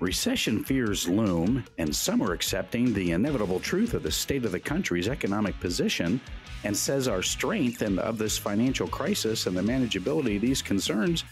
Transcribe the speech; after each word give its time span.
Recession 0.00 0.62
fears 0.62 1.08
loom, 1.08 1.64
and 1.78 1.94
some 1.94 2.22
are 2.22 2.32
accepting 2.32 2.94
the 2.94 3.10
inevitable 3.10 3.58
truth 3.58 3.94
of 3.94 4.04
the 4.04 4.12
state 4.12 4.44
of 4.44 4.52
the 4.52 4.60
country's 4.60 5.08
economic 5.08 5.58
position 5.58 6.20
and 6.62 6.76
says 6.76 7.08
our 7.08 7.20
strength 7.20 7.82
and 7.82 7.98
of 7.98 8.16
this 8.16 8.38
financial 8.38 8.86
crisis 8.86 9.46
and 9.46 9.56
the 9.56 9.62
manageability 9.62 10.36
of 10.36 10.42
these 10.42 10.62
concerns 10.62 11.24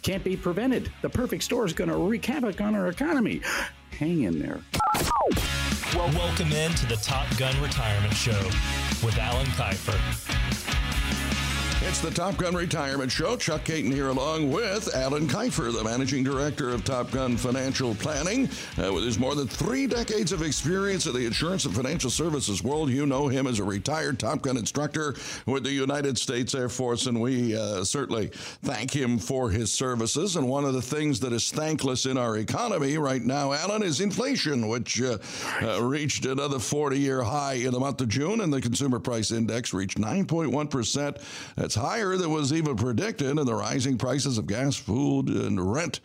can't 0.00 0.24
be 0.24 0.38
prevented. 0.38 0.90
The 1.02 1.10
perfect 1.10 1.42
storm 1.42 1.66
is 1.66 1.74
going 1.74 1.90
to 1.90 1.96
wreak 1.96 2.24
havoc 2.24 2.62
on 2.62 2.74
our 2.74 2.88
economy. 2.88 3.42
Hang 3.98 4.22
in 4.22 4.38
there. 4.38 4.60
Well, 5.94 6.10
welcome 6.14 6.50
in 6.50 6.72
to 6.72 6.86
the 6.86 6.96
Top 6.96 7.26
Gun 7.36 7.54
Retirement 7.62 8.14
Show 8.14 8.42
with 9.04 9.18
Alan 9.18 9.46
Kifer. 9.48 10.43
It's 11.86 12.00
the 12.00 12.10
Top 12.10 12.38
Gun 12.38 12.54
Retirement 12.54 13.12
Show. 13.12 13.36
Chuck 13.36 13.64
Caton 13.64 13.92
here, 13.92 14.08
along 14.08 14.50
with 14.50 14.92
Alan 14.96 15.28
Kifer, 15.28 15.70
the 15.70 15.84
managing 15.84 16.24
director 16.24 16.70
of 16.70 16.82
Top 16.82 17.10
Gun 17.10 17.36
Financial 17.36 17.94
Planning. 17.96 18.48
Uh, 18.82 18.90
with 18.90 19.04
his 19.04 19.18
more 19.18 19.34
than 19.34 19.46
three 19.46 19.86
decades 19.86 20.32
of 20.32 20.40
experience 20.40 21.04
in 21.04 21.12
the 21.12 21.26
insurance 21.26 21.66
and 21.66 21.76
financial 21.76 22.08
services 22.08 22.64
world, 22.64 22.88
you 22.88 23.04
know 23.04 23.28
him 23.28 23.46
as 23.46 23.58
a 23.58 23.64
retired 23.64 24.18
Top 24.18 24.40
Gun 24.40 24.56
instructor 24.56 25.14
with 25.44 25.62
the 25.62 25.70
United 25.70 26.16
States 26.16 26.54
Air 26.54 26.70
Force, 26.70 27.04
and 27.04 27.20
we 27.20 27.54
uh, 27.54 27.84
certainly 27.84 28.28
thank 28.62 28.90
him 28.90 29.18
for 29.18 29.50
his 29.50 29.70
services. 29.70 30.36
And 30.36 30.48
one 30.48 30.64
of 30.64 30.72
the 30.72 30.82
things 30.82 31.20
that 31.20 31.34
is 31.34 31.50
thankless 31.50 32.06
in 32.06 32.16
our 32.16 32.38
economy 32.38 32.96
right 32.96 33.22
now, 33.22 33.52
Alan, 33.52 33.82
is 33.82 34.00
inflation, 34.00 34.68
which 34.68 35.02
uh, 35.02 35.18
uh 35.62 35.82
reached 35.82 36.24
another 36.24 36.58
40 36.58 36.98
year 36.98 37.22
high 37.22 37.54
in 37.54 37.72
the 37.72 37.80
month 37.80 38.00
of 38.00 38.08
June, 38.08 38.40
and 38.40 38.50
the 38.50 38.62
consumer 38.62 38.98
price 38.98 39.30
index 39.32 39.74
reached 39.74 39.98
9.1%. 39.98 41.20
That's 41.56 41.73
higher 41.74 42.16
than 42.16 42.30
was 42.30 42.52
even 42.52 42.76
predicted, 42.76 43.28
and 43.28 43.46
the 43.46 43.54
rising 43.54 43.98
prices 43.98 44.38
of 44.38 44.46
gas, 44.46 44.76
food, 44.76 45.28
and 45.28 45.72
rent 45.72 46.00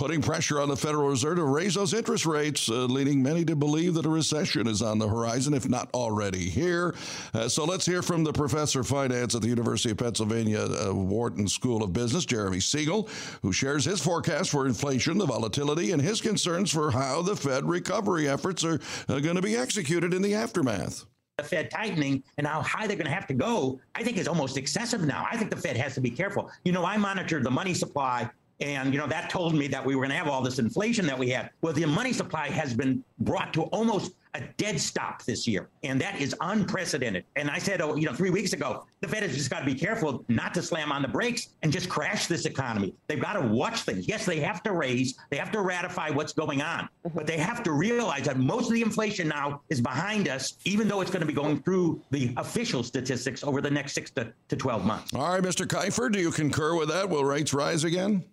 putting 0.00 0.22
pressure 0.22 0.58
on 0.58 0.70
the 0.70 0.76
Federal 0.76 1.10
Reserve 1.10 1.36
to 1.36 1.44
raise 1.44 1.74
those 1.74 1.92
interest 1.92 2.24
rates, 2.24 2.70
uh, 2.70 2.86
leading 2.86 3.22
many 3.22 3.44
to 3.44 3.54
believe 3.54 3.92
that 3.92 4.06
a 4.06 4.08
recession 4.08 4.66
is 4.66 4.80
on 4.80 4.98
the 4.98 5.06
horizon, 5.06 5.52
if 5.52 5.68
not 5.68 5.90
already 5.92 6.48
here. 6.48 6.94
Uh, 7.34 7.50
so 7.50 7.66
let's 7.66 7.84
hear 7.84 8.00
from 8.00 8.24
the 8.24 8.32
professor 8.32 8.80
of 8.80 8.86
finance 8.86 9.34
at 9.34 9.42
the 9.42 9.48
University 9.48 9.90
of 9.90 9.98
Pennsylvania 9.98 10.60
uh, 10.60 10.94
Wharton 10.94 11.46
School 11.46 11.82
of 11.82 11.92
Business, 11.92 12.24
Jeremy 12.24 12.60
Siegel, 12.60 13.10
who 13.42 13.52
shares 13.52 13.84
his 13.84 14.00
forecast 14.00 14.48
for 14.48 14.66
inflation, 14.66 15.18
the 15.18 15.26
volatility, 15.26 15.92
and 15.92 16.00
his 16.00 16.22
concerns 16.22 16.72
for 16.72 16.90
how 16.90 17.20
the 17.20 17.36
Fed 17.36 17.68
recovery 17.68 18.26
efforts 18.26 18.64
are 18.64 18.80
uh, 19.10 19.20
going 19.20 19.36
to 19.36 19.42
be 19.42 19.54
executed 19.54 20.14
in 20.14 20.22
the 20.22 20.34
aftermath 20.34 21.04
the 21.40 21.48
Fed 21.48 21.70
tightening 21.70 22.22
and 22.38 22.46
how 22.46 22.60
high 22.62 22.86
they're 22.86 22.96
going 22.96 23.06
to 23.06 23.12
have 23.12 23.26
to 23.28 23.34
go, 23.34 23.80
I 23.94 24.02
think 24.02 24.18
is 24.18 24.28
almost 24.28 24.56
excessive 24.56 25.04
now. 25.06 25.26
I 25.30 25.36
think 25.36 25.50
the 25.50 25.56
Fed 25.56 25.76
has 25.76 25.94
to 25.94 26.00
be 26.00 26.10
careful. 26.10 26.50
You 26.64 26.72
know, 26.72 26.84
I 26.84 26.96
monitored 26.96 27.44
the 27.44 27.50
money 27.50 27.74
supply 27.74 28.28
and, 28.60 28.92
you 28.92 29.00
know, 29.00 29.06
that 29.06 29.30
told 29.30 29.54
me 29.54 29.68
that 29.68 29.84
we 29.84 29.94
were 29.96 30.02
going 30.02 30.10
to 30.10 30.16
have 30.16 30.28
all 30.28 30.42
this 30.42 30.58
inflation 30.58 31.06
that 31.06 31.18
we 31.18 31.30
had. 31.30 31.50
Well, 31.62 31.72
the 31.72 31.86
money 31.86 32.12
supply 32.12 32.48
has 32.50 32.74
been 32.74 33.02
brought 33.20 33.54
to 33.54 33.62
almost 33.64 34.12
a 34.34 34.40
dead 34.56 34.80
stop 34.80 35.24
this 35.24 35.46
year. 35.46 35.68
And 35.82 36.00
that 36.00 36.20
is 36.20 36.34
unprecedented. 36.40 37.24
And 37.36 37.50
I 37.50 37.58
said, 37.58 37.80
oh, 37.80 37.96
you 37.96 38.06
know, 38.06 38.12
three 38.12 38.30
weeks 38.30 38.52
ago, 38.52 38.86
the 39.00 39.08
Fed 39.08 39.22
has 39.22 39.34
just 39.34 39.50
got 39.50 39.60
to 39.60 39.66
be 39.66 39.74
careful 39.74 40.24
not 40.28 40.54
to 40.54 40.62
slam 40.62 40.92
on 40.92 41.02
the 41.02 41.08
brakes 41.08 41.48
and 41.62 41.72
just 41.72 41.88
crash 41.88 42.26
this 42.26 42.44
economy. 42.44 42.94
They've 43.08 43.20
got 43.20 43.34
to 43.34 43.40
watch 43.40 43.80
things. 43.80 44.06
Yes, 44.06 44.26
they 44.26 44.40
have 44.40 44.62
to 44.64 44.72
raise, 44.72 45.18
they 45.30 45.36
have 45.36 45.50
to 45.52 45.60
ratify 45.60 46.10
what's 46.10 46.32
going 46.32 46.62
on, 46.62 46.88
mm-hmm. 47.04 47.16
but 47.16 47.26
they 47.26 47.38
have 47.38 47.62
to 47.64 47.72
realize 47.72 48.24
that 48.24 48.38
most 48.38 48.66
of 48.66 48.74
the 48.74 48.82
inflation 48.82 49.28
now 49.28 49.62
is 49.68 49.80
behind 49.80 50.28
us, 50.28 50.54
even 50.64 50.86
though 50.86 51.00
it's 51.00 51.10
going 51.10 51.20
to 51.20 51.26
be 51.26 51.32
going 51.32 51.62
through 51.62 52.00
the 52.10 52.32
official 52.36 52.82
statistics 52.82 53.42
over 53.42 53.60
the 53.60 53.70
next 53.70 53.94
six 53.94 54.10
to, 54.12 54.32
to 54.48 54.56
12 54.56 54.84
months. 54.84 55.14
All 55.14 55.32
right, 55.32 55.42
Mr. 55.42 55.66
Kifer, 55.66 56.10
do 56.10 56.20
you 56.20 56.30
concur 56.30 56.74
with 56.74 56.88
that? 56.88 57.08
Will 57.08 57.24
rates 57.24 57.52
rise 57.54 57.84
again? 57.84 58.24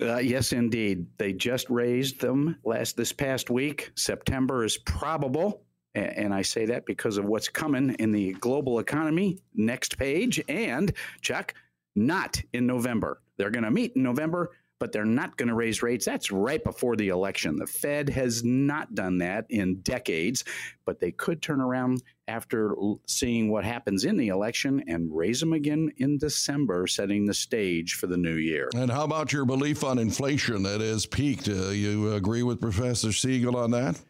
Uh, 0.00 0.18
yes, 0.18 0.52
indeed. 0.52 1.06
They 1.18 1.32
just 1.32 1.68
raised 1.68 2.20
them 2.20 2.56
last 2.64 2.96
this 2.96 3.12
past 3.12 3.50
week. 3.50 3.90
September 3.96 4.64
is 4.64 4.78
probable, 4.78 5.62
and 5.94 6.32
I 6.32 6.42
say 6.42 6.64
that 6.66 6.86
because 6.86 7.18
of 7.18 7.26
what's 7.26 7.48
coming 7.48 7.96
in 7.98 8.10
the 8.10 8.32
global 8.34 8.78
economy. 8.78 9.38
Next 9.54 9.98
page, 9.98 10.42
and 10.48 10.92
check, 11.20 11.54
not 11.94 12.40
in 12.52 12.66
November. 12.66 13.20
They're 13.36 13.50
going 13.50 13.64
to 13.64 13.70
meet 13.70 13.96
in 13.96 14.02
November 14.02 14.52
but 14.80 14.90
they're 14.90 15.04
not 15.04 15.36
going 15.36 15.48
to 15.48 15.54
raise 15.54 15.82
rates. 15.82 16.04
That's 16.04 16.32
right 16.32 16.64
before 16.64 16.96
the 16.96 17.10
election. 17.10 17.56
The 17.56 17.66
Fed 17.66 18.08
has 18.08 18.42
not 18.42 18.94
done 18.94 19.18
that 19.18 19.46
in 19.50 19.76
decades, 19.82 20.42
but 20.84 20.98
they 20.98 21.12
could 21.12 21.40
turn 21.40 21.60
around 21.60 22.02
after 22.26 22.74
seeing 23.06 23.50
what 23.50 23.64
happens 23.64 24.04
in 24.04 24.16
the 24.16 24.28
election 24.28 24.82
and 24.88 25.14
raise 25.14 25.38
them 25.40 25.52
again 25.52 25.92
in 25.98 26.16
December, 26.18 26.86
setting 26.86 27.26
the 27.26 27.34
stage 27.34 27.94
for 27.94 28.06
the 28.06 28.16
new 28.16 28.36
year. 28.36 28.70
And 28.74 28.90
how 28.90 29.04
about 29.04 29.32
your 29.32 29.44
belief 29.44 29.84
on 29.84 29.98
inflation 29.98 30.62
that 30.62 30.80
has 30.80 31.06
peaked? 31.06 31.48
Uh, 31.48 31.70
you 31.70 32.12
agree 32.14 32.42
with 32.42 32.60
Professor 32.60 33.12
Siegel 33.12 33.56
on 33.56 33.72
that? 33.72 34.00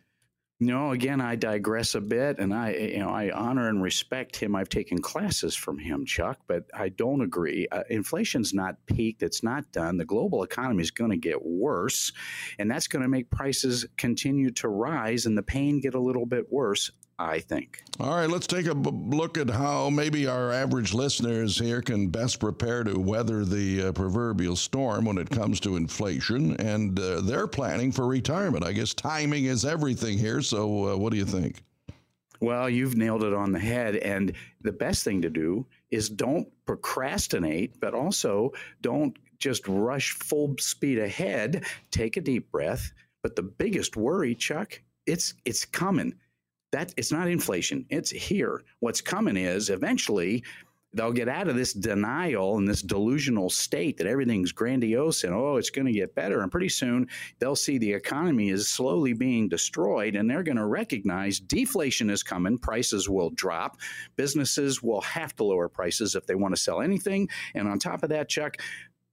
No, 0.62 0.91
again, 0.91 1.22
I 1.22 1.37
digress 1.37 1.94
a 1.94 2.03
bit, 2.03 2.38
and 2.38 2.53
I, 2.53 2.72
you 2.72 2.98
know, 2.98 3.09
I 3.09 3.31
honor 3.31 3.71
and 3.71 3.82
respect 3.82 4.37
him. 4.37 4.54
I've 4.54 4.69
taken 4.69 5.00
classes 5.00 5.56
from 5.56 5.78
him, 5.78 6.04
Chuck, 6.04 6.38
but 6.47 6.65
I 6.75 6.91
don't 6.91 7.22
agree. 7.22 7.66
Uh, 7.72 7.84
inflation's 7.88 8.53
not 8.53 8.76
peaked; 8.84 9.22
it's 9.22 9.43
not 9.43 9.72
done. 9.72 9.97
The 9.97 10.04
global 10.04 10.43
economy 10.43 10.82
is 10.82 10.91
going 10.91 11.12
to 11.12 11.16
get 11.16 11.47
worse, 11.47 12.12
and 12.59 12.71
that's 12.71 12.88
going 12.88 13.03
to 13.03 13.09
make 13.09 13.31
prices 13.31 13.87
continue 13.97 14.50
to 14.50 14.69
rise, 14.69 15.25
and 15.25 15.37
the 15.37 15.43
pain 15.43 15.81
get 15.81 15.94
a 15.94 16.00
little 16.00 16.26
bit 16.26 16.53
worse. 16.53 16.91
I 17.20 17.38
think. 17.38 17.82
All 18.00 18.16
right, 18.16 18.31
let's 18.31 18.47
take 18.47 18.64
a 18.64 18.75
b- 18.75 18.91
look 18.91 19.36
at 19.36 19.50
how 19.50 19.91
maybe 19.91 20.26
our 20.26 20.53
average 20.53 20.94
listeners 20.94 21.58
here 21.58 21.82
can 21.82 22.08
best 22.08 22.41
prepare 22.41 22.82
to 22.84 22.98
weather 22.98 23.44
the 23.44 23.88
uh, 23.88 23.92
proverbial 23.92 24.56
storm 24.56 25.04
when 25.04 25.19
it 25.19 25.28
comes 25.28 25.60
to 25.60 25.76
inflation, 25.76 26.56
and 26.56 26.98
uh, 26.98 27.20
they're 27.20 27.47
planning 27.47 27.92
for 27.92 28.06
retirement. 28.06 28.64
I 28.64 28.72
guess 28.72 28.94
timing 28.94 29.44
is 29.44 29.66
everything 29.66 30.16
here. 30.16 30.41
So, 30.41 30.92
uh, 30.92 30.97
what 30.97 31.12
do 31.12 31.19
you 31.19 31.26
think? 31.26 31.62
Well, 32.41 32.70
you've 32.70 32.97
nailed 32.97 33.22
it 33.22 33.34
on 33.34 33.53
the 33.53 33.59
head. 33.59 33.97
And 33.97 34.32
the 34.62 34.72
best 34.72 35.04
thing 35.04 35.20
to 35.20 35.28
do 35.28 35.66
is 35.91 36.09
don't 36.09 36.48
procrastinate, 36.64 37.78
but 37.80 37.92
also 37.92 38.53
don't 38.80 39.14
just 39.38 39.69
rush 39.69 40.12
full 40.12 40.54
speed 40.59 40.98
ahead. 40.98 41.66
Take 41.91 42.16
a 42.16 42.22
deep 42.22 42.50
breath. 42.50 42.92
But 43.22 43.36
the 43.36 43.42
biggest 43.42 43.94
worry, 43.94 44.34
Chuck, 44.34 44.80
it's 45.04 45.34
it's 45.44 45.66
coming 45.66 46.14
that 46.72 46.94
it's 46.97 47.12
not 47.12 47.28
inflation. 47.28 47.86
It's 47.91 48.10
here. 48.10 48.62
What's 48.81 49.00
coming 49.00 49.36
is 49.36 49.70
eventually 49.70 50.44
they'll 50.92 51.12
get 51.12 51.28
out 51.28 51.48
of 51.48 51.54
this 51.54 51.72
denial 51.72 52.56
and 52.56 52.69
this 52.69 52.82
delusional 52.82 53.48
state 53.48 53.97
that 53.97 54.06
everything's 54.06 54.50
grandiose 54.50 55.22
and 55.22 55.32
oh 55.32 55.56
it's 55.56 55.70
going 55.70 55.86
to 55.86 55.92
get 55.92 56.14
better. 56.14 56.42
And 56.42 56.50
pretty 56.50 56.69
soon 56.69 57.09
they'll 57.38 57.56
see 57.56 57.78
the 57.78 57.92
economy 57.92 58.50
is 58.50 58.69
slowly 58.69 59.12
being 59.12 59.48
destroyed 59.48 60.16
and 60.16 60.28
they're 60.28 60.42
going 60.42 60.56
to 60.56 60.66
recognize 60.66 61.38
deflation 61.38 62.10
is 62.10 62.22
coming. 62.22 62.59
Prices 62.59 63.09
will 63.09 63.30
drop. 63.30 63.76
Businesses 64.16 64.82
will 64.82 65.00
have 65.03 65.34
to 65.36 65.44
lower 65.44 65.69
prices 65.69 66.14
if 66.14 66.26
they 66.26 66.34
want 66.34 66.54
to 66.54 66.60
sell 66.60 66.80
anything. 66.80 67.28
And 67.54 67.69
on 67.69 67.78
top 67.78 68.03
of 68.03 68.10
that 68.10 68.28
chuck 68.28 68.56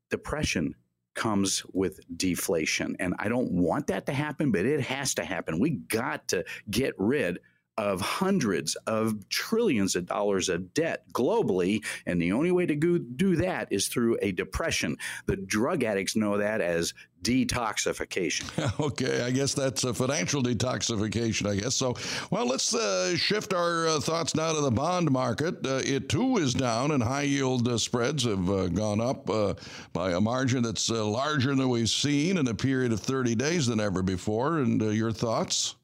depression 0.09 0.73
comes 1.17 1.66
with 1.73 2.00
deflation. 2.16 2.95
And 3.00 3.13
I 3.19 3.28
don't 3.28 3.51
want 3.51 3.88
that 3.88 4.05
to 4.05 4.13
happen, 4.13 4.51
but 4.51 4.66
it 4.66 4.79
has 4.81 5.16
to 5.16 5.25
happen. 5.25 5.59
We 5.59 5.72
got 5.72 6.29
to 6.29 6.45
get 6.69 6.94
rid 6.97 7.39
of 7.78 8.02
hundreds 8.02 8.76
of 8.88 9.28
trillions 9.30 9.96
of 9.96 10.06
dollars 10.06 10.50
of 10.50 10.74
debt 10.74 11.04
globally. 11.14 11.84
And 12.06 12.22
the 12.22 12.32
only 12.32 12.52
way 12.52 12.66
to 12.66 12.76
go, 12.76 12.98
do 12.98 13.36
that 13.38 13.68
is 13.72 13.88
through 13.88 14.18
a 14.22 14.32
depression. 14.32 14.98
The 15.26 15.38
drug 15.38 15.84
addicts 15.84 16.16
know 16.16 16.38
that 16.38 16.62
as 16.62 16.94
detoxification. 17.24 18.46
Okay, 18.88 19.22
I 19.24 19.32
guess 19.32 19.54
that's 19.54 19.84
a 19.84 19.94
financial 19.94 20.42
detoxification, 20.42 21.50
I 21.50 21.56
guess. 21.56 21.76
So, 21.76 21.96
well, 22.32 22.46
let's 22.46 22.74
uh, 22.74 23.16
shift 23.16 23.54
our 23.54 23.88
uh, 23.88 24.00
thoughts 24.00 24.36
now 24.36 24.54
to 24.54 24.62
the 24.62 24.72
bond 24.72 25.09
market. 25.12 25.66
Uh, 25.66 25.82
it 25.84 26.09
too 26.09 26.38
is 26.38 26.54
down, 26.54 26.92
and 26.92 27.02
high 27.02 27.24
yield 27.24 27.68
uh, 27.68 27.78
spreads 27.78 28.24
have 28.24 28.50
uh, 28.50 28.68
gone 28.68 29.02
up 29.02 29.30
uh, 29.30 29.56
by 29.94 30.12
a 30.12 30.22
margin 30.22 30.64
that's 30.64 30.90
larger 30.90 31.56
than 31.56 31.70
we've 31.70 31.90
seen 31.90 32.38
in 32.38 32.47
a 32.47 32.53
period 32.53 32.91
of 32.91 33.00
30 33.00 33.35
days 33.35 33.66
than 33.68 33.80
ever 33.80 34.02
before. 34.02 34.59
And 34.59 34.82
your 34.82 35.12
thoughts? 35.12 35.76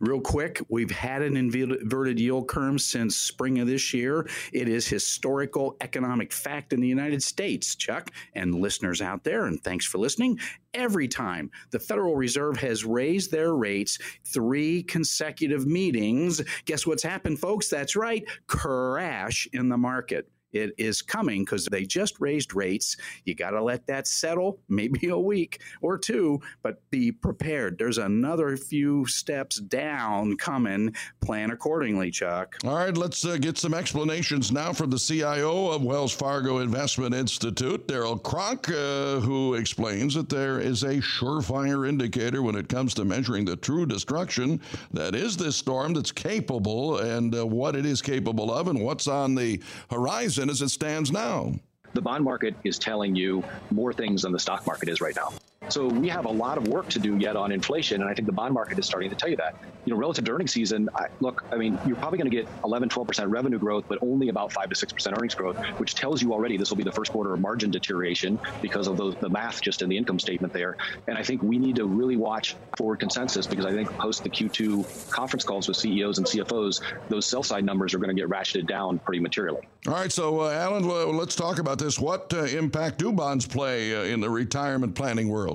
Real 0.00 0.20
quick, 0.20 0.60
we've 0.68 0.90
had 0.90 1.22
an 1.22 1.36
inverted 1.36 2.18
yield 2.18 2.48
curve 2.48 2.80
since 2.80 3.16
spring 3.16 3.58
of 3.58 3.66
this 3.66 3.92
year. 3.92 4.28
It 4.52 4.68
is 4.68 4.86
historical 4.86 5.76
economic 5.80 6.32
fact 6.32 6.72
in 6.72 6.80
the 6.80 6.88
United 6.88 7.22
States, 7.22 7.74
Chuck, 7.74 8.10
and 8.34 8.54
listeners 8.54 9.00
out 9.00 9.24
there, 9.24 9.46
and 9.46 9.62
thanks 9.62 9.86
for 9.86 9.98
listening. 9.98 10.38
Every 10.72 11.06
time 11.06 11.50
the 11.70 11.78
Federal 11.78 12.16
Reserve 12.16 12.56
has 12.58 12.84
raised 12.84 13.30
their 13.30 13.54
rates 13.54 13.98
three 14.24 14.82
consecutive 14.82 15.66
meetings, 15.66 16.42
guess 16.64 16.86
what's 16.86 17.02
happened, 17.02 17.38
folks? 17.38 17.68
That's 17.68 17.96
right, 17.96 18.24
crash 18.46 19.46
in 19.52 19.68
the 19.68 19.78
market 19.78 20.28
It 20.54 20.72
is 20.78 21.02
coming 21.02 21.44
because 21.44 21.66
they 21.66 21.84
just 21.84 22.20
raised 22.20 22.54
rates. 22.54 22.96
You 23.24 23.34
got 23.34 23.50
to 23.50 23.62
let 23.62 23.86
that 23.88 24.06
settle, 24.06 24.60
maybe 24.68 25.08
a 25.08 25.18
week 25.18 25.60
or 25.82 25.98
two, 25.98 26.40
but 26.62 26.80
be 26.90 27.10
prepared. 27.10 27.76
There's 27.76 27.98
another 27.98 28.56
few 28.56 29.04
steps 29.06 29.56
down 29.56 30.36
coming. 30.36 30.94
Plan 31.20 31.50
accordingly, 31.50 32.10
Chuck. 32.10 32.56
All 32.64 32.76
right, 32.76 32.96
let's 32.96 33.24
uh, 33.24 33.36
get 33.36 33.58
some 33.58 33.74
explanations 33.74 34.52
now 34.52 34.72
from 34.72 34.90
the 34.90 34.98
CIO 34.98 35.70
of 35.70 35.82
Wells 35.82 36.12
Fargo 36.12 36.58
Investment 36.58 37.14
Institute, 37.14 37.88
Darrell 37.88 38.18
Cronk, 38.18 38.68
uh, 38.68 39.20
who 39.20 39.54
explains 39.54 40.14
that 40.14 40.28
there 40.28 40.60
is 40.60 40.84
a 40.84 40.96
surefire 40.96 41.88
indicator 41.88 42.42
when 42.42 42.54
it 42.54 42.68
comes 42.68 42.94
to 42.94 43.04
measuring 43.04 43.44
the 43.44 43.56
true 43.56 43.86
destruction 43.86 44.60
that 44.92 45.14
is 45.14 45.36
this 45.36 45.56
storm 45.56 45.94
that's 45.94 46.12
capable 46.12 46.98
and 46.98 47.34
uh, 47.34 47.44
what 47.44 47.74
it 47.74 47.84
is 47.84 48.00
capable 48.00 48.52
of 48.52 48.68
and 48.68 48.80
what's 48.80 49.08
on 49.08 49.34
the 49.34 49.60
horizon 49.90 50.43
as 50.50 50.62
it 50.62 50.68
stands 50.68 51.10
now 51.10 51.52
the 51.94 52.02
bond 52.02 52.24
market 52.24 52.54
is 52.64 52.76
telling 52.78 53.14
you 53.14 53.42
more 53.70 53.92
things 53.92 54.22
than 54.22 54.32
the 54.32 54.38
stock 54.38 54.66
market 54.66 54.88
is 54.88 55.00
right 55.00 55.14
now. 55.14 55.32
So 55.68 55.88
we 55.88 56.08
have 56.08 56.26
a 56.26 56.30
lot 56.30 56.58
of 56.58 56.68
work 56.68 56.88
to 56.90 56.98
do 56.98 57.16
yet 57.16 57.36
on 57.36 57.52
inflation, 57.52 58.02
and 58.02 58.10
I 58.10 58.14
think 58.14 58.26
the 58.26 58.32
bond 58.32 58.54
market 58.54 58.78
is 58.78 58.86
starting 58.86 59.10
to 59.10 59.16
tell 59.16 59.28
you 59.28 59.36
that. 59.36 59.56
You 59.84 59.92
know, 59.92 59.98
relative 59.98 60.24
to 60.24 60.32
earnings 60.32 60.52
season, 60.52 60.88
I, 60.94 61.06
look, 61.20 61.44
I 61.50 61.56
mean, 61.56 61.78
you're 61.86 61.96
probably 61.96 62.18
going 62.18 62.30
to 62.30 62.36
get 62.36 62.48
11, 62.64 62.88
12% 62.88 63.30
revenue 63.30 63.58
growth, 63.58 63.84
but 63.88 63.98
only 64.02 64.28
about 64.28 64.52
5 64.52 64.70
to 64.70 64.86
6% 64.86 65.18
earnings 65.18 65.34
growth, 65.34 65.56
which 65.78 65.94
tells 65.94 66.22
you 66.22 66.32
already 66.32 66.56
this 66.56 66.70
will 66.70 66.76
be 66.76 66.84
the 66.84 66.92
first 66.92 67.12
quarter 67.12 67.34
of 67.34 67.40
margin 67.40 67.70
deterioration 67.70 68.38
because 68.62 68.86
of 68.86 68.96
those, 68.96 69.14
the 69.16 69.28
math 69.28 69.60
just 69.60 69.82
in 69.82 69.88
the 69.88 69.96
income 69.96 70.18
statement 70.18 70.52
there. 70.52 70.76
And 71.06 71.18
I 71.18 71.22
think 71.22 71.42
we 71.42 71.58
need 71.58 71.76
to 71.76 71.86
really 71.86 72.16
watch 72.16 72.56
forward 72.76 73.00
consensus 73.00 73.46
because 73.46 73.66
I 73.66 73.72
think 73.72 73.90
post 73.98 74.22
the 74.22 74.30
Q2 74.30 75.10
conference 75.10 75.44
calls 75.44 75.68
with 75.68 75.76
CEOs 75.76 76.18
and 76.18 76.26
CFOs, 76.26 76.80
those 77.08 77.26
sell 77.26 77.42
side 77.42 77.64
numbers 77.64 77.94
are 77.94 77.98
going 77.98 78.14
to 78.14 78.20
get 78.20 78.28
ratcheted 78.30 78.66
down 78.66 78.98
pretty 78.98 79.20
materially. 79.20 79.66
All 79.86 79.92
right, 79.92 80.10
so 80.10 80.40
uh, 80.40 80.50
Alan, 80.50 80.88
let's 81.16 81.36
talk 81.36 81.58
about 81.58 81.78
this. 81.78 81.98
What 81.98 82.32
uh, 82.32 82.44
impact 82.44 82.98
do 82.98 83.12
bonds 83.12 83.46
play 83.46 83.94
uh, 83.94 84.04
in 84.04 84.20
the 84.20 84.30
retirement 84.30 84.94
planning 84.94 85.28
world? 85.28 85.53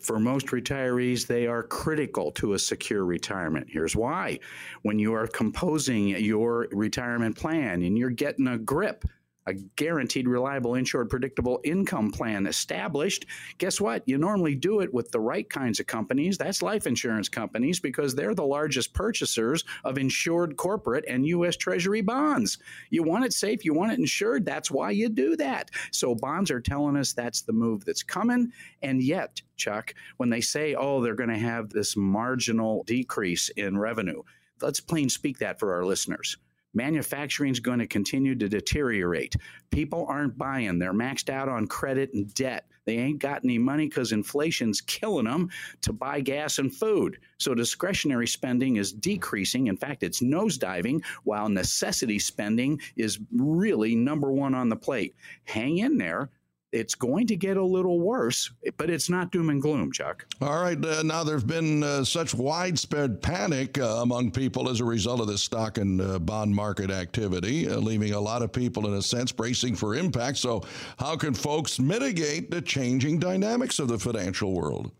For 0.00 0.18
most 0.18 0.48
retirees, 0.48 1.26
they 1.26 1.46
are 1.46 1.62
critical 1.62 2.30
to 2.32 2.52
a 2.52 2.58
secure 2.58 3.04
retirement. 3.04 3.66
Here's 3.68 3.96
why. 3.96 4.38
When 4.82 4.98
you 4.98 5.14
are 5.14 5.26
composing 5.26 6.08
your 6.08 6.68
retirement 6.70 7.36
plan 7.36 7.82
and 7.82 7.98
you're 7.98 8.10
getting 8.10 8.46
a 8.46 8.58
grip, 8.58 9.04
a 9.46 9.54
guaranteed, 9.54 10.28
reliable, 10.28 10.74
insured, 10.74 11.10
predictable 11.10 11.60
income 11.64 12.10
plan 12.10 12.46
established. 12.46 13.26
Guess 13.58 13.80
what? 13.80 14.02
You 14.06 14.18
normally 14.18 14.54
do 14.54 14.80
it 14.80 14.92
with 14.92 15.10
the 15.10 15.20
right 15.20 15.48
kinds 15.48 15.80
of 15.80 15.86
companies. 15.86 16.38
That's 16.38 16.62
life 16.62 16.86
insurance 16.86 17.28
companies 17.28 17.80
because 17.80 18.14
they're 18.14 18.34
the 18.34 18.44
largest 18.44 18.94
purchasers 18.94 19.64
of 19.84 19.98
insured 19.98 20.56
corporate 20.56 21.04
and 21.08 21.26
U.S. 21.26 21.56
Treasury 21.56 22.02
bonds. 22.02 22.58
You 22.90 23.02
want 23.02 23.24
it 23.24 23.32
safe, 23.32 23.64
you 23.64 23.74
want 23.74 23.92
it 23.92 23.98
insured. 23.98 24.44
That's 24.44 24.70
why 24.70 24.90
you 24.90 25.08
do 25.08 25.36
that. 25.36 25.70
So 25.90 26.14
bonds 26.14 26.50
are 26.50 26.60
telling 26.60 26.96
us 26.96 27.12
that's 27.12 27.42
the 27.42 27.52
move 27.52 27.84
that's 27.84 28.02
coming. 28.02 28.52
And 28.82 29.02
yet, 29.02 29.42
Chuck, 29.56 29.94
when 30.16 30.30
they 30.30 30.40
say, 30.40 30.74
oh, 30.74 31.02
they're 31.02 31.14
going 31.14 31.28
to 31.30 31.38
have 31.38 31.70
this 31.70 31.96
marginal 31.96 32.84
decrease 32.84 33.48
in 33.50 33.78
revenue, 33.78 34.22
let's 34.60 34.80
plain 34.80 35.08
speak 35.08 35.38
that 35.38 35.58
for 35.58 35.74
our 35.74 35.84
listeners 35.84 36.36
manufacturing 36.74 37.52
is 37.52 37.60
going 37.60 37.78
to 37.78 37.86
continue 37.86 38.34
to 38.34 38.48
deteriorate. 38.48 39.36
People 39.70 40.06
aren't 40.08 40.38
buying. 40.38 40.78
They're 40.78 40.92
maxed 40.92 41.30
out 41.30 41.48
on 41.48 41.66
credit 41.66 42.12
and 42.14 42.32
debt. 42.34 42.66
They 42.84 42.98
ain't 42.98 43.20
got 43.20 43.44
any 43.44 43.58
money 43.58 43.88
because 43.88 44.12
inflation's 44.12 44.80
killing 44.80 45.26
them 45.26 45.50
to 45.82 45.92
buy 45.92 46.20
gas 46.20 46.58
and 46.58 46.74
food. 46.74 47.18
So 47.38 47.54
discretionary 47.54 48.26
spending 48.26 48.76
is 48.76 48.92
decreasing. 48.92 49.68
In 49.68 49.76
fact, 49.76 50.02
it's 50.02 50.20
nosediving, 50.20 51.04
while 51.24 51.48
necessity 51.48 52.18
spending 52.18 52.80
is 52.96 53.20
really 53.32 53.94
number 53.94 54.32
one 54.32 54.54
on 54.54 54.68
the 54.68 54.76
plate. 54.76 55.14
Hang 55.44 55.78
in 55.78 55.96
there 55.96 56.30
it's 56.72 56.94
going 56.94 57.26
to 57.26 57.36
get 57.36 57.58
a 57.58 57.62
little 57.62 58.00
worse, 58.00 58.50
but 58.78 58.88
it's 58.88 59.10
not 59.10 59.30
doom 59.30 59.50
and 59.50 59.60
gloom, 59.60 59.92
Chuck. 59.92 60.26
All 60.40 60.60
right. 60.60 60.82
Uh, 60.82 61.02
now, 61.02 61.22
there's 61.22 61.44
been 61.44 61.82
uh, 61.82 62.02
such 62.02 62.34
widespread 62.34 63.20
panic 63.20 63.78
uh, 63.78 64.00
among 64.02 64.30
people 64.30 64.68
as 64.70 64.80
a 64.80 64.84
result 64.84 65.20
of 65.20 65.26
this 65.26 65.42
stock 65.42 65.76
and 65.76 66.00
uh, 66.00 66.18
bond 66.18 66.54
market 66.54 66.90
activity, 66.90 67.68
uh, 67.68 67.76
leaving 67.76 68.14
a 68.14 68.20
lot 68.20 68.42
of 68.42 68.52
people, 68.52 68.86
in 68.86 68.94
a 68.94 69.02
sense, 69.02 69.30
bracing 69.30 69.76
for 69.76 69.94
impact. 69.94 70.38
So, 70.38 70.62
how 70.98 71.16
can 71.16 71.34
folks 71.34 71.78
mitigate 71.78 72.50
the 72.50 72.62
changing 72.62 73.18
dynamics 73.18 73.78
of 73.78 73.88
the 73.88 73.98
financial 73.98 74.54
world? 74.54 74.90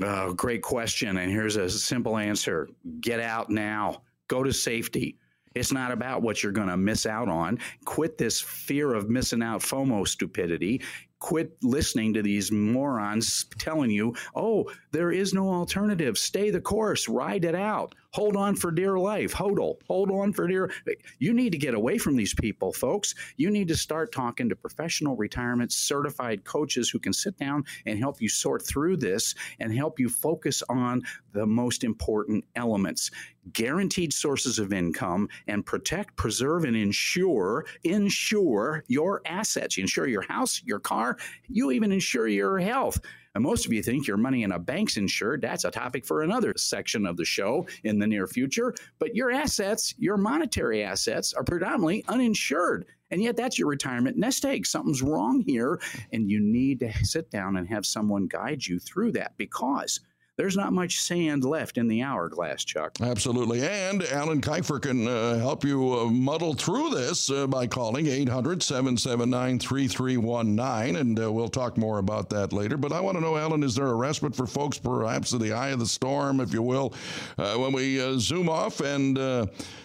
Oh, 0.00 0.32
great 0.32 0.62
question. 0.62 1.18
And 1.18 1.30
here's 1.30 1.56
a 1.56 1.68
simple 1.68 2.16
answer 2.16 2.68
get 3.00 3.18
out 3.18 3.50
now, 3.50 4.02
go 4.28 4.44
to 4.44 4.52
safety 4.52 5.18
it's 5.58 5.72
not 5.72 5.90
about 5.90 6.22
what 6.22 6.42
you're 6.42 6.52
going 6.52 6.68
to 6.68 6.76
miss 6.76 7.04
out 7.06 7.28
on. 7.28 7.58
Quit 7.84 8.16
this 8.16 8.40
fear 8.40 8.94
of 8.94 9.10
missing 9.10 9.42
out 9.42 9.60
FOMO 9.60 10.06
stupidity. 10.06 10.82
Quit 11.20 11.56
listening 11.62 12.14
to 12.14 12.22
these 12.22 12.52
morons 12.52 13.46
telling 13.58 13.90
you, 13.90 14.14
oh, 14.34 14.70
there 14.92 15.10
is 15.10 15.34
no 15.34 15.48
alternative. 15.50 16.16
Stay 16.16 16.50
the 16.50 16.60
course, 16.60 17.08
ride 17.08 17.44
it 17.44 17.54
out. 17.54 17.94
Hold 18.12 18.36
on 18.36 18.56
for 18.56 18.70
dear 18.70 18.98
life. 18.98 19.34
Hodl. 19.34 19.76
Hold 19.86 20.10
on 20.10 20.32
for 20.32 20.48
dear. 20.48 20.72
You 21.18 21.34
need 21.34 21.52
to 21.52 21.58
get 21.58 21.74
away 21.74 21.98
from 21.98 22.16
these 22.16 22.34
people, 22.34 22.72
folks. 22.72 23.14
You 23.36 23.50
need 23.50 23.68
to 23.68 23.76
start 23.76 24.12
talking 24.12 24.48
to 24.48 24.56
professional 24.56 25.14
retirement 25.16 25.72
certified 25.72 26.44
coaches 26.44 26.88
who 26.88 26.98
can 26.98 27.12
sit 27.12 27.36
down 27.36 27.64
and 27.84 27.98
help 27.98 28.20
you 28.20 28.28
sort 28.28 28.66
through 28.66 28.96
this 28.96 29.34
and 29.60 29.74
help 29.74 30.00
you 30.00 30.08
focus 30.08 30.62
on 30.68 31.02
the 31.32 31.46
most 31.46 31.84
important 31.84 32.44
elements 32.56 33.10
guaranteed 33.52 34.12
sources 34.12 34.58
of 34.58 34.72
income 34.72 35.28
and 35.46 35.64
protect, 35.64 36.16
preserve, 36.16 36.64
and 36.64 36.76
insure 36.76 37.64
insure 37.84 38.84
your 38.88 39.22
assets. 39.26 39.76
You 39.76 39.82
insure 39.82 40.06
your 40.06 40.22
house, 40.22 40.62
your 40.64 40.80
car, 40.80 41.16
you 41.48 41.70
even 41.70 41.92
insure 41.92 42.28
your 42.28 42.58
health. 42.58 43.00
And 43.38 43.44
most 43.44 43.66
of 43.66 43.72
you 43.72 43.84
think 43.84 44.08
your 44.08 44.16
money 44.16 44.42
in 44.42 44.50
a 44.50 44.58
bank's 44.58 44.96
insured. 44.96 45.42
That's 45.42 45.64
a 45.64 45.70
topic 45.70 46.04
for 46.04 46.22
another 46.22 46.54
section 46.56 47.06
of 47.06 47.16
the 47.16 47.24
show 47.24 47.68
in 47.84 48.00
the 48.00 48.06
near 48.08 48.26
future. 48.26 48.74
But 48.98 49.14
your 49.14 49.30
assets, 49.30 49.94
your 49.96 50.16
monetary 50.16 50.82
assets, 50.82 51.32
are 51.34 51.44
predominantly 51.44 52.04
uninsured. 52.08 52.86
And 53.12 53.22
yet, 53.22 53.36
that's 53.36 53.56
your 53.56 53.68
retirement 53.68 54.16
nest 54.16 54.44
egg. 54.44 54.66
Something's 54.66 55.02
wrong 55.02 55.44
here. 55.46 55.80
And 56.12 56.28
you 56.28 56.40
need 56.40 56.80
to 56.80 56.92
sit 57.04 57.30
down 57.30 57.56
and 57.56 57.68
have 57.68 57.86
someone 57.86 58.26
guide 58.26 58.66
you 58.66 58.80
through 58.80 59.12
that 59.12 59.36
because 59.36 60.00
there's 60.38 60.56
not 60.56 60.72
much 60.72 61.00
sand 61.00 61.44
left 61.44 61.78
in 61.78 61.88
the 61.88 62.00
hourglass, 62.00 62.64
Chuck. 62.64 62.92
Absolutely. 63.02 63.66
And 63.66 64.04
Alan 64.04 64.40
Kifer 64.40 64.80
can 64.80 65.06
uh, 65.06 65.36
help 65.36 65.64
you 65.64 65.98
uh, 65.98 66.04
muddle 66.06 66.54
through 66.54 66.90
this 66.90 67.28
uh, 67.28 67.48
by 67.48 67.66
calling 67.66 68.06
800 68.06 68.62
779 68.62 69.58
3319. 69.58 70.96
And 70.96 71.20
uh, 71.20 71.32
we'll 71.32 71.48
talk 71.48 71.76
more 71.76 71.98
about 71.98 72.30
that 72.30 72.52
later. 72.52 72.76
But 72.76 72.92
I 72.92 73.00
want 73.00 73.16
to 73.16 73.20
know, 73.20 73.36
Alan, 73.36 73.64
is 73.64 73.74
there 73.74 73.88
a 73.88 73.94
respite 73.94 74.36
for 74.36 74.46
folks, 74.46 74.78
perhaps 74.78 75.32
in 75.32 75.40
the 75.40 75.52
eye 75.52 75.70
of 75.70 75.80
the 75.80 75.86
storm, 75.86 76.40
if 76.40 76.54
you 76.54 76.62
will, 76.62 76.94
uh, 77.36 77.56
when 77.56 77.72
we 77.72 78.00
uh, 78.00 78.16
zoom 78.18 78.48
off 78.48 78.80
and 78.80 79.16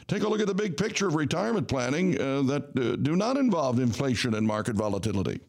take 0.08 0.22
a 0.22 0.28
look 0.28 0.40
at 0.40 0.48
the 0.48 0.54
big 0.54 0.78
picture 0.78 1.08
of 1.08 1.16
retirement 1.16 1.68
planning 1.68 2.12
that 2.12 2.76
do 3.02 3.16
not 3.16 3.38
involve 3.38 3.80
inflation 3.80 4.36
and 4.36 4.46
market 4.46 4.76
volatility? 4.76 5.40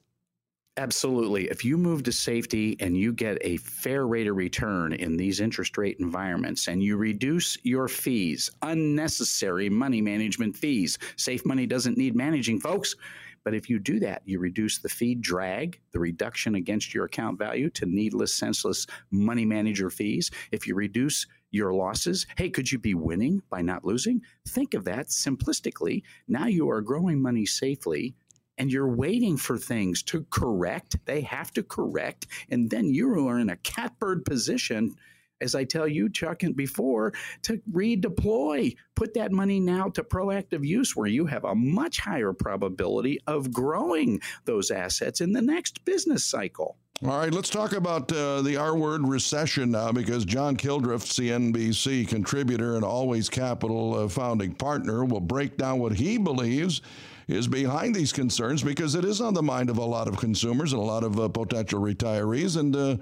Absolutely. 0.77 1.45
If 1.49 1.65
you 1.65 1.79
move 1.79 2.03
to 2.03 2.13
safety 2.13 2.77
and 2.81 2.97
you 2.97 3.13
get 3.13 3.39
a 3.43 3.59
fair 3.59 4.09
rate 4.09 4.27
of 4.27 4.35
return 4.35 4.93
in 4.93 5.17
these 5.17 5.39
interest 5.39 5.79
rate 5.79 5.99
environments 6.01 6.67
and 6.67 6.83
you 6.83 6.97
reduce 6.97 7.57
your 7.63 7.87
fees, 7.87 8.51
unnecessary 8.61 9.71
money 9.71 10.01
management 10.01 10.57
fees, 10.57 10.99
safe 11.17 11.47
money 11.47 11.65
doesn't 11.65 11.97
need 11.97 12.17
managing, 12.17 12.59
folks. 12.59 12.97
But 13.45 13.55
if 13.55 13.71
you 13.71 13.79
do 13.79 14.01
that, 14.01 14.23
you 14.25 14.41
reduce 14.41 14.79
the 14.79 14.89
fee 14.89 15.15
drag, 15.15 15.79
the 15.93 16.01
reduction 16.01 16.57
against 16.57 16.93
your 16.93 17.05
account 17.05 17.39
value 17.39 17.71
to 17.71 17.87
needless, 17.87 18.35
senseless 18.35 18.85
money 19.13 19.45
manager 19.45 19.91
fees. 19.91 20.33
If 20.51 20.67
you 20.67 20.75
reduce 20.75 21.25
your 21.53 21.73
losses, 21.73 22.27
hey, 22.37 22.51
could 22.51 22.73
you 22.73 22.81
be 22.81 22.95
winning 22.95 23.43
by 23.49 23.63
not 23.63 23.85
losing? 23.85 24.23
Think 24.49 24.75
of 24.75 24.85
that 24.87 25.07
simplistically. 25.07 26.03
Now 26.27 26.47
you 26.47 26.69
are 26.69 26.81
growing 26.81 27.23
money 27.23 27.47
safely 27.47 28.17
and 28.59 28.71
you're 28.71 28.89
waiting 28.89 29.37
for 29.37 29.59
things 29.59 30.03
to 30.05 30.25
correct. 30.31 30.97
They 31.05 31.23
have 31.23 31.53
to 31.53 31.63
correct. 31.63 32.27
And 32.51 32.71
then 32.71 32.95
you 32.95 33.29
are 33.29 33.39
in 33.39 33.51
a 33.51 33.57
catbird 33.57 34.25
position, 34.25 34.95
as 35.41 35.55
I 35.55 35.65
tell 35.65 35.89
you, 35.89 36.09
Chuck, 36.09 36.43
and 36.43 36.57
before, 36.57 37.13
to 37.43 37.61
redeploy. 37.71 38.77
Put 38.95 39.15
that 39.15 39.33
money 39.33 39.61
now 39.61 39.89
to 39.91 40.05
proactive 40.05 40.67
use 40.67 40.95
where 40.95 41.09
you 41.09 41.27
have 41.27 41.45
a 41.45 41.55
much 41.55 42.01
higher 42.01 42.33
probability 42.33 43.21
of 43.27 43.53
growing 43.53 44.21
those 44.45 44.71
assets 44.71 45.21
in 45.21 45.33
the 45.33 45.43
next 45.43 45.85
business 45.85 46.25
cycle. 46.25 46.77
All 47.03 47.19
right, 47.19 47.35
let's 47.35 47.51
talk 47.51 47.73
about 47.73 48.11
uh, 48.13 48.41
the 48.41 48.57
R 48.57 48.77
word 48.77 49.07
recession 49.07 49.73
now 49.73 49.91
because 49.91 50.25
John 50.25 50.55
Kildreth, 50.55 51.05
CNBC 51.05 52.07
contributor 52.07 52.77
and 52.77 52.85
Always 52.85 53.29
Capital 53.29 53.95
uh, 53.95 54.09
founding 54.09 54.55
partner, 54.55 55.05
will 55.05 55.21
break 55.21 55.57
down 55.57 55.81
what 55.81 55.93
he 55.93 56.19
believes 56.19 56.83
is 57.29 57.49
behind 57.49 57.95
these 57.95 58.13
concerns 58.13 58.63
because 58.63 58.95
it 58.95 59.05
is 59.05 59.21
on 59.21 59.35
the 59.35 59.43
mind 59.43 59.71
of 59.71 59.79
a 59.79 59.85
lot 59.85 60.09
of 60.09 60.17
consumers 60.17 60.73
and 60.73 60.81
a 60.81 60.85
lot 60.85 61.05
of 61.05 61.19
uh, 61.19 61.29
potential 61.29 61.81
retirees 61.81 62.59
and 62.59 62.77
uh, 62.77 62.97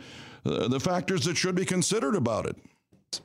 uh, 0.45 0.69
the 0.69 0.81
factors 0.81 1.25
that 1.25 1.37
should 1.37 1.55
be 1.55 1.65
considered 1.65 2.15
about 2.15 2.47
it. 2.47 2.57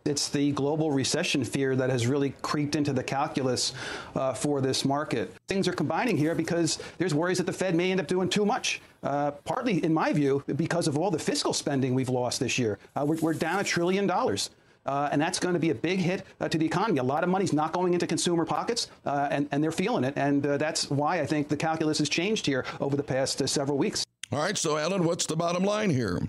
It's 0.06 0.28
the 0.28 0.52
global 0.52 0.92
recession 0.92 1.46
fear 1.46 1.76
that 1.76 1.90
has 1.90 2.08
really 2.08 2.32
creeped 2.42 2.76
into 2.76 2.92
the 2.92 3.04
calculus 3.04 3.74
uh, 4.16 4.34
for 4.34 4.60
this 4.60 4.84
market. 4.84 5.34
Things 5.48 5.68
are 5.68 5.74
combining 5.74 6.18
here 6.18 6.36
because 6.36 6.80
there's 6.98 7.14
worries 7.14 7.38
that 7.38 7.46
the 7.46 7.54
Fed 7.54 7.74
may 7.74 7.92
end 7.92 8.02
up 8.02 8.08
doing 8.08 8.28
too 8.28 8.46
much. 8.46 8.82
Uh, 9.04 9.32
partly, 9.32 9.84
in 9.84 9.94
my 9.94 10.12
view, 10.12 10.44
because 10.56 10.88
of 10.88 10.98
all 10.98 11.10
the 11.10 11.20
fiscal 11.20 11.54
spending 11.54 11.94
we've 11.94 12.10
lost 12.10 12.40
this 12.40 12.58
year. 12.58 12.80
Uh, 12.96 13.06
we're, 13.06 13.18
we're, 13.18 13.34
down 13.34 13.60
a 13.60 13.64
trillion 13.64 14.08
dollars. 14.08 14.50
Uh, 14.88 15.10
and 15.12 15.22
that's 15.22 15.40
going 15.40 15.54
to 15.54 15.60
be 15.60 15.70
a 15.70 15.76
big 15.76 16.00
hit 16.00 16.24
uh, 16.40 16.48
to 16.50 16.58
the 16.58 16.66
economy. 16.66 17.00
A 17.00 17.04
lot 17.04 17.24
of 17.24 17.30
money's 17.30 17.54
not 17.54 17.74
going 17.74 17.94
into 17.94 18.08
consumer 18.08 18.46
pockets, 18.46 18.90
uh, 19.06 19.28
and, 19.30 19.48
and 19.52 19.64
they're 19.64 19.72
feeling 19.72 20.04
it. 20.04 20.14
And 20.16 20.42
that's 20.42 20.90
why 20.90 21.20
I 21.20 21.26
think 21.26 21.50
the 21.50 21.58
calculus 21.58 21.98
has 22.00 22.10
changed 22.10 22.46
here 22.46 22.66
over 22.80 22.96
the 22.96 23.04
past 23.04 23.48
several 23.48 23.78
weeks. 23.78 24.06
All 24.32 24.40
right, 24.40 24.58
so 24.58 24.78
Alan, 24.78 25.04
what's 25.04 25.26
the 25.26 25.36
bottom 25.36 25.64
line 25.64 25.90
here? 25.90 26.22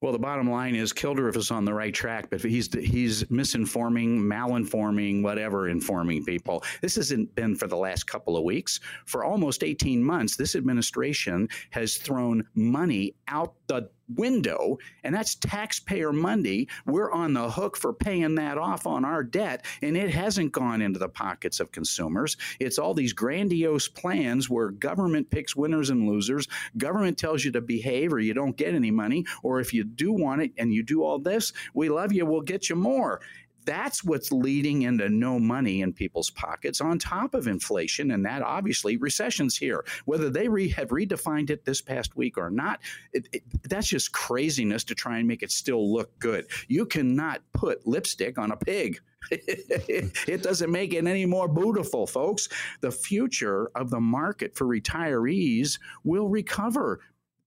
Well, 0.00 0.12
the 0.12 0.18
bottom 0.18 0.50
line 0.50 0.74
is 0.74 0.94
Kildorff 0.94 1.36
is 1.36 1.50
on 1.50 1.66
the 1.66 1.74
right 1.74 1.92
track, 1.92 2.30
but 2.30 2.40
he's 2.40 2.72
he's 2.72 3.24
misinforming, 3.24 4.18
malinforming, 4.18 5.22
whatever, 5.22 5.68
informing 5.68 6.24
people. 6.24 6.64
This 6.80 6.96
hasn't 6.96 7.34
been 7.34 7.54
for 7.54 7.66
the 7.66 7.76
last 7.76 8.04
couple 8.06 8.34
of 8.38 8.42
weeks. 8.42 8.80
For 9.04 9.24
almost 9.24 9.62
18 9.62 10.02
months, 10.02 10.36
this 10.36 10.56
administration 10.56 11.50
has 11.68 11.98
thrown 11.98 12.46
money 12.54 13.14
out 13.28 13.52
the 13.66 13.90
window, 14.14 14.78
and 15.04 15.14
that's 15.14 15.34
taxpayer 15.34 16.12
money. 16.12 16.68
We're 16.86 17.10
on 17.10 17.34
the 17.34 17.50
hook 17.50 17.76
for 17.76 17.92
paying 17.92 18.34
that 18.36 18.58
off 18.58 18.86
on 18.86 19.04
our 19.04 19.22
debt, 19.22 19.64
and 19.82 19.96
it 19.96 20.10
hasn't 20.10 20.52
gone 20.52 20.82
into 20.82 20.98
the 20.98 21.08
pockets 21.08 21.60
of 21.60 21.72
consumers. 21.72 22.36
It's 22.58 22.78
all 22.78 22.94
these 22.94 23.12
grandiose 23.12 23.88
plans 23.88 24.48
where 24.48 24.70
government 24.70 25.30
picks 25.30 25.56
winners 25.56 25.90
and 25.90 26.08
losers. 26.08 26.48
Government 26.76 27.18
tells 27.18 27.44
you 27.44 27.52
to 27.52 27.60
behave 27.60 28.12
or 28.12 28.20
you 28.20 28.34
don't 28.34 28.56
get 28.56 28.74
any 28.74 28.90
money, 28.90 29.24
or 29.42 29.60
if 29.60 29.72
you 29.72 29.84
do 29.84 30.12
want 30.12 30.42
it 30.42 30.52
and 30.58 30.72
you 30.72 30.82
do 30.82 31.02
all 31.02 31.18
this, 31.18 31.52
we 31.74 31.88
love 31.88 32.12
you, 32.12 32.26
we'll 32.26 32.40
get 32.40 32.68
you 32.68 32.76
more 32.76 33.20
that's 33.70 34.02
what's 34.02 34.32
leading 34.32 34.82
into 34.82 35.08
no 35.08 35.38
money 35.38 35.80
in 35.80 35.92
people's 35.92 36.28
pockets 36.28 36.80
on 36.80 36.98
top 36.98 37.34
of 37.34 37.46
inflation. 37.46 38.10
And 38.10 38.26
that 38.26 38.42
obviously 38.42 38.96
recession's 38.96 39.56
here. 39.56 39.84
Whether 40.06 40.28
they 40.28 40.48
re- 40.48 40.70
have 40.70 40.88
redefined 40.88 41.50
it 41.50 41.64
this 41.64 41.80
past 41.80 42.16
week 42.16 42.36
or 42.36 42.50
not, 42.50 42.80
it, 43.12 43.28
it, 43.32 43.42
that's 43.68 43.86
just 43.86 44.10
craziness 44.10 44.82
to 44.84 44.96
try 44.96 45.18
and 45.18 45.28
make 45.28 45.44
it 45.44 45.52
still 45.52 45.92
look 45.92 46.18
good. 46.18 46.46
You 46.66 46.84
cannot 46.84 47.42
put 47.52 47.86
lipstick 47.86 48.38
on 48.38 48.50
a 48.50 48.56
pig. 48.56 48.98
it 49.30 50.42
doesn't 50.42 50.72
make 50.72 50.92
it 50.92 51.06
any 51.06 51.26
more 51.26 51.46
beautiful, 51.46 52.06
folks. 52.06 52.48
The 52.80 52.90
future 52.90 53.70
of 53.76 53.90
the 53.90 54.00
market 54.00 54.56
for 54.56 54.66
retirees 54.66 55.78
will 56.04 56.28
recover 56.28 57.00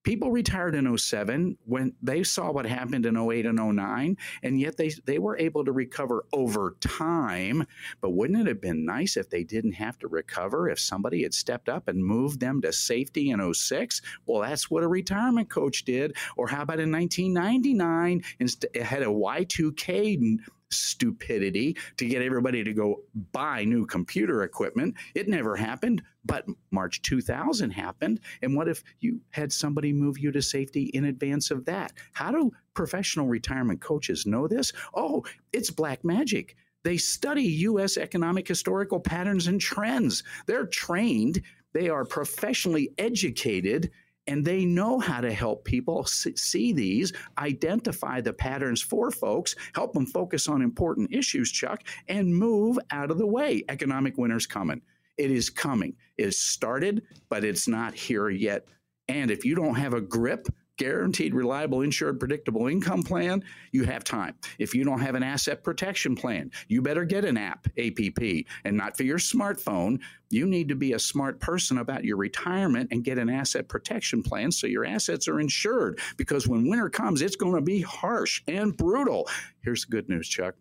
people 0.04 0.32
retired 0.32 0.76
in 0.76 0.98
07 0.98 1.58
when 1.66 1.94
they 2.02 2.24
saw 2.24 2.52
what 2.52 2.66
happened 2.66 3.06
in 3.06 3.18
08 3.18 3.46
and 3.46 3.58
09 3.58 4.18
and 4.44 4.60
yet 4.60 4.78
they 4.78 4.92
they 5.06 5.20
were 5.20 5.38
able 5.38 5.66
to 5.66 5.72
recover 5.72 6.26
over 6.34 6.76
time. 6.82 7.66
But 8.02 8.12
wouldn't 8.12 8.42
it 8.42 8.48
have 8.48 8.62
been 8.62 8.86
nice 8.86 9.18
if 9.18 9.30
they 9.30 9.44
didn't 9.44 9.74
have 9.74 9.98
to 10.00 10.08
recover 10.08 10.70
if 10.70 10.80
somebody 10.80 11.24
had 11.24 11.34
stepped 11.34 11.70
up 11.70 11.88
and 11.88 12.06
moved 12.06 12.40
them 12.40 12.62
to 12.62 12.72
safety 12.74 13.32
in 13.32 13.54
06 13.54 14.02
well 14.26 14.42
that's 14.42 14.70
what 14.70 14.84
a 14.84 14.88
retirement 14.88 15.50
coach 15.50 15.86
did. 15.86 16.16
Or 16.36 16.48
how 16.48 16.62
about 16.62 16.80
in 16.80 16.92
1999 16.92 18.24
instead 18.40 18.76
had 18.76 19.04
a 19.04 19.08
Y2K 19.08 20.40
stupidity 20.76 21.78
to 21.98 22.08
get 22.08 22.22
everybody 22.22 22.64
to 22.64 22.74
go 22.74 23.02
buy 23.32 23.64
new 23.64 23.86
computer 23.86 24.44
equipment. 24.44 24.96
It 25.16 25.28
never 25.28 25.56
happened, 25.56 26.02
but 26.26 26.46
March 26.72 27.02
2000 27.02 27.72
happened. 27.72 28.20
And 28.42 28.56
what 28.56 28.68
if 28.68 28.84
you 29.00 29.22
had 29.32 29.52
somebody 29.52 29.94
move 29.94 30.18
you 30.18 30.32
to 30.32 30.42
safety 30.42 30.86
in 30.94 31.06
advance 31.06 31.52
of 31.52 31.66
that? 31.66 31.94
How 32.14 32.32
do 32.32 32.52
professional 32.74 33.28
retirement 33.28 33.82
coaches 33.82 34.26
know 34.26 34.48
this? 34.48 34.74
Oh, 34.94 35.24
it's 35.52 35.70
black 35.70 36.04
magic. 36.04 36.56
They 36.84 36.98
study 36.98 37.44
U.S. 37.44 37.98
economic 37.98 38.48
historical 38.48 39.00
patterns 39.00 39.48
and 39.48 39.60
trends. 39.60 40.24
They're 40.48 40.66
trained, 40.66 41.42
they 41.74 41.90
are 41.90 42.06
professionally 42.06 42.92
educated 42.98 43.92
and 44.28 44.46
they 44.46 44.66
know 44.66 45.00
how 45.00 45.22
to 45.22 45.34
help 45.34 45.66
people 45.66 46.06
see 46.06 46.74
these, 46.74 47.14
identify 47.38 48.22
the 48.22 48.34
patterns 48.34 48.82
for 48.82 49.12
folks, 49.12 49.56
help 49.76 49.94
them 49.94 50.06
focus 50.06 50.48
on 50.48 50.62
important 50.62 51.14
issues, 51.14 51.52
Chuck, 51.52 51.84
and 52.08 52.36
move 52.36 52.80
out 52.92 53.12
of 53.12 53.18
the 53.18 53.28
way. 53.28 53.64
Economic 53.70 54.18
winter's 54.18 54.48
coming. 54.48 54.82
It 55.18 55.30
is 55.30 55.50
coming. 55.50 55.96
It 56.18 56.26
has 56.26 56.38
started, 56.38 57.04
but 57.30 57.44
it's 57.44 57.68
not 57.68 57.94
here 57.94 58.30
yet. 58.30 58.66
And 59.08 59.30
if 59.30 59.46
you 59.46 59.56
don't 59.56 59.76
have 59.76 59.94
a 59.94 60.02
grip 60.02 60.48
guaranteed, 60.78 61.34
reliable, 61.34 61.82
insured, 61.82 62.20
predictable 62.20 62.68
income 62.68 63.04
plan, 63.04 63.44
you 63.72 63.84
have 63.84 64.04
time. 64.04 64.36
If 64.60 64.74
you 64.74 64.84
don't 64.84 65.02
have 65.02 65.16
an 65.16 65.24
asset 65.24 65.64
protection 65.64 66.16
plan, 66.16 66.52
you 66.68 66.82
better 66.82 67.06
get 67.06 67.26
an 67.26 67.38
app, 67.38 67.68
APP, 67.78 68.46
and 68.66 68.78
not 68.78 68.98
for 68.98 69.04
your 69.04 69.20
smartphone. 69.20 70.00
You 70.30 70.46
need 70.46 70.70
to 70.70 70.76
be 70.76 70.94
a 70.94 71.00
smart 71.00 71.40
person 71.40 71.78
about 71.78 72.04
your 72.04 72.18
retirement 72.18 72.90
and 72.92 73.04
get 73.04 73.18
an 73.18 73.30
asset 73.30 73.68
protection 73.68 74.24
plan 74.24 74.52
so 74.52 74.68
your 74.68 74.86
assets 74.86 75.28
are 75.28 75.40
insured. 75.40 76.00
Because 76.18 76.48
when 76.48 76.70
winter 76.70 76.90
comes, 76.90 77.22
it's 77.22 77.36
going 77.36 77.56
to 77.56 77.62
be 77.62 77.82
harsh 77.82 78.42
and 78.48 78.76
brutal. 78.76 79.28
Here's 79.62 79.86
the 79.86 79.92
good 79.92 80.10
news, 80.10 80.28
Chuck 80.28 80.56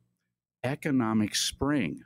economic 0.64 1.34
spring 1.34 2.02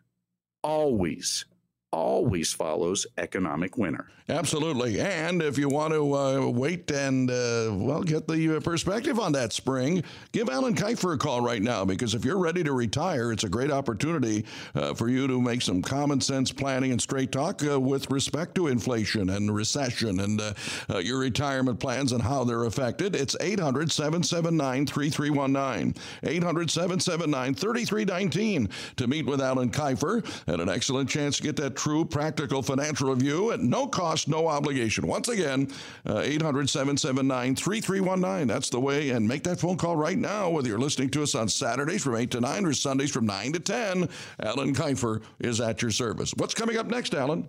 always 0.62 1.44
always 1.92 2.52
follows 2.52 3.06
economic 3.18 3.76
winter. 3.76 4.08
Absolutely. 4.28 5.00
And 5.00 5.40
if 5.40 5.56
you 5.56 5.68
want 5.68 5.92
to 5.92 6.14
uh, 6.14 6.48
wait 6.48 6.90
and, 6.90 7.30
uh, 7.30 7.70
well, 7.72 8.02
get 8.02 8.26
the 8.26 8.56
uh, 8.56 8.60
perspective 8.60 9.20
on 9.20 9.30
that 9.32 9.52
spring, 9.52 10.02
give 10.32 10.48
Alan 10.48 10.74
Kifer 10.74 11.14
a 11.14 11.18
call 11.18 11.40
right 11.40 11.62
now 11.62 11.84
because 11.84 12.12
if 12.12 12.24
you're 12.24 12.38
ready 12.38 12.64
to 12.64 12.72
retire, 12.72 13.30
it's 13.30 13.44
a 13.44 13.48
great 13.48 13.70
opportunity 13.70 14.44
uh, 14.74 14.94
for 14.94 15.08
you 15.08 15.28
to 15.28 15.40
make 15.40 15.62
some 15.62 15.80
common 15.80 16.20
sense 16.20 16.50
planning 16.50 16.90
and 16.90 17.00
straight 17.00 17.30
talk 17.30 17.64
uh, 17.64 17.78
with 17.78 18.10
respect 18.10 18.56
to 18.56 18.66
inflation 18.66 19.30
and 19.30 19.54
recession 19.54 20.18
and 20.18 20.40
uh, 20.40 20.98
your 20.98 21.20
retirement 21.20 21.78
plans 21.78 22.10
and 22.10 22.20
how 22.20 22.42
they're 22.42 22.64
affected. 22.64 23.14
It's 23.14 23.36
800 23.38 23.92
779 23.92 24.86
3319. 24.86 25.94
800 26.24 26.68
779 26.68 27.54
3319 27.54 28.68
to 28.96 29.06
meet 29.06 29.24
with 29.24 29.40
Alan 29.40 29.70
Kifer 29.70 30.24
and 30.48 30.60
an 30.60 30.68
excellent 30.68 31.08
chance 31.08 31.36
to 31.36 31.44
get 31.44 31.54
that 31.56 31.75
true 31.76 32.04
practical 32.04 32.62
financial 32.62 33.10
review 33.10 33.52
at 33.52 33.60
no 33.60 33.86
cost, 33.86 34.28
no 34.28 34.48
obligation. 34.48 35.06
Once 35.06 35.28
again, 35.28 35.70
uh, 36.08 36.20
800 36.24 36.68
779 36.68 37.54
3319. 37.54 38.48
That's 38.48 38.70
the 38.70 38.80
way. 38.80 39.10
And 39.10 39.26
make 39.26 39.42
that 39.44 39.60
phone 39.60 39.76
call 39.76 39.96
right 39.96 40.18
now, 40.18 40.50
whether 40.50 40.68
you're 40.68 40.78
listening 40.78 41.10
to 41.10 41.22
us 41.22 41.34
on 41.34 41.48
Saturdays 41.48 42.02
from 42.02 42.16
8 42.16 42.30
to 42.32 42.40
9 42.40 42.66
or 42.66 42.72
Sundays 42.72 43.10
from 43.10 43.26
9 43.26 43.52
to 43.52 43.60
10. 43.60 44.08
Alan 44.40 44.74
Kifer 44.74 45.22
is 45.38 45.60
at 45.60 45.82
your 45.82 45.90
service. 45.90 46.32
What's 46.36 46.54
coming 46.54 46.76
up 46.76 46.86
next, 46.86 47.14
Alan? 47.14 47.48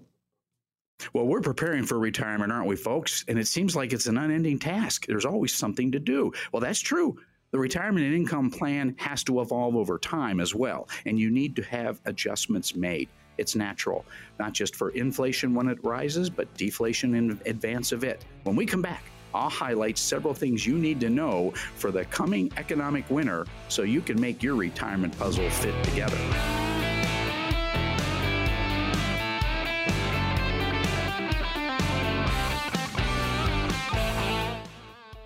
Well, 1.13 1.27
we're 1.27 1.41
preparing 1.41 1.86
for 1.86 2.00
retirement, 2.00 2.51
aren't 2.51 2.67
we, 2.67 2.75
folks? 2.75 3.24
And 3.27 3.38
it 3.38 3.48
seems 3.48 3.75
like 3.75 3.93
it's 3.93 4.07
an 4.07 4.17
unending 4.17 4.57
task. 4.60 5.05
There's 5.05 5.25
always 5.25 5.53
something 5.53 5.91
to 5.91 6.00
do. 6.00 6.31
Well, 6.51 6.60
that's 6.60 6.79
true. 6.79 7.17
The 7.51 7.60
retirement 7.60 8.05
and 8.05 8.15
income 8.15 8.51
plan 8.51 8.96
has 8.98 9.24
to 9.25 9.39
evolve 9.39 9.75
over 9.75 9.98
time 9.98 10.39
as 10.39 10.53
well, 10.53 10.89
and 11.05 11.17
you 11.17 11.29
need 11.29 11.55
to 11.55 11.62
have 11.63 12.01
adjustments 12.05 12.75
made. 12.75 13.07
It's 13.38 13.56
natural, 13.56 14.06
not 14.39 14.53
just 14.53 14.75
for 14.75 14.89
inflation 14.91 15.53
when 15.53 15.67
it 15.67 15.84
rises, 15.84 16.29
but 16.29 16.53
deflation 16.56 17.15
in 17.15 17.39
advance 17.46 17.91
of 17.91 18.03
it. 18.03 18.25
When 18.44 18.56
we 18.56 18.65
come 18.65 18.82
back, 18.82 19.03
I'll 19.34 19.50
highlight 19.50 19.98
several 19.98 20.34
things 20.34 20.65
you 20.65 20.77
need 20.77 21.00
to 21.01 21.10
know 21.10 21.53
for 21.75 21.91
the 21.91 22.06
coming 22.06 22.51
economic 22.58 23.10
winter 23.10 23.46
so 23.67 23.84
you 23.84 24.01
can 24.01 24.20
make 24.20 24.41
your 24.41 24.56
retirement 24.56 25.17
puzzle 25.17 25.50
fit 25.50 25.84
together. 25.84 26.17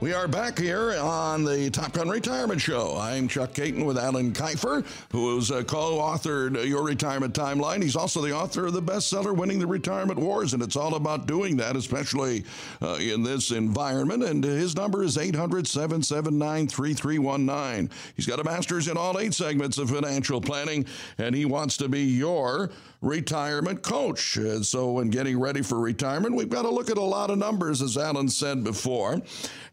We 0.01 0.13
are 0.13 0.27
back 0.27 0.57
here 0.57 0.97
on 0.99 1.43
the 1.43 1.69
Top 1.69 1.93
Gun 1.93 2.09
Retirement 2.09 2.59
Show. 2.59 2.97
I'm 2.97 3.27
Chuck 3.27 3.53
Caton 3.53 3.85
with 3.85 3.99
Alan 3.99 4.33
Kifer, 4.33 4.83
who 5.11 5.35
has 5.35 5.51
uh, 5.51 5.61
co 5.61 5.99
authored 5.99 6.67
Your 6.67 6.83
Retirement 6.83 7.35
Timeline. 7.35 7.83
He's 7.83 7.95
also 7.95 8.19
the 8.19 8.33
author 8.33 8.65
of 8.65 8.73
the 8.73 8.81
bestseller, 8.81 9.37
Winning 9.37 9.59
the 9.59 9.67
Retirement 9.67 10.17
Wars, 10.17 10.55
and 10.55 10.63
it's 10.63 10.75
all 10.75 10.95
about 10.95 11.27
doing 11.27 11.55
that, 11.57 11.75
especially 11.75 12.45
uh, 12.81 12.95
in 12.95 13.21
this 13.21 13.51
environment. 13.51 14.23
And 14.23 14.43
his 14.43 14.75
number 14.75 15.03
is 15.03 15.19
800 15.19 15.67
779 15.67 16.67
3319. 16.67 17.95
He's 18.15 18.25
got 18.25 18.39
a 18.39 18.43
master's 18.43 18.87
in 18.87 18.97
all 18.97 19.19
eight 19.19 19.35
segments 19.35 19.77
of 19.77 19.91
financial 19.91 20.41
planning, 20.41 20.87
and 21.19 21.35
he 21.35 21.45
wants 21.45 21.77
to 21.77 21.87
be 21.87 22.01
your 22.01 22.71
retirement 23.01 23.81
coach. 23.81 24.37
Uh, 24.37 24.61
so, 24.61 24.91
when 24.91 25.09
getting 25.09 25.39
ready 25.39 25.61
for 25.61 25.79
retirement, 25.79 26.35
we've 26.35 26.49
got 26.49 26.61
to 26.61 26.69
look 26.69 26.89
at 26.89 26.97
a 26.97 27.01
lot 27.01 27.29
of 27.31 27.37
numbers, 27.37 27.81
as 27.81 27.97
Alan 27.97 28.29
said 28.29 28.63
before. 28.63 29.21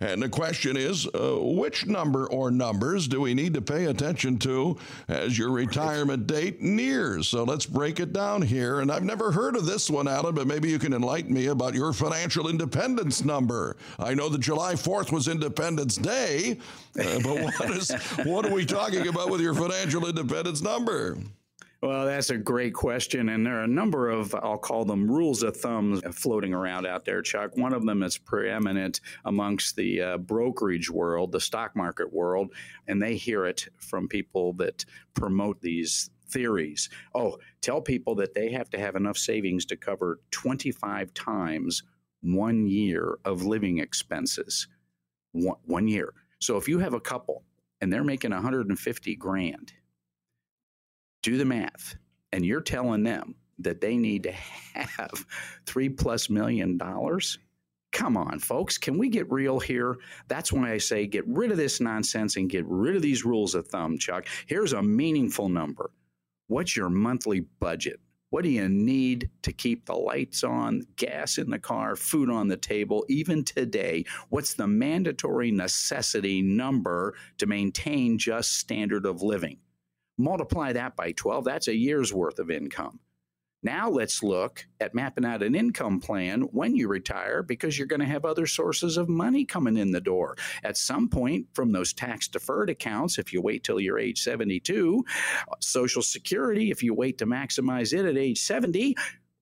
And 0.00 0.23
the 0.23 0.28
question 0.28 0.76
is 0.76 1.06
uh, 1.08 1.37
which 1.40 1.87
number 1.87 2.26
or 2.28 2.50
numbers 2.50 3.06
do 3.06 3.20
we 3.20 3.35
need 3.35 3.54
to 3.54 3.62
pay 3.62 3.87
attention 3.87 4.38
to 4.40 4.78
as 5.08 5.37
your 5.37 5.50
retirement 5.50 6.26
date 6.26 6.62
nears? 6.62 7.28
So, 7.28 7.44
let's 7.44 7.66
break 7.66 8.00
it 8.00 8.12
down 8.12 8.42
here. 8.42 8.80
And 8.80 8.90
I've 8.90 9.04
never 9.04 9.30
heard 9.30 9.56
of 9.56 9.66
this 9.66 9.90
one, 9.90 10.08
Alan, 10.08 10.35
but 10.35 10.47
maybe 10.47 10.70
you 10.70 10.78
can 10.78 10.94
enlighten 10.94 11.32
me 11.35 11.47
about 11.47 11.75
your 11.75 11.92
financial 11.92 12.49
independence 12.49 13.25
number. 13.25 13.76
I 13.99 14.14
know 14.14 14.30
that 14.30 14.40
July 14.40 14.75
4th 14.75 15.12
was 15.12 15.28
Independence 15.28 15.97
Day, 15.97 16.58
uh, 16.99 17.20
but 17.23 17.42
what 17.42 17.70
is 17.70 17.90
what 18.25 18.47
are 18.47 18.54
we 18.54 18.64
talking 18.64 19.06
about 19.06 19.30
with 19.30 19.40
your 19.40 19.54
financial 19.54 20.06
independence 20.06 20.62
number? 20.62 21.18
Well, 21.80 22.06
that's 22.06 22.30
a 22.30 22.37
great 22.37 22.75
question. 22.75 23.28
And 23.28 23.47
there 23.47 23.61
are 23.61 23.64
a 23.64 23.68
number 23.68 24.11
of, 24.11 24.35
I'll 24.35 24.58
call 24.58 24.85
them 24.85 25.08
rules 25.08 25.44
of 25.44 25.56
thumb 25.56 26.00
floating 26.11 26.52
around 26.52 26.87
out 26.87 27.04
there, 27.04 27.23
Chuck. 27.23 27.56
One 27.56 27.73
of 27.73 27.87
them 27.87 28.02
is 28.02 28.18
preeminent 28.18 29.00
amongst 29.25 29.76
the 29.76 30.02
uh, 30.02 30.18
brokerage 30.18 30.90
world, 30.90 31.30
the 31.30 31.40
stock 31.40 31.76
market 31.76 32.12
world, 32.12 32.52
and 32.88 33.00
they 33.00 33.14
hear 33.14 33.44
it 33.47 33.68
from 33.76 34.08
people 34.08 34.54
that 34.54 34.85
promote 35.14 35.61
these 35.61 36.11
theories. 36.28 36.88
Oh, 37.14 37.38
tell 37.61 37.80
people 37.80 38.16
that 38.16 38.35
they 38.35 38.50
have 38.50 38.68
to 38.70 38.78
have 38.78 38.97
enough 38.97 39.16
savings 39.16 39.64
to 39.66 39.76
cover 39.76 40.18
25 40.32 41.14
times 41.14 41.85
one 42.23 42.66
year 42.66 43.18
of 43.25 43.44
living 43.44 43.78
expenses. 43.78 44.66
One, 45.30 45.58
one 45.64 45.87
year. 45.87 46.12
So 46.40 46.56
if 46.56 46.66
you 46.66 46.80
have 46.80 46.94
a 46.94 47.00
couple 47.00 47.44
and 47.80 47.92
they're 47.92 48.02
making 48.02 48.32
150 48.32 49.14
grand 49.14 49.73
do 51.23 51.37
the 51.37 51.45
math, 51.45 51.97
and 52.33 52.45
you're 52.45 52.61
telling 52.61 53.03
them 53.03 53.35
that 53.61 53.81
they 53.81 53.97
need 53.97 54.23
to 54.25 54.33
have 54.33 55.27
three 55.67 55.89
plus 55.89 56.31
million 56.31 56.79
dollars. 56.79 57.39
Come 57.91 58.17
on, 58.17 58.39
folks. 58.39 58.77
Can 58.77 58.99
we 58.99 59.09
get 59.09 59.31
real 59.33 59.59
here? 59.59 59.97
That's 60.29 60.53
why 60.53 60.73
I 60.73 60.79
say 60.79 61.07
get 61.07 61.27
rid 61.27 61.51
of 61.51 61.57
this 61.57 61.81
nonsense 61.81 62.37
and 62.37 62.51
get 62.51 62.67
rid 62.67 62.97
of 62.97 63.03
these 63.03 63.25
rules 63.25 63.55
of 63.55 63.67
thumb, 63.69 63.99
Chuck. 63.99 64.27
Here's 64.47 64.75
a 64.75 64.83
meaningful 64.83 65.49
number. 65.49 65.91
What's 66.49 66.77
your 66.77 66.91
monthly 66.91 67.41
budget? 67.41 67.99
What 68.31 68.45
do 68.45 68.51
you 68.51 68.69
need 68.69 69.31
to 69.43 69.53
keep 69.53 69.87
the 69.87 69.95
lights 69.95 70.45
on, 70.45 70.83
gas 70.97 71.39
in 71.39 71.49
the 71.49 71.59
car, 71.59 71.97
food 71.97 72.29
on 72.29 72.49
the 72.49 72.59
table, 72.59 73.07
even 73.09 73.43
today? 73.43 74.05
What's 74.29 74.53
the 74.53 74.67
mandatory 74.67 75.51
necessity 75.51 76.43
number 76.43 77.15
to 77.39 77.47
maintain 77.47 78.19
just 78.19 78.59
standard 78.59 79.07
of 79.07 79.23
living? 79.23 79.59
Multiply 80.19 80.73
that 80.73 80.97
by 80.97 81.13
12, 81.13 81.45
that's 81.45 81.69
a 81.69 81.77
year's 81.77 82.13
worth 82.13 82.39
of 82.39 82.51
income. 82.51 83.01
Now 83.63 83.91
let's 83.91 84.23
look 84.23 84.67
at 84.81 84.95
mapping 84.95 85.25
out 85.25 85.43
an 85.43 85.57
income 85.57 86.01
plan 86.01 86.43
when 86.43 86.77
you 86.77 86.87
retire 86.87 87.43
because 87.43 87.77
you're 87.77 87.89
going 87.89 88.01
to 88.01 88.07
have 88.07 88.25
other 88.25 88.47
sources 88.47 88.97
of 88.97 89.09
money 89.09 89.45
coming 89.45 89.77
in 89.77 89.91
the 89.91 90.01
door. 90.01 90.37
At 90.63 90.77
some 90.77 91.09
point, 91.09 91.47
from 91.55 91.73
those 91.73 91.93
tax 91.93 92.29
deferred 92.29 92.71
accounts, 92.71 93.19
if 93.19 93.33
you 93.33 93.43
wait 93.43 93.65
till 93.65 93.81
you're 93.81 93.99
age 93.99 94.23
72, 94.23 95.05
Social 95.61 96.03
Security, 96.03 96.71
if 96.71 96.85
you 96.85 96.95
wait 96.95 97.19
to 97.19 97.27
maximize 97.27 97.93
it 97.93 98.07
at 98.07 98.17
age 98.17 98.41
70, 98.41 98.95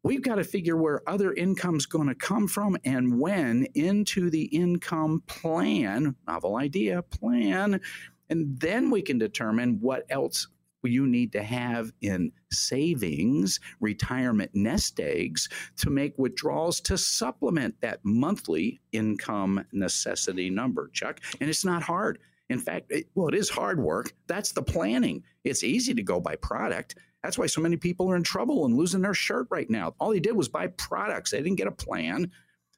we've 0.03 0.23
got 0.23 0.37
to 0.37 0.45
figure 0.45 0.79
where 0.79 1.07
other 1.07 1.35
income's 1.35 1.85
going 1.85 2.09
to 2.09 2.15
come 2.15 2.49
from 2.49 2.79
and 2.85 3.21
when 3.21 3.67
into 3.75 4.31
the 4.31 4.45
income 4.45 5.23
plan, 5.27 6.17
novel 6.27 6.57
idea, 6.57 7.03
plan. 7.03 7.83
And 8.31 8.59
then 8.59 8.91
we 8.91 9.03
can 9.03 9.19
determine 9.19 9.79
what 9.81 10.07
else 10.09 10.49
you 10.87 11.07
need 11.07 11.33
to 11.33 11.43
have 11.43 11.93
in 12.01 12.33
savings, 12.51 13.61
retirement 13.81 14.51
nest 14.55 14.99
eggs 15.01 15.49
to 15.77 15.91
make 15.91 16.15
withdrawals 16.19 16.81
to 16.81 16.97
supplement 16.97 17.81
that 17.81 18.01
monthly 18.03 18.81
income 18.93 19.65
necessity 19.73 20.51
number, 20.51 20.91
Chuck. 20.93 21.21
And 21.41 21.51
it's 21.51 21.65
not 21.65 21.83
hard. 21.83 22.19
In 22.49 22.59
fact, 22.59 22.91
it, 22.91 23.09
well, 23.15 23.29
it 23.29 23.35
is 23.35 23.51
hard 23.51 23.81
work. 23.81 24.13
That's 24.27 24.53
the 24.53 24.63
planning. 24.63 25.25
It's 25.45 25.65
easy 25.65 25.95
to 25.95 26.03
go 26.03 26.21
by 26.21 26.37
product. 26.37 26.97
That's 27.23 27.39
why 27.39 27.47
so 27.47 27.61
many 27.61 27.77
people 27.77 28.11
are 28.11 28.17
in 28.17 28.23
trouble 28.23 28.67
and 28.67 28.77
losing 28.77 29.03
their 29.03 29.15
shirt 29.15 29.49
right 29.51 29.69
now. 29.69 29.95
All 29.99 30.11
they 30.11 30.21
did 30.21 30.37
was 30.37 30.49
buy 30.49 30.69
products. 30.69 31.33
They 31.33 31.43
didn't 31.43 31.57
get 31.57 31.67
a 31.67 31.73
plan. 31.73 32.31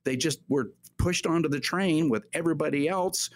They 0.04 0.16
just 0.16 0.40
were 0.48 0.72
pushed 0.96 1.26
onto 1.26 1.48
the 1.48 1.60
train 1.60 2.08
with 2.08 2.24
everybody 2.32 2.88
else 2.88 3.28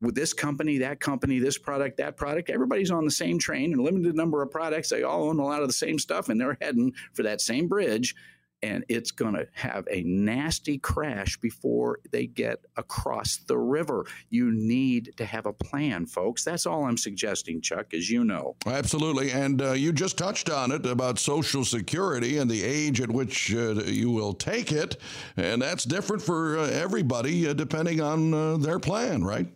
with 0.00 0.14
this 0.14 0.32
company, 0.32 0.78
that 0.78 1.00
company, 1.00 1.38
this 1.38 1.58
product, 1.58 1.96
that 1.96 2.16
product. 2.16 2.50
Everybody's 2.50 2.90
on 2.90 3.04
the 3.04 3.10
same 3.10 3.38
train 3.38 3.72
and 3.72 3.80
a 3.80 3.82
limited 3.82 4.14
number 4.14 4.42
of 4.42 4.50
products. 4.50 4.90
They 4.90 5.02
all 5.02 5.28
own 5.28 5.38
a 5.38 5.44
lot 5.44 5.62
of 5.62 5.68
the 5.68 5.72
same 5.72 5.98
stuff 5.98 6.28
and 6.28 6.40
they're 6.40 6.58
heading 6.60 6.92
for 7.14 7.22
that 7.24 7.40
same 7.40 7.68
bridge. 7.68 8.14
And 8.60 8.84
it's 8.88 9.12
going 9.12 9.34
to 9.34 9.46
have 9.52 9.86
a 9.88 10.02
nasty 10.02 10.78
crash 10.78 11.36
before 11.36 12.00
they 12.10 12.26
get 12.26 12.58
across 12.76 13.36
the 13.36 13.56
river. 13.56 14.04
You 14.30 14.50
need 14.50 15.12
to 15.16 15.24
have 15.24 15.46
a 15.46 15.52
plan, 15.52 16.06
folks. 16.06 16.42
That's 16.42 16.66
all 16.66 16.84
I'm 16.84 16.96
suggesting, 16.96 17.60
Chuck, 17.60 17.94
as 17.94 18.10
you 18.10 18.24
know. 18.24 18.56
Absolutely. 18.66 19.30
And 19.30 19.62
uh, 19.62 19.72
you 19.74 19.92
just 19.92 20.18
touched 20.18 20.50
on 20.50 20.72
it 20.72 20.86
about 20.86 21.20
Social 21.20 21.64
Security 21.64 22.38
and 22.38 22.50
the 22.50 22.64
age 22.64 23.00
at 23.00 23.10
which 23.10 23.54
uh, 23.54 23.74
you 23.74 24.10
will 24.10 24.34
take 24.34 24.72
it. 24.72 24.96
And 25.36 25.62
that's 25.62 25.84
different 25.84 26.22
for 26.22 26.58
uh, 26.58 26.66
everybody 26.66 27.46
uh, 27.46 27.52
depending 27.52 28.00
on 28.00 28.34
uh, 28.34 28.56
their 28.56 28.80
plan, 28.80 29.22
right? 29.22 29.46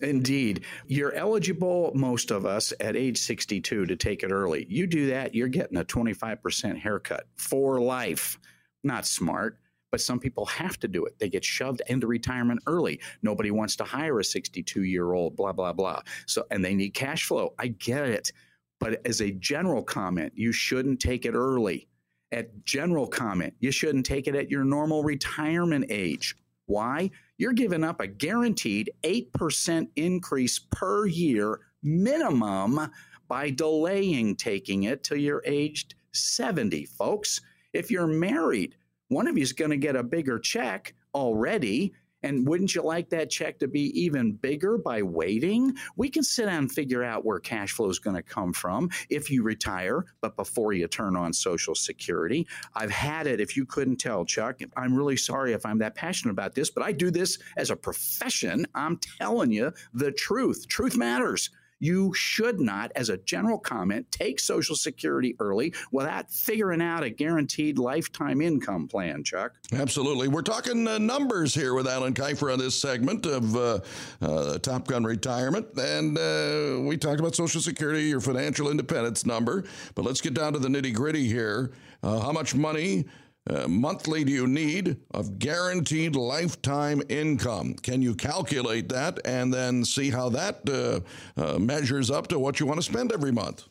Indeed. 0.00 0.64
You're 0.86 1.12
eligible, 1.12 1.90
most 1.94 2.30
of 2.30 2.46
us, 2.46 2.72
at 2.80 2.96
age 2.96 3.18
62 3.18 3.86
to 3.86 3.96
take 3.96 4.22
it 4.22 4.30
early. 4.30 4.66
You 4.68 4.86
do 4.86 5.08
that, 5.08 5.34
you're 5.34 5.48
getting 5.48 5.76
a 5.76 5.84
25% 5.84 6.78
haircut 6.78 7.26
for 7.36 7.80
life. 7.80 8.38
Not 8.84 9.06
smart, 9.06 9.58
but 9.90 10.00
some 10.00 10.20
people 10.20 10.46
have 10.46 10.78
to 10.80 10.88
do 10.88 11.04
it. 11.06 11.18
They 11.18 11.28
get 11.28 11.44
shoved 11.44 11.82
into 11.88 12.06
retirement 12.06 12.62
early. 12.66 13.00
Nobody 13.22 13.50
wants 13.50 13.74
to 13.76 13.84
hire 13.84 14.20
a 14.20 14.24
62 14.24 14.84
year 14.84 15.12
old, 15.12 15.36
blah, 15.36 15.52
blah, 15.52 15.72
blah. 15.72 16.02
So, 16.26 16.44
and 16.50 16.64
they 16.64 16.74
need 16.74 16.90
cash 16.90 17.24
flow. 17.24 17.54
I 17.58 17.68
get 17.68 18.04
it. 18.04 18.32
But 18.78 19.04
as 19.04 19.20
a 19.20 19.32
general 19.32 19.82
comment, 19.82 20.32
you 20.36 20.52
shouldn't 20.52 21.00
take 21.00 21.24
it 21.24 21.34
early. 21.34 21.88
At 22.30 22.64
general 22.64 23.06
comment, 23.06 23.54
you 23.58 23.72
shouldn't 23.72 24.06
take 24.06 24.28
it 24.28 24.36
at 24.36 24.50
your 24.50 24.62
normal 24.62 25.02
retirement 25.02 25.86
age. 25.88 26.36
Why? 26.68 27.10
You're 27.38 27.54
giving 27.54 27.82
up 27.82 28.00
a 28.00 28.06
guaranteed 28.06 28.90
8% 29.02 29.88
increase 29.96 30.58
per 30.58 31.06
year 31.06 31.60
minimum 31.82 32.90
by 33.26 33.50
delaying 33.50 34.36
taking 34.36 34.82
it 34.82 35.02
till 35.02 35.16
you're 35.16 35.42
aged 35.46 35.94
70, 36.12 36.84
folks. 36.84 37.40
If 37.72 37.90
you're 37.90 38.06
married, 38.06 38.74
one 39.08 39.26
of 39.26 39.38
you 39.38 39.42
is 39.42 39.54
going 39.54 39.70
to 39.70 39.78
get 39.78 39.96
a 39.96 40.02
bigger 40.02 40.38
check 40.38 40.94
already 41.14 41.94
and 42.22 42.46
wouldn't 42.46 42.74
you 42.74 42.82
like 42.82 43.10
that 43.10 43.30
check 43.30 43.58
to 43.60 43.68
be 43.68 44.00
even 44.00 44.32
bigger 44.32 44.78
by 44.78 45.02
waiting? 45.02 45.74
We 45.96 46.08
can 46.08 46.22
sit 46.22 46.46
down 46.46 46.58
and 46.58 46.72
figure 46.72 47.04
out 47.04 47.24
where 47.24 47.38
cash 47.38 47.72
flow 47.72 47.88
is 47.88 47.98
going 47.98 48.16
to 48.16 48.22
come 48.22 48.52
from 48.52 48.90
if 49.10 49.30
you 49.30 49.42
retire, 49.42 50.04
but 50.20 50.36
before 50.36 50.72
you 50.72 50.88
turn 50.88 51.16
on 51.16 51.32
Social 51.32 51.74
Security. 51.74 52.46
I've 52.74 52.90
had 52.90 53.26
it, 53.26 53.40
if 53.40 53.56
you 53.56 53.64
couldn't 53.66 53.96
tell, 53.96 54.24
Chuck. 54.24 54.60
I'm 54.76 54.94
really 54.94 55.16
sorry 55.16 55.52
if 55.52 55.64
I'm 55.64 55.78
that 55.78 55.94
passionate 55.94 56.32
about 56.32 56.54
this, 56.54 56.70
but 56.70 56.82
I 56.82 56.92
do 56.92 57.10
this 57.10 57.38
as 57.56 57.70
a 57.70 57.76
profession. 57.76 58.66
I'm 58.74 58.98
telling 59.20 59.52
you 59.52 59.72
the 59.94 60.12
truth. 60.12 60.66
Truth 60.68 60.96
matters 60.96 61.50
you 61.80 62.12
should 62.14 62.60
not, 62.60 62.92
as 62.96 63.08
a 63.08 63.16
general 63.18 63.58
comment, 63.58 64.10
take 64.10 64.40
Social 64.40 64.76
Security 64.76 65.36
early 65.38 65.74
without 65.92 66.30
figuring 66.30 66.82
out 66.82 67.02
a 67.02 67.10
guaranteed 67.10 67.78
lifetime 67.78 68.40
income 68.40 68.88
plan, 68.88 69.22
Chuck. 69.24 69.52
Absolutely. 69.72 70.28
We're 70.28 70.42
talking 70.42 70.86
uh, 70.86 70.98
numbers 70.98 71.54
here 71.54 71.74
with 71.74 71.86
Alan 71.86 72.14
Kifer 72.14 72.52
on 72.52 72.58
this 72.58 72.74
segment 72.74 73.26
of 73.26 73.56
uh, 73.56 73.80
uh, 74.20 74.58
Top 74.58 74.86
Gun 74.86 75.04
Retirement. 75.04 75.66
And 75.78 76.18
uh, 76.18 76.80
we 76.80 76.96
talked 76.96 77.20
about 77.20 77.34
Social 77.34 77.60
Security, 77.60 78.04
your 78.04 78.20
financial 78.20 78.70
independence 78.70 79.24
number. 79.24 79.64
But 79.94 80.04
let's 80.04 80.20
get 80.20 80.34
down 80.34 80.52
to 80.54 80.58
the 80.58 80.68
nitty 80.68 80.94
gritty 80.94 81.28
here. 81.28 81.72
Uh, 82.02 82.20
how 82.20 82.32
much 82.32 82.54
money? 82.54 83.06
Uh, 83.48 83.66
monthly 83.66 84.24
do 84.24 84.32
you 84.32 84.46
need 84.46 84.96
of 85.12 85.38
guaranteed 85.38 86.14
lifetime 86.14 87.02
income? 87.08 87.74
Can 87.74 88.02
you 88.02 88.14
calculate 88.14 88.88
that 88.90 89.18
and 89.24 89.52
then 89.52 89.84
see 89.84 90.10
how 90.10 90.28
that 90.30 90.68
uh, 90.68 91.00
uh, 91.40 91.58
measures 91.58 92.10
up 92.10 92.26
to 92.28 92.38
what 92.38 92.60
you 92.60 92.66
want 92.66 92.78
to 92.78 92.82
spend 92.82 93.12
every 93.12 93.32
month? 93.32 93.64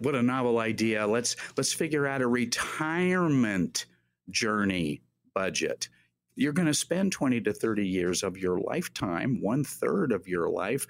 What 0.00 0.14
a 0.14 0.22
novel 0.22 0.58
idea. 0.58 1.06
Let's 1.06 1.36
let's 1.56 1.72
figure 1.72 2.06
out 2.06 2.22
a 2.22 2.28
retirement 2.28 3.86
journey 4.30 5.02
budget. 5.34 5.88
You're 6.36 6.52
going 6.52 6.66
to 6.66 6.74
spend 6.74 7.12
20 7.12 7.40
to 7.42 7.52
30 7.52 7.86
years 7.86 8.22
of 8.22 8.36
your 8.36 8.58
lifetime, 8.60 9.40
one 9.40 9.64
third 9.64 10.12
of 10.12 10.28
your 10.28 10.48
life, 10.50 10.86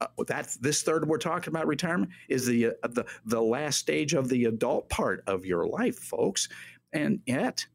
uh, 0.00 0.42
this 0.60 0.82
third 0.82 1.08
we're 1.08 1.18
talking 1.18 1.52
about 1.52 1.66
retirement 1.66 2.10
is 2.28 2.46
the 2.46 2.66
uh, 2.66 2.88
the 2.88 3.04
the 3.24 3.40
last 3.40 3.78
stage 3.78 4.14
of 4.14 4.28
the 4.28 4.44
adult 4.44 4.88
part 4.88 5.22
of 5.26 5.46
your 5.46 5.66
life, 5.66 5.98
folks. 5.98 6.48
And 6.92 7.20
yet, 7.26 7.66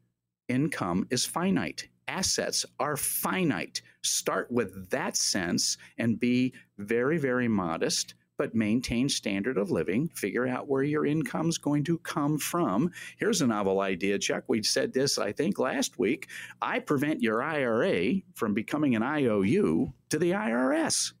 income 0.48 1.06
is 1.10 1.26
finite. 1.26 1.88
Assets 2.08 2.66
are 2.78 2.96
finite. 2.96 3.82
Start 4.02 4.50
with 4.50 4.90
that 4.90 5.16
sense 5.16 5.78
and 5.98 6.18
be 6.18 6.54
very, 6.78 7.18
very 7.18 7.48
modest 7.48 8.14
but 8.38 8.54
maintain 8.56 9.08
standard 9.08 9.56
of 9.56 9.70
living, 9.70 10.08
figure 10.08 10.48
out 10.48 10.66
where 10.66 10.82
your 10.82 11.06
income's 11.06 11.58
going 11.58 11.84
to 11.84 11.98
come 11.98 12.38
from. 12.38 12.90
Here's 13.18 13.40
a 13.40 13.46
novel 13.46 13.80
idea, 13.80 14.18
Chuck. 14.18 14.42
We 14.48 14.64
said 14.64 14.92
this, 14.92 15.16
I 15.16 15.30
think, 15.30 15.60
last 15.60 15.98
week. 15.98 16.28
I 16.60 16.80
prevent 16.80 17.22
your 17.22 17.40
IRA 17.40 18.14
from 18.34 18.52
becoming 18.52 18.96
an 18.96 19.02
IOU 19.04 19.92
to 20.10 20.18
the 20.18 20.32
IRS. 20.32 21.12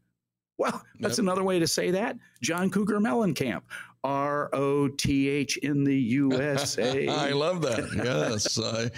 Well, 0.62 0.84
that's 1.00 1.18
yep. 1.18 1.24
another 1.24 1.42
way 1.42 1.58
to 1.58 1.66
say 1.66 1.90
that. 1.90 2.16
John 2.40 2.70
Cougar 2.70 3.00
Mellencamp. 3.00 3.62
R 4.04 4.50
O 4.52 4.88
T 4.88 5.28
H 5.28 5.58
in 5.58 5.84
the 5.84 5.94
USA. 5.96 7.06
I 7.08 7.30
love 7.30 7.62
that. 7.62 7.88
Yes. 7.94 8.58
uh, 8.58 8.88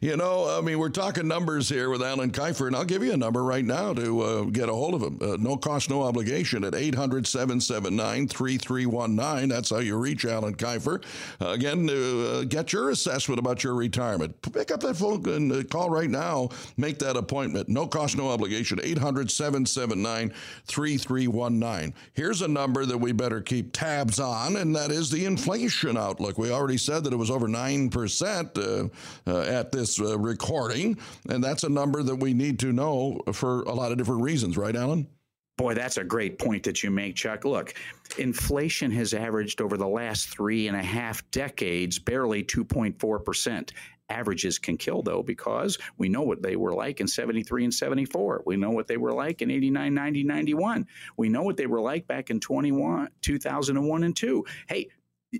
you 0.00 0.16
know, 0.16 0.56
I 0.56 0.62
mean, 0.62 0.78
we're 0.78 0.88
talking 0.88 1.28
numbers 1.28 1.68
here 1.68 1.90
with 1.90 2.02
Alan 2.02 2.30
Kifer, 2.30 2.66
and 2.66 2.74
I'll 2.74 2.84
give 2.84 3.04
you 3.04 3.12
a 3.12 3.16
number 3.16 3.44
right 3.44 3.64
now 3.64 3.92
to 3.92 4.20
uh, 4.22 4.44
get 4.44 4.70
a 4.70 4.72
hold 4.72 4.94
of 4.94 5.02
him. 5.02 5.18
Uh, 5.20 5.36
no 5.38 5.58
cost, 5.58 5.90
no 5.90 6.02
obligation 6.02 6.64
at 6.64 6.74
800 6.74 7.26
779 7.26 8.28
3319. 8.28 9.48
That's 9.50 9.68
how 9.68 9.80
you 9.80 9.98
reach 9.98 10.24
Alan 10.24 10.54
Kifer. 10.54 11.04
again, 11.40 11.86
to 11.86 12.28
uh, 12.28 12.44
get 12.44 12.72
your 12.72 12.88
assessment 12.88 13.38
about 13.38 13.62
your 13.62 13.74
retirement. 13.74 14.40
Pick 14.40 14.70
up 14.70 14.80
that 14.80 14.96
phone 14.96 15.28
and 15.28 15.52
uh, 15.52 15.62
call 15.64 15.90
right 15.90 16.08
now. 16.08 16.48
Make 16.78 16.98
that 17.00 17.18
appointment. 17.18 17.68
No 17.68 17.86
cost, 17.86 18.16
no 18.16 18.30
obligation. 18.30 18.80
800 18.82 19.30
779 19.30 20.32
3319. 20.66 21.94
Here's 22.14 22.40
a 22.40 22.48
number 22.48 22.86
that 22.86 22.96
we 22.96 23.12
better 23.12 23.42
keep 23.42 23.72
tabs 23.74 24.18
on 24.18 24.53
and 24.56 24.74
that 24.76 24.90
is 24.90 25.10
the 25.10 25.24
inflation 25.24 25.96
outlook. 25.96 26.38
We 26.38 26.50
already 26.50 26.78
said 26.78 27.04
that 27.04 27.12
it 27.12 27.16
was 27.16 27.30
over 27.30 27.48
9% 27.48 28.88
uh, 29.26 29.30
uh, 29.30 29.40
at 29.42 29.72
this 29.72 30.00
uh, 30.00 30.18
recording, 30.18 30.98
and 31.28 31.42
that's 31.42 31.64
a 31.64 31.68
number 31.68 32.02
that 32.02 32.16
we 32.16 32.34
need 32.34 32.58
to 32.60 32.72
know 32.72 33.20
for 33.32 33.62
a 33.62 33.72
lot 33.72 33.92
of 33.92 33.98
different 33.98 34.22
reasons, 34.22 34.56
right, 34.56 34.74
Alan? 34.74 35.06
Boy, 35.56 35.74
that's 35.74 35.98
a 35.98 36.04
great 36.04 36.38
point 36.38 36.64
that 36.64 36.82
you 36.82 36.90
make, 36.90 37.14
Chuck. 37.14 37.44
Look, 37.44 37.74
inflation 38.18 38.90
has 38.90 39.14
averaged 39.14 39.60
over 39.60 39.76
the 39.76 39.86
last 39.86 40.28
three 40.28 40.66
and 40.66 40.76
a 40.76 40.82
half 40.82 41.28
decades 41.30 41.96
barely 41.98 42.42
2.4%. 42.42 43.70
Averages 44.10 44.58
can 44.58 44.76
kill, 44.76 45.02
though, 45.02 45.22
because 45.22 45.78
we 45.96 46.08
know 46.08 46.22
what 46.22 46.42
they 46.42 46.56
were 46.56 46.74
like 46.74 47.00
in 47.00 47.08
73 47.08 47.64
and 47.64 47.74
74. 47.74 48.42
We 48.44 48.56
know 48.56 48.70
what 48.70 48.86
they 48.86 48.98
were 48.98 49.12
like 49.12 49.40
in 49.40 49.50
89, 49.50 49.94
90, 49.94 50.24
91. 50.24 50.86
We 51.16 51.28
know 51.30 51.42
what 51.42 51.56
they 51.56 51.66
were 51.66 51.80
like 51.80 52.06
back 52.06 52.30
in 52.30 52.38
21, 52.38 53.08
2001 53.22 54.02
and 54.02 54.14
2. 54.16 54.44
Hey, 54.68 54.88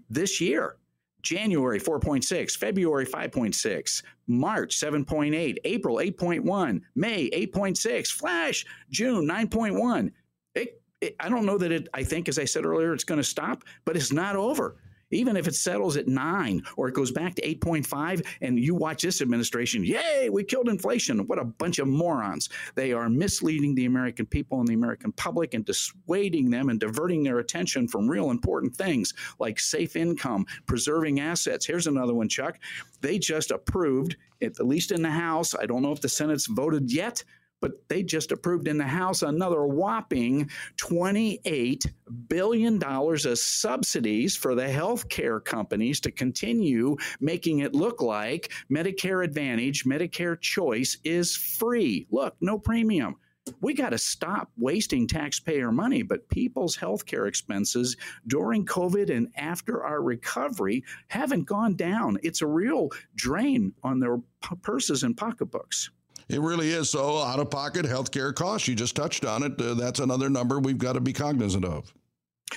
this 0.09 0.41
year, 0.41 0.77
January 1.21 1.81
4.6, 1.81 2.57
February 2.57 3.07
5.6, 3.07 4.03
March 4.27 4.79
7.8, 4.79 5.57
April 5.65 5.97
8.1, 5.97 6.81
May 6.95 7.31
8.6, 7.31 8.09
Flash 8.09 8.65
June 8.91 9.27
9.1. 9.27 10.11
It, 10.55 10.83
it, 11.01 11.17
I 11.21 11.29
don't 11.29 11.47
know 11.47 11.59
that 11.59 11.73
it, 11.73 11.89
I 11.93 12.03
think, 12.03 12.29
as 12.29 12.39
I 12.39 12.45
said 12.45 12.65
earlier, 12.65 12.95
it's 12.95 13.05
going 13.05 13.21
to 13.21 13.25
stop, 13.25 13.65
but 13.85 13.97
it's 13.97 14.13
not 14.13 14.37
over 14.37 14.77
even 15.15 15.37
if 15.37 15.47
it 15.47 15.55
settles 15.55 15.97
at 15.97 16.09
nine 16.09 16.63
or 16.77 16.89
it 16.89 16.95
goes 16.95 17.11
back 17.11 17.35
to 17.37 17.43
8.5 17.43 18.27
and 18.41 18.59
you 18.59 18.75
watch 18.75 19.03
this 19.03 19.21
administration, 19.21 19.85
yay, 19.85 20.29
we 20.31 20.45
killed 20.45 20.69
inflation. 20.69 21.27
What 21.27 21.39
a 21.39 21.45
bunch 21.45 21.79
of 21.79 21.89
morons. 21.89 22.49
They 22.75 22.93
are 22.93 23.09
misleading 23.09 23.75
the 23.75 23.87
American 23.87 24.27
people 24.27 24.61
and 24.61 24.69
the 24.69 24.75
American 24.75 25.13
public 25.13 25.55
and 25.55 25.65
dissuading 25.65 26.51
them 26.51 26.69
and 26.69 26.81
diverting 26.81 27.23
their 27.23 27.39
attention 27.39 27.89
from 27.89 28.09
real 28.09 28.31
important 28.31 28.75
things 28.75 29.13
like 29.39 29.59
safe 29.59 29.97
income, 29.97 30.47
preserving 30.67 31.21
assets. 31.21 31.67
Here's 31.67 31.87
another 31.87 32.15
one, 32.15 32.29
Chuck. 32.29 32.59
They 33.01 33.19
just 33.19 33.51
approved, 33.51 34.17
at 34.43 34.59
least 34.65 34.93
in 34.93 35.03
the 35.03 35.11
House, 35.11 35.55
I 35.55 35.67
don't 35.67 35.83
know 35.83 35.93
if 35.93 36.01
the 36.01 36.09
Senate's 36.09 36.47
voted 36.47 36.93
yet 36.93 37.23
but 37.61 37.73
they 37.89 38.03
just 38.03 38.33
approved 38.33 38.69
in 38.69 38.79
the 38.79 38.85
House 38.85 39.23
another 39.23 39.65
whopping 39.65 40.51
$28 40.77 41.87
billion 42.29 42.83
of 42.83 43.39
subsidies 43.39 44.37
for 44.37 44.55
the 44.55 44.69
health 44.69 45.09
care 45.09 45.41
companies 45.41 46.01
to 46.01 46.11
continue 46.11 46.97
making 47.21 47.61
it 47.61 47.75
look 47.75 48.03
like 48.03 48.53
Medicare 48.71 49.25
Advantage, 49.25 49.85
Medicare 49.85 50.41
Choice 50.41 50.99
is 51.05 51.37
free. 51.37 52.07
Look, 52.11 52.37
no 52.41 52.59
premium 52.59 53.17
we 53.61 53.75
got 53.75 53.91
to 53.91 53.99
stop 53.99 54.51
wasting 54.57 55.07
taxpayer 55.07 55.71
money. 55.71 56.03
But 56.03 56.29
people's 56.29 56.77
healthcare 56.77 57.29
expenses 57.29 57.97
during 58.27 58.65
COVID 58.65 59.15
and 59.15 59.29
after 59.37 59.85
our 59.85 60.03
recovery 60.03 60.85
haven't 61.09 61.45
gone 61.45 61.77
down. 61.77 62.19
It's 62.23 62.43
a 62.43 62.47
real 62.47 62.91
drain 63.15 63.73
on 63.83 64.01
their 64.01 64.19
purses 64.63 65.03
and 65.03 65.17
pocketbooks. 65.17 65.91
It 66.29 66.41
really 66.41 66.71
is. 66.71 66.91
So, 66.91 67.19
out 67.19 67.39
of 67.39 67.51
pocket 67.51 67.85
healthcare 67.85 68.35
costs, 68.35 68.67
you 68.67 68.75
just 68.75 68.97
touched 68.97 69.25
on 69.25 69.43
it. 69.43 69.61
Uh, 69.61 69.75
that's 69.75 70.01
another 70.01 70.31
number 70.31 70.59
we've 70.59 70.79
got 70.79 70.95
to 70.95 71.01
be 71.01 71.13
cognizant 71.13 71.65
of. 71.65 71.93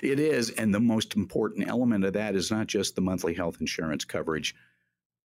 It 0.01 0.19
is. 0.19 0.51
And 0.51 0.73
the 0.73 0.80
most 0.80 1.15
important 1.15 1.67
element 1.67 2.06
of 2.06 2.13
that 2.13 2.36
is 2.36 2.51
not 2.51 2.67
just 2.67 2.95
the 2.95 3.01
monthly 3.01 3.34
health 3.34 3.58
insurance 3.60 4.06
coverage 4.06 4.56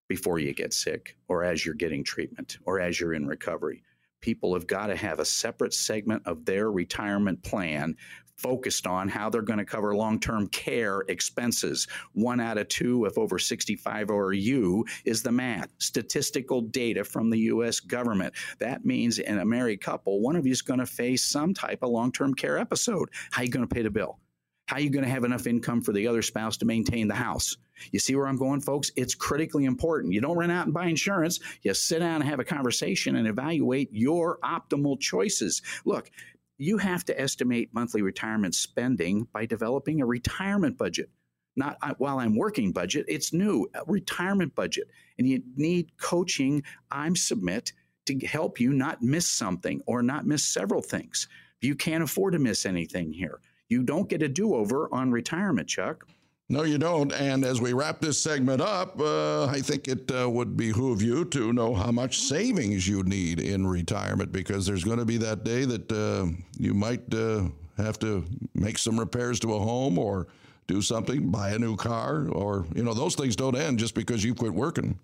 before 0.09 0.39
you 0.39 0.53
get 0.53 0.73
sick 0.73 1.17
or 1.29 1.45
as 1.45 1.65
you're 1.65 1.75
getting 1.75 2.05
treatment 2.05 2.59
or 2.65 2.81
as 2.81 2.99
you're 2.99 3.15
in 3.15 3.27
recovery. 3.27 3.83
People 4.21 4.55
have 4.55 4.67
got 4.67 4.87
to 4.87 4.97
have 4.97 5.19
a 5.19 5.25
separate 5.25 5.75
segment 5.75 6.23
of 6.27 6.45
their 6.45 6.71
retirement 6.71 7.43
plan 7.43 7.97
focused 8.43 8.87
on 8.87 9.09
how 9.09 9.31
they're 9.31 9.43
going 9.43 9.59
to 9.59 9.65
cover 9.65 9.95
long 9.95 10.21
term 10.21 10.49
care 10.49 11.05
expenses. 11.09 11.87
One 12.13 12.41
out 12.41 12.59
of 12.59 12.69
two, 12.69 13.07
of 13.07 13.17
over 13.17 13.39
65 13.39 14.11
or 14.11 14.33
you, 14.33 14.85
is 15.05 15.23
the 15.23 15.33
math. 15.33 15.69
Statistical 15.79 16.61
data 16.61 17.05
from 17.05 17.31
the 17.31 17.39
U.S. 17.39 17.81
government. 17.81 18.35
That 18.59 18.85
means 18.85 19.19
in 19.19 19.39
a 19.39 19.45
married 19.45 19.81
couple, 19.81 20.21
one 20.21 20.37
of 20.37 20.47
you 20.47 20.53
is 20.53 20.63
going 20.63 20.81
to 20.81 20.87
face 20.87 21.25
some 21.25 21.55
type 21.55 21.83
of 21.83 21.91
long 21.91 22.13
term 22.13 22.35
care 22.35 22.59
episode. 22.59 23.09
How 23.31 23.43
are 23.43 23.45
you 23.45 23.51
going 23.51 23.67
to 23.67 23.75
pay 23.75 23.83
the 23.83 23.91
bill? 23.91 24.19
How 24.67 24.77
are 24.77 24.81
you 24.81 24.91
going 24.91 25.05
to 25.05 25.11
have 25.11 25.25
enough 25.25 25.47
income 25.47 25.83
for 25.83 25.93
the 25.93 26.07
other 26.07 26.23
spouse 26.23 26.57
to 26.59 26.65
maintain 26.65 27.09
the 27.09 27.15
house? 27.15 27.57
You 27.91 27.99
see 27.99 28.15
where 28.15 28.29
I'm 28.29 28.39
going, 28.39 28.61
folks? 28.61 28.91
It's 28.97 29.15
critically 29.15 29.65
important. 29.65 30.13
You 30.13 30.21
don't 30.21 30.37
run 30.37 30.51
out 30.51 30.67
and 30.67 30.75
buy 30.75 30.87
insurance. 30.87 31.41
You 31.63 31.75
sit 31.75 31.99
down 31.99 32.23
and 32.23 32.25
have 32.25 32.41
a 32.41 32.45
conversation 32.45 33.17
and 33.17 33.27
evaluate 33.27 33.91
your 33.93 34.39
optimal 34.45 35.01
choices. 35.01 35.63
Look, 35.85 36.11
you 36.59 36.79
have 36.79 37.05
to 37.07 37.21
estimate 37.21 37.75
monthly 37.75 38.03
retirement 38.03 38.55
spending 38.55 39.27
by 39.33 39.47
developing 39.47 40.01
a 40.01 40.07
retirement 40.07 40.79
budget. 40.79 41.11
Not 41.57 41.77
uh, 41.83 41.95
while 41.99 42.19
I'm 42.19 42.37
working 42.37 42.73
budget, 42.73 43.05
it's 43.09 43.33
new, 43.33 43.69
a 43.75 43.83
retirement 43.87 44.55
budget. 44.55 44.89
And 45.19 45.29
you 45.29 45.43
need 45.57 45.91
coaching, 45.99 46.63
I'm 46.91 47.17
submit, 47.17 47.73
to 48.07 48.19
help 48.27 48.59
you 48.59 48.73
not 48.73 49.03
miss 49.03 49.29
something 49.29 49.83
or 49.87 50.03
not 50.03 50.27
miss 50.27 50.45
several 50.45 50.83
things. 50.83 51.29
You 51.61 51.75
can't 51.75 52.03
afford 52.03 52.33
to 52.33 52.39
miss 52.39 52.67
anything 52.67 53.13
here. 53.13 53.41
You 53.69 53.83
don't 53.83 54.09
get 54.09 54.23
a 54.23 54.29
do 54.29 54.55
over 54.55 54.89
on 54.93 55.11
retirement, 55.11 55.69
Chuck. 55.69 56.07
No, 56.53 56.65
you 56.65 56.77
don't. 56.77 57.11
And 57.15 57.47
as 57.47 57.63
we 57.63 57.73
wrap 57.73 58.03
this 58.03 58.21
segment 58.21 58.61
up, 58.61 59.01
uh, 59.01 59.47
I 59.47 59.63
think 59.63 59.89
it 59.89 60.13
uh, 60.13 60.29
would 60.29 60.55
behoove 60.55 61.01
you 61.01 61.25
to 61.25 61.51
know 61.51 61.75
how 61.75 61.91
much 61.91 62.19
savings 62.19 62.87
you 62.87 63.03
need 63.05 63.41
in 63.41 63.67
retirement 63.67 64.33
because 64.33 64.67
there's 64.67 64.85
going 64.85 64.99
to 64.99 65.07
be 65.07 65.17
that 65.17 65.45
day 65.45 65.65
that 65.65 65.91
uh, 65.91 66.27
you 66.59 66.75
might 66.75 67.03
uh, 67.15 67.45
have 67.79 67.99
to 68.01 68.27
make 68.55 68.77
some 68.77 69.01
repairs 69.01 69.41
to 69.41 69.55
a 69.55 69.59
home 69.59 69.99
or 69.99 70.29
do 70.67 70.83
something, 70.83 71.31
buy 71.31 71.53
a 71.53 71.59
new 71.59 71.75
car, 71.75 72.29
or, 72.29 72.67
you 72.75 72.83
know, 72.83 72.93
those 72.93 73.15
things 73.15 73.35
don't 73.35 73.57
end 73.57 73.79
just 73.79 73.95
because 73.95 74.23
you 74.23 74.35
quit 74.35 74.53
working 74.53 74.99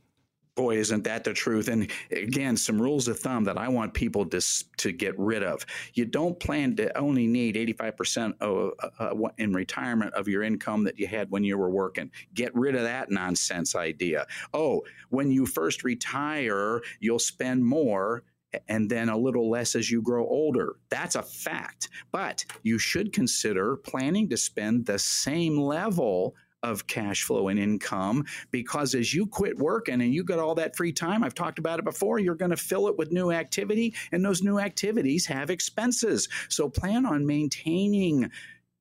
boy, 0.59 0.77
isn't 0.77 1.05
that 1.05 1.23
the 1.23 1.33
truth? 1.33 1.69
And 1.69 1.89
again, 2.11 2.57
some 2.57 2.83
rules 2.83 3.07
of 3.07 3.21
thumb 3.21 3.45
that 3.45 3.57
I 3.57 3.69
want 3.69 3.95
people 3.95 4.27
to 4.27 4.41
to 4.79 4.91
get 4.91 5.17
rid 5.17 5.45
of. 5.45 5.65
You 5.95 6.05
don't 6.05 6.39
plan 6.41 6.75
to 6.77 6.99
only 6.99 7.29
need 7.29 7.55
85% 7.55 8.35
of, 8.41 8.73
uh, 8.99 9.29
in 9.39 9.53
retirement 9.53 10.15
of 10.15 10.27
your 10.27 10.43
income 10.43 10.83
that 10.85 10.99
you 10.99 11.07
had 11.07 11.31
when 11.31 11.45
you 11.45 11.57
were 11.57 11.71
working. 11.71 12.11
Get 12.35 12.53
rid 12.57 12.75
of 12.75 12.83
that 12.83 13.09
nonsense 13.09 13.77
idea. 13.77 14.27
Oh, 14.53 14.83
when 15.11 15.31
you 15.31 15.47
first 15.47 15.85
retire, 15.85 16.83
you'll 16.99 17.21
spend 17.21 17.65
more 17.65 18.25
and 18.67 18.91
then 18.91 19.09
a 19.09 19.17
little 19.17 19.49
less 19.49 19.77
as 19.77 19.91
you 19.91 20.03
grow 20.03 20.27
older. 20.27 20.77
That's 20.89 21.15
a 21.15 21.23
fact. 21.23 21.89
But 22.11 22.45
you 22.65 22.79
should 22.79 23.13
consider 23.13 23.77
planning 23.77 24.29
to 24.31 24.37
spend 24.37 24.87
the 24.87 24.99
same 24.99 25.57
level 25.57 26.35
of 26.63 26.87
cash 26.87 27.23
flow 27.23 27.49
and 27.49 27.59
income 27.59 28.25
because 28.51 28.95
as 28.95 29.15
you 29.15 29.27
quit 29.27 29.57
working 29.59 30.01
and 30.01 30.13
you 30.13 30.25
got 30.25 30.39
all 30.39 30.55
that 30.57 30.77
free 30.77 30.93
time, 30.93 31.23
I've 31.23 31.35
talked 31.35 31.59
about 31.59 31.79
it 31.79 31.85
before, 31.85 32.19
you're 32.19 32.35
going 32.35 32.51
to 32.51 32.57
fill 32.57 32.89
it 32.89 32.99
with 32.99 33.13
new 33.13 33.31
activity, 33.31 33.95
and 34.13 34.25
those 34.25 34.43
new 34.43 34.59
activities 34.59 35.27
have 35.27 35.51
expenses. 35.51 36.29
So 36.49 36.69
plan 36.69 37.07
on 37.07 37.27
maintaining 37.27 38.31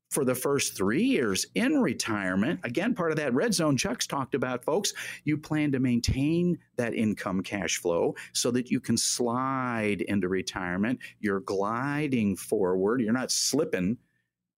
for 0.09 0.23
the 0.23 0.35
first 0.35 0.77
three 0.77 1.03
years 1.03 1.45
in 1.55 1.81
retirement. 1.81 2.61
Again, 2.63 2.93
part 2.93 3.11
of 3.11 3.17
that 3.17 3.33
red 3.33 3.53
zone 3.53 3.75
Chuck's 3.75 4.07
talked 4.07 4.35
about, 4.35 4.63
folks. 4.63 4.93
You 5.25 5.37
plan 5.37 5.71
to 5.73 5.79
maintain 5.79 6.57
that 6.77 6.93
income 6.93 7.41
cash 7.41 7.77
flow 7.77 8.15
so 8.33 8.49
that 8.51 8.71
you 8.71 8.79
can 8.79 8.95
slide 8.95 10.01
into 10.01 10.29
retirement. 10.29 10.99
You're 11.19 11.41
gliding 11.41 12.37
forward, 12.37 13.01
you're 13.01 13.11
not 13.11 13.31
slipping 13.31 13.97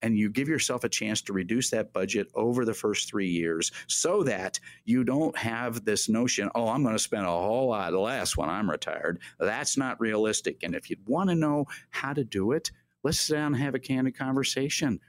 and 0.03 0.17
you 0.17 0.31
give 0.31 0.49
yourself 0.49 0.85
a 0.85 0.89
chance 0.89 1.23
to 1.23 1.33
reduce 1.33 1.71
that 1.71 1.93
budget 1.93 2.29
over 2.35 2.65
the 2.65 2.75
first 2.75 3.09
three 3.09 3.29
years 3.29 3.73
so 3.87 4.23
that 4.23 4.61
you 4.85 5.05
don't 5.05 5.37
have 5.37 5.85
this 5.85 6.09
notion, 6.09 6.51
oh, 6.55 6.69
I'm 6.69 6.83
going 6.83 6.95
to 6.95 6.99
spend 6.99 7.27
a 7.27 7.31
whole 7.31 7.69
lot 7.69 7.93
less 7.93 8.37
when 8.37 8.49
I'm 8.49 8.71
retired. 8.71 9.21
That's 9.39 9.77
not 9.77 10.01
realistic. 10.01 10.63
And 10.63 10.75
if 10.75 10.91
you 10.91 10.97
want 11.07 11.31
to 11.31 11.35
know 11.35 11.67
how 11.91 12.13
to 12.13 12.25
do 12.25 12.53
it, 12.53 12.71
let's 13.03 13.21
sit 13.21 13.35
down 13.35 13.55
and 13.55 13.63
have 13.63 13.75
a 13.75 13.81
candid 13.81 14.17
conversation. 14.17 15.01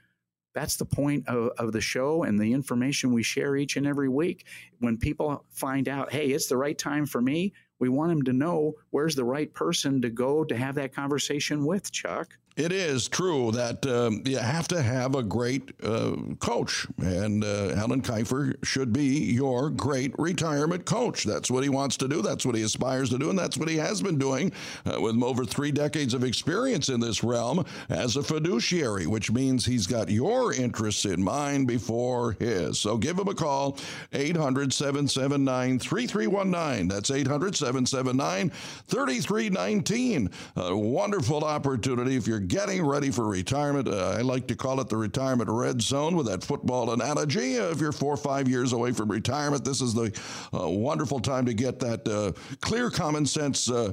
That's 0.52 0.76
the 0.76 0.84
point 0.84 1.28
of, 1.28 1.52
of 1.58 1.72
the 1.72 1.80
show 1.80 2.24
and 2.24 2.38
the 2.38 2.52
information 2.52 3.12
we 3.12 3.22
share 3.22 3.56
each 3.56 3.76
and 3.76 3.86
every 3.86 4.08
week. 4.08 4.46
When 4.80 4.96
people 4.96 5.44
find 5.50 5.88
out, 5.88 6.12
hey, 6.12 6.28
it's 6.28 6.48
the 6.48 6.56
right 6.56 6.76
time 6.76 7.06
for 7.06 7.20
me, 7.20 7.52
we 7.80 7.88
want 7.88 8.10
them 8.10 8.22
to 8.22 8.32
know 8.32 8.74
where's 8.90 9.14
the 9.14 9.24
right 9.24 9.52
person 9.52 10.00
to 10.02 10.10
go 10.10 10.44
to 10.44 10.56
have 10.56 10.76
that 10.76 10.94
conversation 10.94 11.64
with, 11.66 11.90
Chuck. 11.90 12.36
It 12.56 12.72
is 12.72 13.08
true 13.08 13.52
that 13.52 13.86
um, 13.86 14.22
you 14.26 14.36
have 14.36 14.68
to 14.68 14.82
have 14.82 15.14
a 15.14 15.22
great 15.22 15.70
uh, 15.82 16.16
coach, 16.40 16.86
and 16.98 17.42
uh, 17.42 17.74
Kifer 18.02 18.62
should 18.64 18.92
be 18.92 19.32
your 19.32 19.70
great 19.70 20.12
retirement 20.18 20.84
coach. 20.84 21.24
That's 21.24 21.50
what 21.50 21.62
he 21.62 21.68
wants 21.68 21.96
to 21.98 22.08
do. 22.08 22.20
That's 22.22 22.44
what 22.44 22.56
he 22.56 22.62
aspires 22.62 23.08
to 23.10 23.18
do, 23.18 23.30
and 23.30 23.38
that's 23.38 23.56
what 23.56 23.68
he 23.68 23.76
has 23.76 24.02
been 24.02 24.18
doing 24.18 24.52
uh, 24.84 25.00
with 25.00 25.22
over 25.22 25.44
three 25.44 25.70
decades 25.70 26.12
of 26.12 26.24
experience 26.24 26.88
in 26.88 27.00
this 27.00 27.22
realm 27.22 27.64
as 27.88 28.16
a 28.16 28.22
fiduciary, 28.22 29.06
which 29.06 29.30
means 29.30 29.64
he's 29.64 29.86
got 29.86 30.10
your 30.10 30.52
interests 30.52 31.04
in 31.04 31.22
mind 31.22 31.68
before 31.68 32.32
his. 32.32 32.78
So 32.78 32.98
give 32.98 33.18
him 33.18 33.28
a 33.28 33.34
call, 33.34 33.78
800 34.12 34.72
779 34.72 35.78
3319. 35.78 36.88
That's 36.88 37.10
800 37.10 37.56
779 37.70 38.50
3319. 38.88 40.30
A 40.56 40.76
wonderful 40.76 41.44
opportunity 41.44 42.16
if 42.16 42.26
you're 42.26 42.40
getting 42.40 42.84
ready 42.84 43.10
for 43.10 43.26
retirement. 43.26 43.88
Uh, 43.88 44.16
I 44.18 44.22
like 44.22 44.46
to 44.48 44.56
call 44.56 44.80
it 44.80 44.88
the 44.88 44.96
retirement 44.96 45.48
red 45.50 45.80
zone 45.80 46.16
with 46.16 46.26
that 46.26 46.42
football 46.42 46.92
analogy. 46.92 47.58
Uh, 47.58 47.70
if 47.70 47.80
you're 47.80 47.92
four 47.92 48.14
or 48.14 48.18
five 48.18 48.48
years 48.48 48.72
away 48.72 48.92
from 48.92 49.10
retirement, 49.10 49.64
this 49.64 49.80
is 49.80 49.94
the 49.94 50.12
uh, 50.52 50.68
wonderful 50.68 51.20
time 51.20 51.46
to 51.46 51.54
get 51.54 51.78
that 51.80 52.06
uh, 52.08 52.32
clear 52.60 52.90
common 52.90 53.26
sense. 53.26 53.70
Uh, 53.70 53.92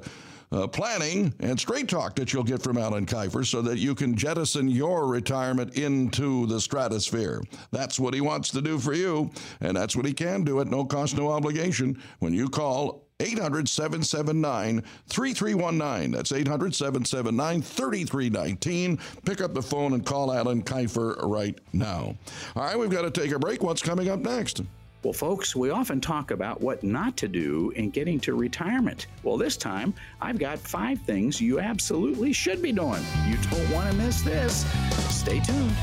uh, 0.52 0.68
planning 0.68 1.34
and 1.42 1.60
straight 1.60 1.90
talk 1.90 2.16
that 2.16 2.32
you'll 2.32 2.44
get 2.44 2.62
from 2.62 2.78
Alan 2.78 3.06
Kifer 3.06 3.46
so 3.46 3.62
that 3.62 3.80
you 3.80 3.94
can 3.94 4.16
jettison 4.16 4.70
your 4.70 5.08
retirement 5.08 5.76
into 5.76 6.46
the 6.48 6.60
stratosphere. 6.60 7.42
That's 7.72 8.00
what 8.00 8.13
he 8.13 8.22
wants 8.22 8.50
to 8.52 8.62
do 8.62 8.80
for 8.80 8.94
you, 8.94 9.32
and 9.60 9.76
that's 9.76 9.96
what 9.96 10.06
he 10.06 10.13
can 10.13 10.44
do 10.44 10.62
at 10.62 10.68
no 10.68 10.86
cost, 10.86 11.18
no 11.18 11.30
obligation 11.30 12.02
when 12.20 12.34
you 12.34 12.48
call 12.48 13.07
800 13.19 13.67
779 13.67 14.84
3319. 15.08 16.12
That's 16.12 16.32
800 16.32 16.75
779 16.75 17.62
3319. 17.63 18.99
Pick 19.25 19.41
up 19.41 19.56
the 19.56 19.62
phone 19.62 19.93
and 19.93 20.06
call 20.06 20.32
Alan 20.32 20.62
Kifer 20.62 21.17
right 21.23 21.58
now. 21.73 22.15
All 22.56 22.63
right, 22.63 22.77
we've 22.77 22.91
got 22.91 23.01
to 23.01 23.12
take 23.12 23.32
a 23.32 23.39
break. 23.39 23.63
What's 23.63 23.82
coming 23.82 24.10
up 24.10 24.19
next? 24.19 24.62
Well, 25.01 25.13
folks, 25.13 25.56
we 25.56 25.71
often 25.71 25.99
talk 25.99 26.30
about 26.30 26.62
what 26.62 26.84
not 26.84 27.17
to 27.17 27.27
do 27.27 27.71
in 27.75 27.89
getting 27.89 28.19
to 28.19 28.36
retirement. 28.36 29.08
Well, 29.23 29.38
this 29.38 29.58
time, 29.58 29.95
I've 30.21 30.38
got 30.38 30.60
five 30.60 31.01
things 31.01 31.41
you 31.41 31.60
absolutely 31.60 32.34
should 32.34 32.62
be 32.62 32.71
doing. 32.71 33.03
You 33.25 33.38
don't 33.49 33.71
want 33.71 33.89
to 33.89 33.95
miss 33.97 34.21
this. 34.21 34.63
Stay 35.10 35.39
tuned. 35.39 35.73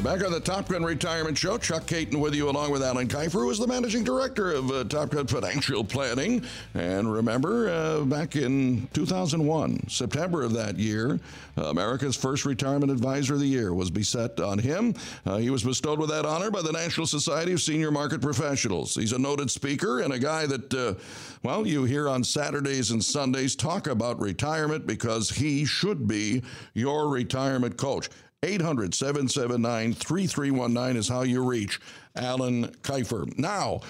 We're 0.00 0.16
back 0.16 0.24
on 0.24 0.32
the 0.32 0.40
Top 0.40 0.66
Gun 0.66 0.82
Retirement 0.82 1.36
Show. 1.36 1.58
Chuck 1.58 1.86
Caton 1.86 2.20
with 2.20 2.34
you, 2.34 2.48
along 2.48 2.70
with 2.70 2.82
Alan 2.82 3.06
Kifer, 3.06 3.32
who 3.32 3.50
is 3.50 3.58
the 3.58 3.66
managing 3.66 4.02
director 4.02 4.50
of 4.50 4.70
uh, 4.70 4.84
Top 4.84 5.10
Gun 5.10 5.26
Financial 5.26 5.84
Planning. 5.84 6.42
And 6.72 7.12
remember, 7.12 7.68
uh, 7.68 8.04
back 8.06 8.34
in 8.34 8.88
2001, 8.94 9.90
September 9.90 10.40
of 10.40 10.54
that 10.54 10.78
year, 10.78 11.20
uh, 11.58 11.64
America's 11.64 12.16
first 12.16 12.46
retirement 12.46 12.90
advisor 12.90 13.34
of 13.34 13.40
the 13.40 13.46
year 13.46 13.74
was 13.74 13.90
beset 13.90 14.40
on 14.40 14.58
him. 14.58 14.94
Uh, 15.26 15.36
he 15.36 15.50
was 15.50 15.62
bestowed 15.62 15.98
with 15.98 16.08
that 16.08 16.24
honor 16.24 16.50
by 16.50 16.62
the 16.62 16.72
National 16.72 17.06
Society 17.06 17.52
of 17.52 17.60
Senior 17.60 17.90
Market 17.90 18.22
Professionals. 18.22 18.94
He's 18.94 19.12
a 19.12 19.18
noted 19.18 19.50
speaker 19.50 20.00
and 20.00 20.14
a 20.14 20.18
guy 20.18 20.46
that, 20.46 20.72
uh, 20.72 20.94
well, 21.42 21.66
you 21.66 21.84
hear 21.84 22.08
on 22.08 22.24
Saturdays 22.24 22.90
and 22.90 23.04
Sundays 23.04 23.54
talk 23.54 23.86
about 23.86 24.18
retirement 24.18 24.86
because 24.86 25.28
he 25.28 25.66
should 25.66 26.08
be 26.08 26.42
your 26.72 27.10
retirement 27.10 27.76
coach. 27.76 28.08
800 28.42 28.94
779 28.94 29.92
3319 29.92 30.96
is 30.96 31.08
how 31.08 31.22
you 31.22 31.44
reach 31.44 31.78
Alan 32.16 32.68
Kifer. 32.82 33.36
Now, 33.38 33.80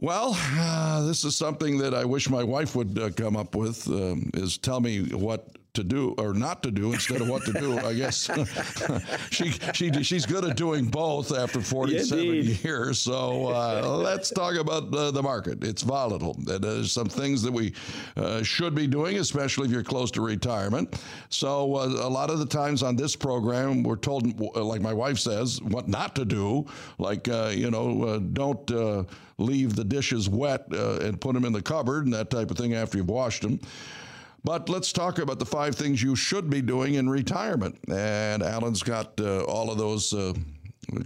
well, 0.00 0.36
uh, 0.38 1.04
this 1.06 1.24
is 1.24 1.36
something 1.36 1.78
that 1.78 1.92
I 1.92 2.04
wish 2.04 2.30
my 2.30 2.44
wife 2.44 2.76
would 2.76 2.96
uh, 2.96 3.10
come 3.10 3.36
up 3.36 3.56
with, 3.56 3.88
um, 3.88 4.30
is 4.34 4.58
tell 4.58 4.80
me 4.80 5.08
what 5.08 5.57
to 5.78 5.84
do 5.84 6.12
or 6.18 6.34
not 6.34 6.60
to 6.64 6.72
do 6.72 6.92
instead 6.92 7.20
of 7.20 7.28
what 7.28 7.44
to 7.44 7.52
do. 7.52 7.78
I 7.78 7.94
guess 7.94 8.28
she 9.30 9.52
she 9.72 9.92
she's 10.02 10.26
good 10.26 10.44
at 10.44 10.56
doing 10.56 10.86
both 10.86 11.32
after 11.32 11.60
47 11.60 12.18
Indeed. 12.18 12.64
years. 12.64 12.98
So 12.98 13.46
uh, 13.46 13.96
let's 13.96 14.30
talk 14.30 14.56
about 14.56 14.92
uh, 14.92 15.12
the 15.12 15.22
market. 15.22 15.62
It's 15.62 15.82
volatile. 15.82 16.34
There's 16.38 16.90
some 16.90 17.08
things 17.08 17.42
that 17.42 17.52
we 17.52 17.74
uh, 18.16 18.42
should 18.42 18.74
be 18.74 18.88
doing, 18.88 19.18
especially 19.18 19.66
if 19.66 19.72
you're 19.72 19.84
close 19.84 20.10
to 20.12 20.20
retirement. 20.20 21.00
So 21.28 21.76
uh, 21.76 21.86
a 21.86 22.10
lot 22.10 22.30
of 22.30 22.40
the 22.40 22.46
times 22.46 22.82
on 22.82 22.96
this 22.96 23.14
program, 23.14 23.84
we're 23.84 23.96
told, 23.96 24.40
like 24.56 24.80
my 24.80 24.92
wife 24.92 25.18
says, 25.18 25.62
what 25.62 25.86
not 25.86 26.16
to 26.16 26.24
do. 26.24 26.66
Like 26.98 27.28
uh, 27.28 27.52
you 27.54 27.70
know, 27.70 28.02
uh, 28.02 28.18
don't 28.18 29.06
leave 29.40 29.76
the 29.76 29.84
dishes 29.84 30.28
wet 30.28 30.66
and 30.72 31.20
put 31.20 31.34
them 31.34 31.44
in 31.44 31.52
the 31.52 31.62
cupboard 31.62 32.04
and 32.04 32.12
that 32.12 32.30
type 32.30 32.50
of 32.50 32.56
thing 32.58 32.74
after 32.74 32.98
you've 32.98 33.08
washed 33.08 33.42
them. 33.42 33.60
But 34.44 34.68
let's 34.68 34.92
talk 34.92 35.18
about 35.18 35.38
the 35.38 35.46
five 35.46 35.74
things 35.74 36.02
you 36.02 36.14
should 36.14 36.48
be 36.48 36.62
doing 36.62 36.94
in 36.94 37.08
retirement. 37.08 37.78
And 37.88 38.42
Alan's 38.42 38.82
got 38.82 39.20
uh, 39.20 39.44
all 39.44 39.70
of 39.70 39.78
those 39.78 40.14
uh, 40.14 40.32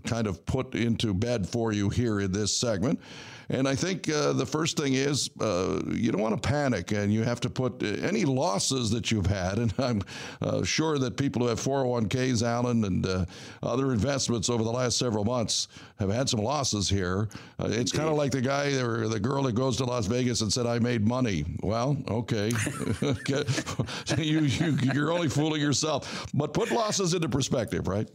kind 0.05 0.27
of 0.27 0.45
put 0.47 0.75
into 0.75 1.14
bed 1.14 1.49
for 1.49 1.73
you 1.73 1.88
here 1.88 2.21
in 2.21 2.33
this 2.33 2.57
segment. 2.57 3.01
And 3.49 3.68
I 3.68 3.75
think 3.75 4.09
uh, 4.09 4.33
the 4.33 4.47
first 4.47 4.79
thing 4.79 4.95
is 4.95 5.31
uh, 5.40 5.83
you 5.90 6.11
don't 6.11 6.21
want 6.23 6.40
to 6.40 6.49
panic 6.49 6.92
and 6.92 7.12
you 7.12 7.23
have 7.23 7.40
to 7.40 7.51
put 7.51 7.83
uh, 7.83 7.87
any 7.87 8.25
losses 8.25 8.90
that 8.90 9.11
you've 9.11 9.27
had. 9.27 9.59
And 9.62 9.73
I'm 9.79 10.03
uh, 10.40 10.64
sure 10.64 10.99
that 10.99 11.16
people 11.16 11.42
who 11.42 11.49
have 11.49 11.61
401ks, 11.61 12.42
Alan, 12.42 12.85
and 12.85 13.07
uh, 13.07 13.27
other 13.62 13.92
investments 13.92 14.51
over 14.51 14.64
the 14.64 14.73
last 14.73 14.99
several 14.99 15.25
months 15.25 15.68
have 16.01 16.11
had 16.11 16.29
some 16.29 16.40
losses 16.40 16.88
here. 16.88 17.29
Uh, 17.61 17.68
it's 17.71 17.92
kind 17.92 18.09
of 18.09 18.16
like 18.16 18.33
the 18.33 18.40
guy 18.40 18.73
or 18.81 19.07
the 19.07 19.21
girl 19.21 19.45
that 19.45 19.53
goes 19.53 19.77
to 19.77 19.85
Las 19.85 20.07
Vegas 20.07 20.40
and 20.40 20.53
said, 20.53 20.66
I 20.66 20.81
made 20.81 21.07
money. 21.07 21.45
Well, 21.62 21.97
okay. 22.09 22.49
you, 24.18 24.40
you, 24.40 24.79
you're 24.95 25.12
only 25.12 25.29
fooling 25.29 25.61
yourself. 25.61 26.27
But 26.35 26.53
put 26.55 26.73
losses 26.73 27.14
into 27.14 27.29
perspective, 27.29 27.87
right? 27.87 28.09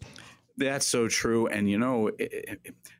That's 0.58 0.88
so 0.88 1.08
true. 1.08 1.48
And 1.48 1.70
you 1.70 1.78
know, 1.78 2.10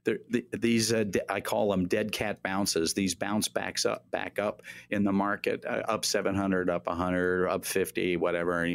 the, 0.04 0.46
these 0.54 0.94
uh, 0.94 1.06
I 1.28 1.42
call 1.42 1.72
them 1.72 1.88
dead 1.88 2.12
cat 2.12 2.44
bounces. 2.44 2.94
These 2.94 3.16
bounce 3.16 3.48
backs 3.48 3.86
up, 3.86 4.10
back 4.12 4.38
up 4.38 4.62
in 4.92 5.04
the 5.04 5.12
market, 5.12 5.66
uh, 5.66 5.82
up 5.88 6.06
700, 6.06 6.70
up 6.70 6.86
100, 6.86 7.48
up 7.48 7.66
50, 7.66 8.18
whatever. 8.18 8.66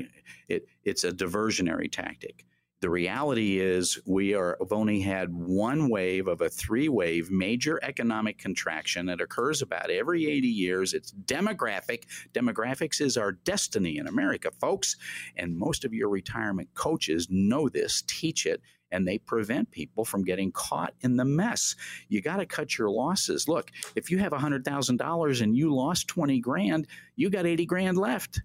It 0.48 0.66
it's 0.84 1.04
a 1.04 1.12
diversionary 1.12 1.90
tactic. 1.90 2.44
The 2.82 2.90
reality 2.90 3.60
is, 3.60 4.00
we 4.06 4.30
have 4.30 4.72
only 4.72 5.00
had 5.00 5.32
one 5.32 5.88
wave 5.88 6.26
of 6.26 6.40
a 6.40 6.48
three 6.48 6.88
wave 6.88 7.30
major 7.30 7.78
economic 7.80 8.38
contraction 8.38 9.06
that 9.06 9.20
occurs 9.20 9.62
about 9.62 9.88
every 9.88 10.26
80 10.26 10.48
years. 10.48 10.92
It's 10.92 11.12
demographic. 11.12 12.06
Demographics 12.34 13.00
is 13.00 13.16
our 13.16 13.30
destiny 13.30 13.98
in 13.98 14.08
America, 14.08 14.50
folks. 14.60 14.96
And 15.36 15.56
most 15.56 15.84
of 15.84 15.94
your 15.94 16.08
retirement 16.08 16.70
coaches 16.74 17.28
know 17.30 17.68
this, 17.68 18.02
teach 18.08 18.46
it, 18.46 18.60
and 18.90 19.06
they 19.06 19.18
prevent 19.18 19.70
people 19.70 20.04
from 20.04 20.24
getting 20.24 20.50
caught 20.50 20.92
in 21.02 21.16
the 21.16 21.24
mess. 21.24 21.76
You 22.08 22.20
got 22.20 22.38
to 22.38 22.46
cut 22.46 22.78
your 22.78 22.90
losses. 22.90 23.46
Look, 23.46 23.70
if 23.94 24.10
you 24.10 24.18
have 24.18 24.32
$100,000 24.32 25.40
and 25.40 25.56
you 25.56 25.72
lost 25.72 26.08
20 26.08 26.40
grand, 26.40 26.88
you 27.14 27.30
got 27.30 27.46
80 27.46 27.64
grand 27.64 27.96
left. 27.96 28.40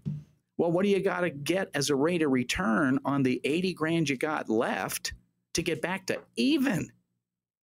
Well, 0.58 0.72
what 0.72 0.84
do 0.84 0.90
you 0.90 1.00
got 1.00 1.20
to 1.20 1.30
get 1.30 1.70
as 1.74 1.88
a 1.88 1.94
rate 1.94 2.22
of 2.22 2.32
return 2.32 2.98
on 3.04 3.22
the 3.22 3.40
80 3.44 3.74
grand 3.74 4.08
you 4.08 4.16
got 4.16 4.50
left 4.50 5.14
to 5.54 5.62
get 5.62 5.80
back 5.80 6.06
to 6.06 6.20
even? 6.36 6.90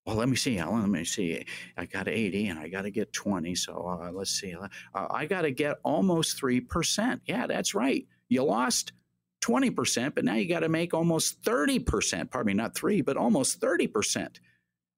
Well, 0.06 0.16
let 0.16 0.30
me 0.30 0.36
see, 0.38 0.58
Alan. 0.60 0.82
Let 0.82 0.90
me 0.90 1.04
see. 1.04 1.46
I 1.78 1.86
got 1.86 2.08
80 2.08 2.48
and 2.48 2.60
I 2.60 2.70
got 2.70 2.84
to 2.84 2.92
get 2.92 3.12
20. 3.12 3.54
So 3.56 4.00
uh, 4.02 4.12
let's 4.12 4.32
see. 4.32 4.56
Uh, 4.56 4.68
I 4.94 5.26
got 5.26 5.42
to 5.42 5.52
get 5.52 5.78
almost 5.84 6.42
3%. 6.42 7.20
Yeah, 7.26 7.48
that's 7.48 7.76
right. 7.76 8.08
You 8.30 8.44
lost 8.44 8.94
20%, 9.44 10.16
but 10.16 10.24
now 10.24 10.36
you 10.36 10.48
got 10.48 10.62
to 10.62 10.70
make 10.70 10.94
almost 10.94 11.42
30%. 11.42 12.32
Pardon 12.32 12.48
me, 12.48 12.54
not 12.54 12.76
three, 12.76 13.02
but 13.02 13.18
almost 13.18 13.60
30%. 13.60 14.38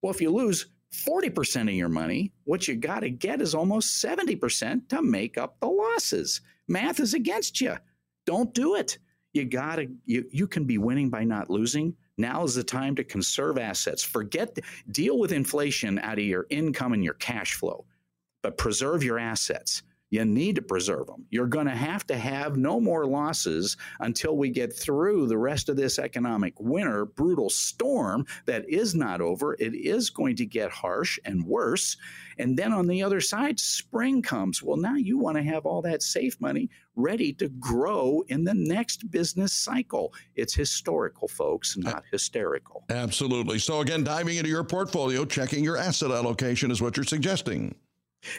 Well, 0.01 0.13
if 0.13 0.21
you 0.21 0.29
lose 0.29 0.67
40% 0.93 1.61
of 1.63 1.69
your 1.69 1.89
money, 1.89 2.31
what 2.43 2.67
you 2.67 2.75
got 2.75 2.99
to 2.99 3.09
get 3.09 3.41
is 3.41 3.55
almost 3.55 4.03
70% 4.03 4.89
to 4.89 5.01
make 5.01 5.37
up 5.37 5.59
the 5.59 5.67
losses. 5.67 6.41
Math 6.67 6.99
is 6.99 7.13
against 7.13 7.61
you. 7.61 7.77
Don't 8.27 8.53
do 8.53 8.75
it. 8.75 8.99
You 9.33 9.45
got 9.45 9.77
to, 9.77 9.87
you, 10.05 10.25
you 10.31 10.47
can 10.47 10.65
be 10.65 10.77
winning 10.77 11.09
by 11.09 11.23
not 11.23 11.49
losing. 11.49 11.95
Now 12.17 12.43
is 12.43 12.55
the 12.55 12.63
time 12.63 12.95
to 12.95 13.03
conserve 13.03 13.57
assets. 13.57 14.03
Forget, 14.03 14.57
deal 14.91 15.17
with 15.17 15.31
inflation 15.31 15.97
out 15.99 16.19
of 16.19 16.25
your 16.25 16.45
income 16.49 16.93
and 16.93 17.03
your 17.03 17.13
cash 17.15 17.53
flow, 17.53 17.85
but 18.43 18.57
preserve 18.57 19.03
your 19.03 19.17
assets. 19.17 19.81
You 20.09 20.23
need 20.23 20.55
to 20.55 20.61
preserve 20.61 21.07
them. 21.07 21.25
You're 21.29 21.47
going 21.47 21.65
to 21.65 21.75
have 21.75 22.07
to 22.07 22.17
have 22.17 22.57
no 22.57 22.79
more 22.79 23.05
losses 23.05 23.75
until 23.99 24.37
we 24.37 24.49
get 24.49 24.73
through 24.73 25.27
the 25.27 25.37
rest 25.37 25.67
of 25.67 25.75
this 25.75 25.99
economic 25.99 26.53
winter, 26.59 27.05
brutal 27.05 27.49
storm 27.49 28.25
that 28.45 28.69
is 28.69 28.95
not 28.95 29.19
over. 29.19 29.55
It 29.59 29.75
is 29.75 30.09
going 30.09 30.37
to 30.37 30.45
get 30.45 30.71
harsh 30.71 31.19
and 31.25 31.45
worse. 31.45 31.97
And 32.37 32.57
then 32.57 32.71
on 32.71 32.87
the 32.87 33.03
other 33.03 33.19
side, 33.19 33.59
spring 33.59 34.21
comes. 34.21 34.63
Well, 34.63 34.77
now 34.77 34.95
you 34.95 35.17
want 35.17 35.37
to 35.37 35.43
have 35.43 35.65
all 35.65 35.81
that 35.81 36.03
safe 36.03 36.39
money 36.39 36.69
ready 36.95 37.33
to 37.33 37.49
grow 37.49 38.23
in 38.27 38.43
the 38.43 38.53
next 38.53 39.11
business 39.11 39.53
cycle. 39.53 40.13
It's 40.35 40.53
historical, 40.53 41.27
folks, 41.27 41.77
not 41.77 42.03
hysterical. 42.11 42.85
Absolutely. 42.89 43.59
So, 43.59 43.81
again, 43.81 44.03
diving 44.03 44.37
into 44.37 44.49
your 44.49 44.63
portfolio, 44.63 45.25
checking 45.25 45.63
your 45.63 45.77
asset 45.77 46.11
allocation 46.11 46.71
is 46.71 46.81
what 46.81 46.95
you're 46.97 47.03
suggesting. 47.03 47.75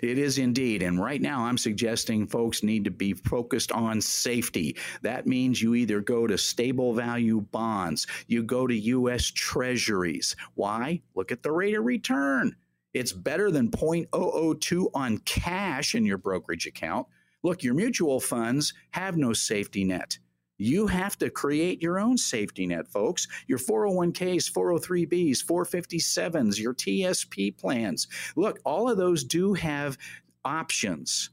It 0.03 0.19
is 0.19 0.39
indeed. 0.39 0.83
And 0.83 1.01
right 1.01 1.21
now, 1.21 1.45
I'm 1.45 1.59
suggesting 1.59 2.27
folks 2.27 2.63
need 2.63 2.85
to 2.85 2.91
be 2.91 3.13
focused 3.13 3.73
on 3.73 4.01
safety. 4.01 4.77
That 5.03 5.27
means 5.27 5.63
you 5.63 5.75
either 5.75 6.01
go 6.01 6.27
to 6.27 6.39
stable 6.39 6.95
value 6.95 7.41
bonds, 7.41 8.07
you 8.27 8.43
go 8.43 8.67
to 8.67 8.75
U.S. 8.75 9.27
treasuries. 9.27 10.37
Why? 10.55 11.03
Look 11.15 11.33
at 11.33 11.43
the 11.43 11.53
rate 11.53 11.75
of 11.75 11.85
return. 11.85 12.57
It's 12.95 13.13
better 13.13 13.51
than 13.51 13.71
0.002 13.71 14.91
on 14.95 15.19
cash 15.19 15.95
in 15.95 16.05
your 16.05 16.19
brokerage 16.19 16.67
account. 16.67 17.07
Look, 17.43 17.63
your 17.63 17.75
mutual 17.75 18.19
funds 18.19 18.75
have 18.91 19.17
no 19.17 19.33
safety 19.33 19.85
net. 19.85 20.19
You 20.59 20.89
have 20.89 21.17
to 21.19 21.31
create 21.31 21.81
your 21.81 21.99
own 21.99 22.19
safety 22.19 22.67
net, 22.67 22.89
folks. 22.89 23.29
Your 23.47 23.59
401ks, 23.59 24.53
403bs, 24.53 25.45
457s, 25.45 26.59
your 26.59 26.75
TSP 26.75 27.57
plans. 27.57 28.09
Look, 28.37 28.59
all 28.65 28.91
of 28.91 28.99
those 28.99 29.25
do 29.25 29.55
have 29.55 29.97
options 30.45 31.31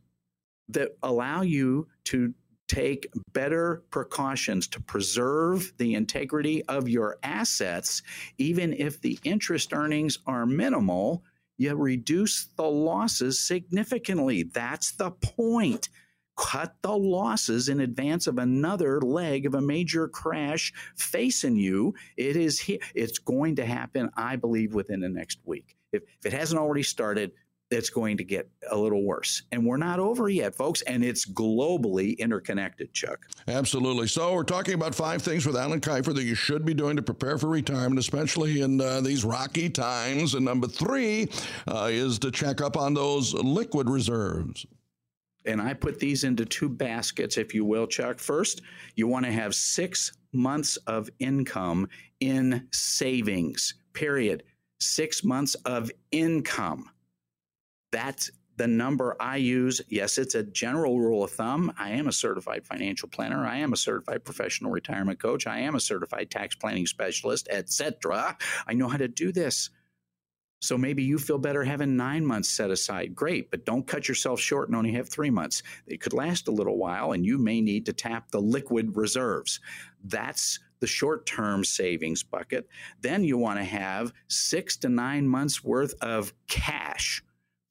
that 0.70 0.98
allow 1.04 1.42
you 1.42 1.88
to 2.06 2.34
take 2.68 3.08
better 3.34 3.84
precautions 3.92 4.68
to 4.68 4.82
preserve 4.82 5.72
the 5.78 5.94
integrity 5.94 6.64
of 6.66 6.90
your 6.90 7.18
assets, 7.24 8.02
even 8.38 8.74
if 8.74 9.02
the 9.02 9.20
interest 9.24 9.74
earnings 9.74 10.18
are 10.26 10.46
minimal. 10.46 11.24
You 11.58 11.76
reduce 11.76 12.48
the 12.58 12.64
losses 12.64 13.40
significantly. 13.40 14.44
That's 14.44 14.92
the 14.92 15.12
point 15.12 15.90
cut 16.38 16.76
the 16.82 16.96
losses 16.96 17.70
in 17.70 17.80
advance 17.82 18.28
of 18.28 18.38
another 18.38 19.02
leg 19.02 19.46
of 19.46 19.56
a 19.56 19.62
major 19.62 20.08
crash 20.08 20.74
facing 20.96 21.56
you. 21.56 21.94
It 22.18 22.36
is 22.36 22.70
it's 22.94 23.20
going 23.20 23.56
to 23.58 23.66
happen, 23.66 24.10
I 24.16 24.36
believe, 24.36 24.74
within 24.74 25.00
the 25.00 25.10
next 25.10 25.40
week. 25.46 25.76
If, 25.92 26.04
if 26.20 26.26
it 26.26 26.34
hasn't 26.34 26.60
already 26.60 26.84
started, 26.84 27.32
it's 27.72 27.90
going 27.90 28.18
to 28.18 28.24
get 28.24 28.48
a 28.70 28.78
little 28.78 29.04
worse. 29.04 29.44
And 29.52 29.66
we're 29.66 29.78
not 29.78 30.00
over 30.00 30.30
yet, 30.30 30.56
folks, 30.56 30.82
and 30.84 31.04
it's 31.04 31.26
globally 31.26 32.18
interconnected, 32.20 32.94
Chuck. 32.94 33.26
Absolutely. 33.48 34.08
So, 34.08 34.34
we're 34.34 34.44
talking 34.44 34.76
about 34.76 34.94
five 34.94 35.22
things 35.22 35.46
with 35.46 35.56
Alan 35.56 35.82
Kifer 35.82 36.14
that 36.14 36.24
you 36.24 36.36
should 36.36 36.66
be 36.66 36.74
doing 36.74 36.96
to 36.96 37.02
prepare 37.02 37.38
for 37.38 37.48
retirement, 37.48 38.00
especially 38.00 38.62
in 38.62 38.80
uh, 38.80 39.02
these 39.02 39.26
rocky 39.26 39.70
times. 39.70 40.36
And 40.36 40.46
number 40.46 40.68
three 40.68 41.30
uh, 41.68 41.90
is 41.92 42.20
to 42.20 42.32
check 42.32 42.62
up 42.62 42.78
on 42.78 42.94
those 42.94 43.34
liquid 43.34 43.90
reserves. 43.90 44.66
And 45.46 45.62
I 45.62 45.74
put 45.74 46.00
these 46.00 46.24
into 46.24 46.46
two 46.46 46.70
baskets, 46.70 47.38
if 47.38 47.54
you 47.54 47.66
will, 47.66 47.88
Chuck. 47.88 48.20
First, 48.20 48.62
you 48.96 49.08
want 49.08 49.26
to 49.26 49.32
have 49.32 49.54
six 49.56 50.14
months 50.34 50.78
of 50.88 51.10
income 51.20 51.88
in 52.20 52.68
savings, 52.72 53.76
period. 53.94 54.44
Six 54.80 55.24
months 55.24 55.56
of 55.66 55.92
income. 56.12 56.90
That's 57.92 58.32
the 58.58 58.68
number 58.68 59.16
I 59.20 59.38
use. 59.38 59.82
Yes, 59.90 60.18
it's 60.18 60.36
a 60.36 60.44
general 60.44 61.00
rule 61.00 61.24
of 61.24 61.32
thumb. 61.32 61.74
I 61.78 61.92
am 61.92 62.08
a 62.08 62.12
certified 62.12 62.66
financial 62.66 63.10
planner. 63.10 63.46
I 63.46 63.58
am 63.58 63.74
a 63.74 63.78
certified 63.78 64.24
professional 64.24 64.72
retirement 64.72 65.20
coach. 65.20 65.48
I 65.48 65.60
am 65.60 65.76
a 65.76 65.80
certified 65.80 66.32
tax 66.32 66.56
planning 66.56 66.86
specialist, 66.86 67.48
etc. 67.52 68.38
I 68.68 68.74
know 68.74 68.88
how 68.88 68.98
to 68.98 69.08
do 69.08 69.32
this. 69.32 69.70
So 70.66 70.78
maybe 70.78 71.04
you 71.04 71.20
feel 71.20 71.38
better 71.38 71.64
having 71.64 71.96
nine 71.96 72.26
months 72.26 72.50
set 72.50 72.72
aside. 72.72 73.16
Great, 73.16 73.52
but 73.52 73.66
don't 73.66 73.86
cut 73.86 74.08
yourself 74.08 74.40
short 74.40 74.68
and 74.68 74.76
only 74.76 74.92
have 74.94 75.08
three 75.08 75.30
months. 75.30 75.62
It 75.86 76.02
could 76.02 76.14
last 76.14 76.48
a 76.48 76.52
little 76.52 76.78
while, 76.78 77.12
and 77.12 77.26
you 77.26 77.38
may 77.38 77.62
need 77.62 77.86
to 77.86 77.94
tap 77.94 78.32
the 78.32 78.42
liquid 78.42 78.96
reserves. 78.96 79.60
That's 80.04 80.60
the 80.80 80.88
short 80.88 81.26
term 81.26 81.64
savings 81.64 82.24
bucket. 82.24 82.68
Then 83.02 83.24
you 83.24 83.38
want 83.38 83.60
to 83.60 83.64
have 83.64 84.12
six 84.28 84.76
to 84.78 84.90
nine 84.90 85.28
months 85.28 85.64
worth 85.64 85.94
of 86.02 86.34
cash 86.48 87.24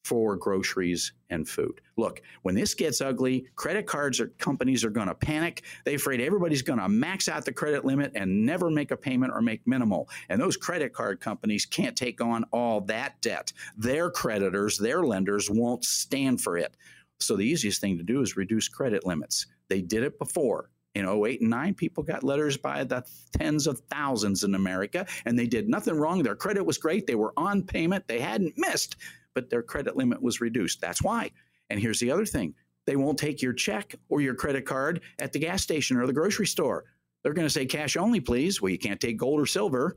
for 0.04 0.36
groceries 0.36 1.12
and 1.30 1.48
food. 1.48 1.80
Look, 1.96 2.20
when 2.42 2.54
this 2.54 2.74
gets 2.74 3.00
ugly, 3.00 3.46
credit 3.56 3.86
cards 3.86 4.20
or 4.20 4.28
companies 4.38 4.84
are 4.84 4.90
going 4.90 5.08
to 5.08 5.14
panic. 5.14 5.62
They're 5.84 5.96
afraid 5.96 6.20
everybody's 6.20 6.62
going 6.62 6.78
to 6.78 6.88
max 6.88 7.26
out 7.28 7.44
the 7.44 7.52
credit 7.52 7.84
limit 7.84 8.12
and 8.14 8.44
never 8.44 8.70
make 8.70 8.90
a 8.90 8.96
payment 8.96 9.32
or 9.34 9.40
make 9.40 9.66
minimal. 9.66 10.08
And 10.28 10.40
those 10.40 10.58
credit 10.58 10.92
card 10.92 11.20
companies 11.20 11.64
can't 11.64 11.96
take 11.96 12.20
on 12.20 12.44
all 12.52 12.82
that 12.82 13.20
debt. 13.22 13.52
Their 13.76 14.10
creditors, 14.10 14.76
their 14.76 15.02
lenders 15.02 15.48
won't 15.50 15.84
stand 15.84 16.42
for 16.42 16.58
it. 16.58 16.76
So 17.20 17.36
the 17.36 17.46
easiest 17.46 17.80
thing 17.80 17.96
to 17.96 18.04
do 18.04 18.20
is 18.20 18.36
reduce 18.36 18.68
credit 18.68 19.06
limits. 19.06 19.46
They 19.68 19.80
did 19.80 20.02
it 20.02 20.18
before. 20.18 20.70
In 20.94 21.08
08 21.08 21.40
and 21.40 21.50
9, 21.50 21.74
people 21.74 22.04
got 22.04 22.22
letters 22.22 22.56
by 22.56 22.84
the 22.84 23.04
tens 23.36 23.66
of 23.66 23.80
thousands 23.90 24.44
in 24.44 24.54
America, 24.54 25.06
and 25.24 25.36
they 25.36 25.46
did 25.46 25.68
nothing 25.68 25.96
wrong. 25.96 26.22
Their 26.22 26.36
credit 26.36 26.64
was 26.64 26.78
great. 26.78 27.06
They 27.06 27.16
were 27.16 27.32
on 27.36 27.64
payment. 27.64 28.06
They 28.06 28.20
hadn't 28.20 28.54
missed 28.56 28.96
but 29.34 29.50
their 29.50 29.62
credit 29.62 29.96
limit 29.96 30.22
was 30.22 30.40
reduced. 30.40 30.80
That's 30.80 31.02
why. 31.02 31.30
And 31.70 31.80
here's 31.80 32.00
the 32.00 32.10
other 32.10 32.26
thing 32.26 32.54
they 32.86 32.96
won't 32.96 33.18
take 33.18 33.42
your 33.42 33.52
check 33.52 33.94
or 34.08 34.20
your 34.20 34.34
credit 34.34 34.66
card 34.66 35.00
at 35.18 35.32
the 35.32 35.38
gas 35.38 35.62
station 35.62 35.96
or 35.96 36.06
the 36.06 36.12
grocery 36.12 36.46
store. 36.46 36.84
They're 37.22 37.32
going 37.32 37.46
to 37.46 37.52
say 37.52 37.66
cash 37.66 37.96
only, 37.96 38.20
please. 38.20 38.60
Well, 38.60 38.70
you 38.70 38.78
can't 38.78 39.00
take 39.00 39.16
gold 39.16 39.40
or 39.40 39.46
silver. 39.46 39.96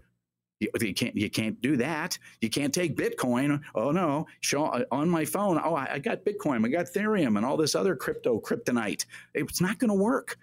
You, 0.59 0.69
you, 0.81 0.93
can't 0.93 1.15
you 1.15 1.29
can't 1.29 1.61
do 1.61 1.77
that. 1.77 2.17
You 2.41 2.49
can't 2.49 2.73
take 2.73 2.95
Bitcoin. 2.95 3.61
Oh 3.75 3.91
no, 3.91 4.25
show 4.39 4.65
uh, 4.65 4.85
on 4.91 5.09
my 5.09 5.23
phone. 5.23 5.59
Oh, 5.63 5.75
I, 5.75 5.93
I 5.93 5.99
got 5.99 6.25
Bitcoin. 6.25 6.65
I 6.65 6.69
got 6.69 6.87
Ethereum 6.87 7.37
and 7.37 7.45
all 7.45 7.57
this 7.57 7.75
other 7.75 7.95
crypto 7.95 8.39
kryptonite. 8.39 9.05
It's 9.35 9.61
not 9.61 9.77
going 9.77 9.89
to 9.89 9.95
work. 9.95 10.37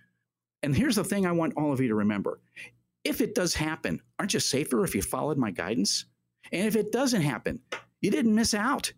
And 0.62 0.74
here's 0.76 0.96
the 0.96 1.04
thing 1.04 1.26
I 1.26 1.32
want 1.32 1.54
all 1.56 1.72
of 1.72 1.80
you 1.80 1.88
to 1.88 1.96
remember: 1.96 2.38
if 3.02 3.20
it 3.20 3.34
does 3.34 3.54
happen, 3.54 4.00
aren't 4.18 4.34
you 4.34 4.40
safer 4.40 4.84
if 4.84 4.94
you 4.94 5.02
followed 5.02 5.38
my 5.38 5.50
guidance? 5.50 6.04
And 6.52 6.68
if 6.68 6.76
it 6.76 6.92
doesn't 6.92 7.22
happen, 7.22 7.58
you 8.04 8.10
didn't 8.10 8.34
miss 8.34 8.52
out. 8.52 8.92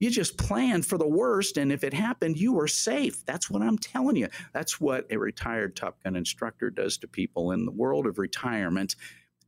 You 0.00 0.10
just 0.10 0.36
planned 0.36 0.84
for 0.84 0.98
the 0.98 1.06
worst, 1.06 1.56
and 1.58 1.70
if 1.70 1.84
it 1.84 1.94
happened, 1.94 2.36
you 2.36 2.52
were 2.54 2.66
safe. 2.66 3.24
That's 3.24 3.48
what 3.48 3.62
I'm 3.62 3.78
telling 3.78 4.16
you. 4.16 4.26
That's 4.52 4.80
what 4.80 5.06
a 5.12 5.16
retired 5.16 5.76
Top 5.76 6.02
Gun 6.02 6.16
instructor 6.16 6.68
does 6.68 6.98
to 6.98 7.06
people 7.06 7.52
in 7.52 7.64
the 7.64 7.70
world 7.70 8.08
of 8.08 8.18
retirement 8.18 8.96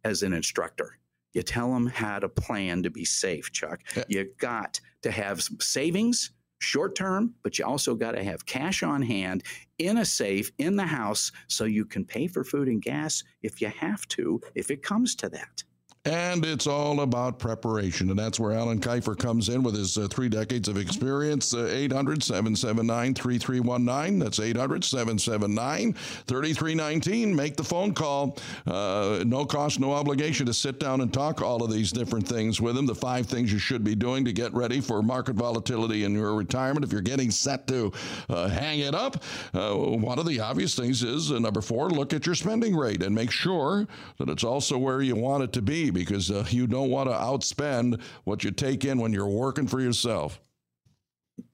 as 0.04 0.22
an 0.22 0.32
instructor. 0.32 1.00
You 1.32 1.42
tell 1.42 1.72
them 1.72 1.88
how 1.88 2.20
to 2.20 2.28
plan 2.28 2.84
to 2.84 2.90
be 2.90 3.04
safe, 3.04 3.50
Chuck. 3.50 3.80
Yeah. 3.96 4.04
You 4.06 4.30
got 4.38 4.80
to 5.02 5.10
have 5.10 5.42
savings 5.58 6.30
short 6.60 6.94
term, 6.94 7.34
but 7.42 7.58
you 7.58 7.66
also 7.66 7.96
got 7.96 8.12
to 8.12 8.22
have 8.22 8.46
cash 8.46 8.84
on 8.84 9.02
hand 9.02 9.42
in 9.78 9.98
a 9.98 10.04
safe 10.04 10.52
in 10.58 10.76
the 10.76 10.86
house 10.86 11.32
so 11.48 11.64
you 11.64 11.84
can 11.84 12.04
pay 12.04 12.28
for 12.28 12.44
food 12.44 12.68
and 12.68 12.80
gas 12.80 13.24
if 13.42 13.60
you 13.60 13.66
have 13.70 14.06
to, 14.10 14.40
if 14.54 14.70
it 14.70 14.84
comes 14.84 15.16
to 15.16 15.28
that. 15.30 15.64
And 16.06 16.44
it's 16.44 16.66
all 16.66 17.00
about 17.00 17.38
preparation. 17.38 18.10
And 18.10 18.18
that's 18.18 18.38
where 18.38 18.52
Alan 18.52 18.78
Kifer 18.78 19.16
comes 19.16 19.48
in 19.48 19.62
with 19.62 19.74
his 19.74 19.96
uh, 19.96 20.06
three 20.08 20.28
decades 20.28 20.68
of 20.68 20.76
experience. 20.76 21.54
Uh, 21.54 21.66
800 21.70 22.22
779 22.22 23.14
3319. 23.14 24.18
That's 24.18 24.38
800 24.38 24.84
779 24.84 25.94
3319. 25.94 27.34
Make 27.34 27.56
the 27.56 27.64
phone 27.64 27.94
call. 27.94 28.36
Uh, 28.66 29.24
no 29.26 29.46
cost, 29.46 29.80
no 29.80 29.94
obligation 29.94 30.44
to 30.44 30.52
sit 30.52 30.78
down 30.78 31.00
and 31.00 31.10
talk 31.10 31.40
all 31.40 31.64
of 31.64 31.72
these 31.72 31.90
different 31.90 32.28
things 32.28 32.60
with 32.60 32.76
him. 32.76 32.84
The 32.84 32.94
five 32.94 33.24
things 33.24 33.50
you 33.50 33.58
should 33.58 33.82
be 33.82 33.94
doing 33.94 34.26
to 34.26 34.32
get 34.34 34.52
ready 34.52 34.82
for 34.82 35.02
market 35.02 35.36
volatility 35.36 36.04
in 36.04 36.12
your 36.12 36.34
retirement. 36.34 36.84
If 36.84 36.92
you're 36.92 37.00
getting 37.00 37.30
set 37.30 37.66
to 37.68 37.90
uh, 38.28 38.48
hang 38.48 38.80
it 38.80 38.94
up, 38.94 39.22
uh, 39.54 39.74
one 39.74 40.18
of 40.18 40.26
the 40.26 40.38
obvious 40.38 40.74
things 40.74 41.02
is 41.02 41.32
uh, 41.32 41.38
number 41.38 41.62
four, 41.62 41.88
look 41.88 42.12
at 42.12 42.26
your 42.26 42.34
spending 42.34 42.76
rate 42.76 43.02
and 43.02 43.14
make 43.14 43.30
sure 43.30 43.86
that 44.18 44.28
it's 44.28 44.44
also 44.44 44.76
where 44.76 45.00
you 45.00 45.16
want 45.16 45.42
it 45.42 45.52
to 45.54 45.62
be 45.62 45.93
because 45.94 46.30
uh, 46.30 46.44
you 46.50 46.66
don't 46.66 46.90
want 46.90 47.08
to 47.08 47.14
outspend 47.14 48.00
what 48.24 48.44
you 48.44 48.50
take 48.50 48.84
in 48.84 48.98
when 48.98 49.12
you're 49.12 49.26
working 49.26 49.66
for 49.66 49.80
yourself. 49.80 50.40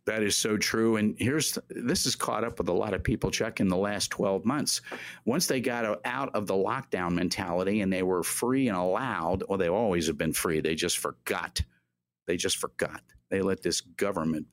That 0.07 0.23
is 0.23 0.37
so 0.37 0.57
true. 0.57 0.97
And 0.97 1.15
here's 1.19 1.57
this 1.69 2.05
is 2.05 2.17
caught 2.17 2.43
up 2.43 2.59
with 2.59 2.69
a 2.69 2.73
lot 2.73 2.95
of 2.95 3.05
people, 3.05 3.31
Chuck, 3.31 3.61
in 3.61 3.69
the 3.69 3.77
last 3.77 4.11
12 4.11 4.45
months. 4.45 4.81
Once 5.25 5.47
they 5.47 5.61
got 5.61 6.01
out 6.05 6.35
of 6.35 6.47
the 6.47 6.55
lockdown 6.55 7.13
mentality 7.13 7.81
and 7.81 7.93
they 7.93 8.03
were 8.03 8.23
free 8.23 8.69
and 8.69 8.77
allowed, 8.77 9.45
well, 9.49 9.59
they 9.59 9.69
always 9.69 10.07
have 10.09 10.19
been 10.19 10.33
free. 10.33 10.61
They 10.61 10.75
just 10.75 10.99
forgot. 10.99 11.63
They 12.27 12.37
just 12.37 12.57
forgot. 12.57 13.03
They 13.31 13.41
let 13.41 13.63
this 13.63 13.81
government 13.81 14.47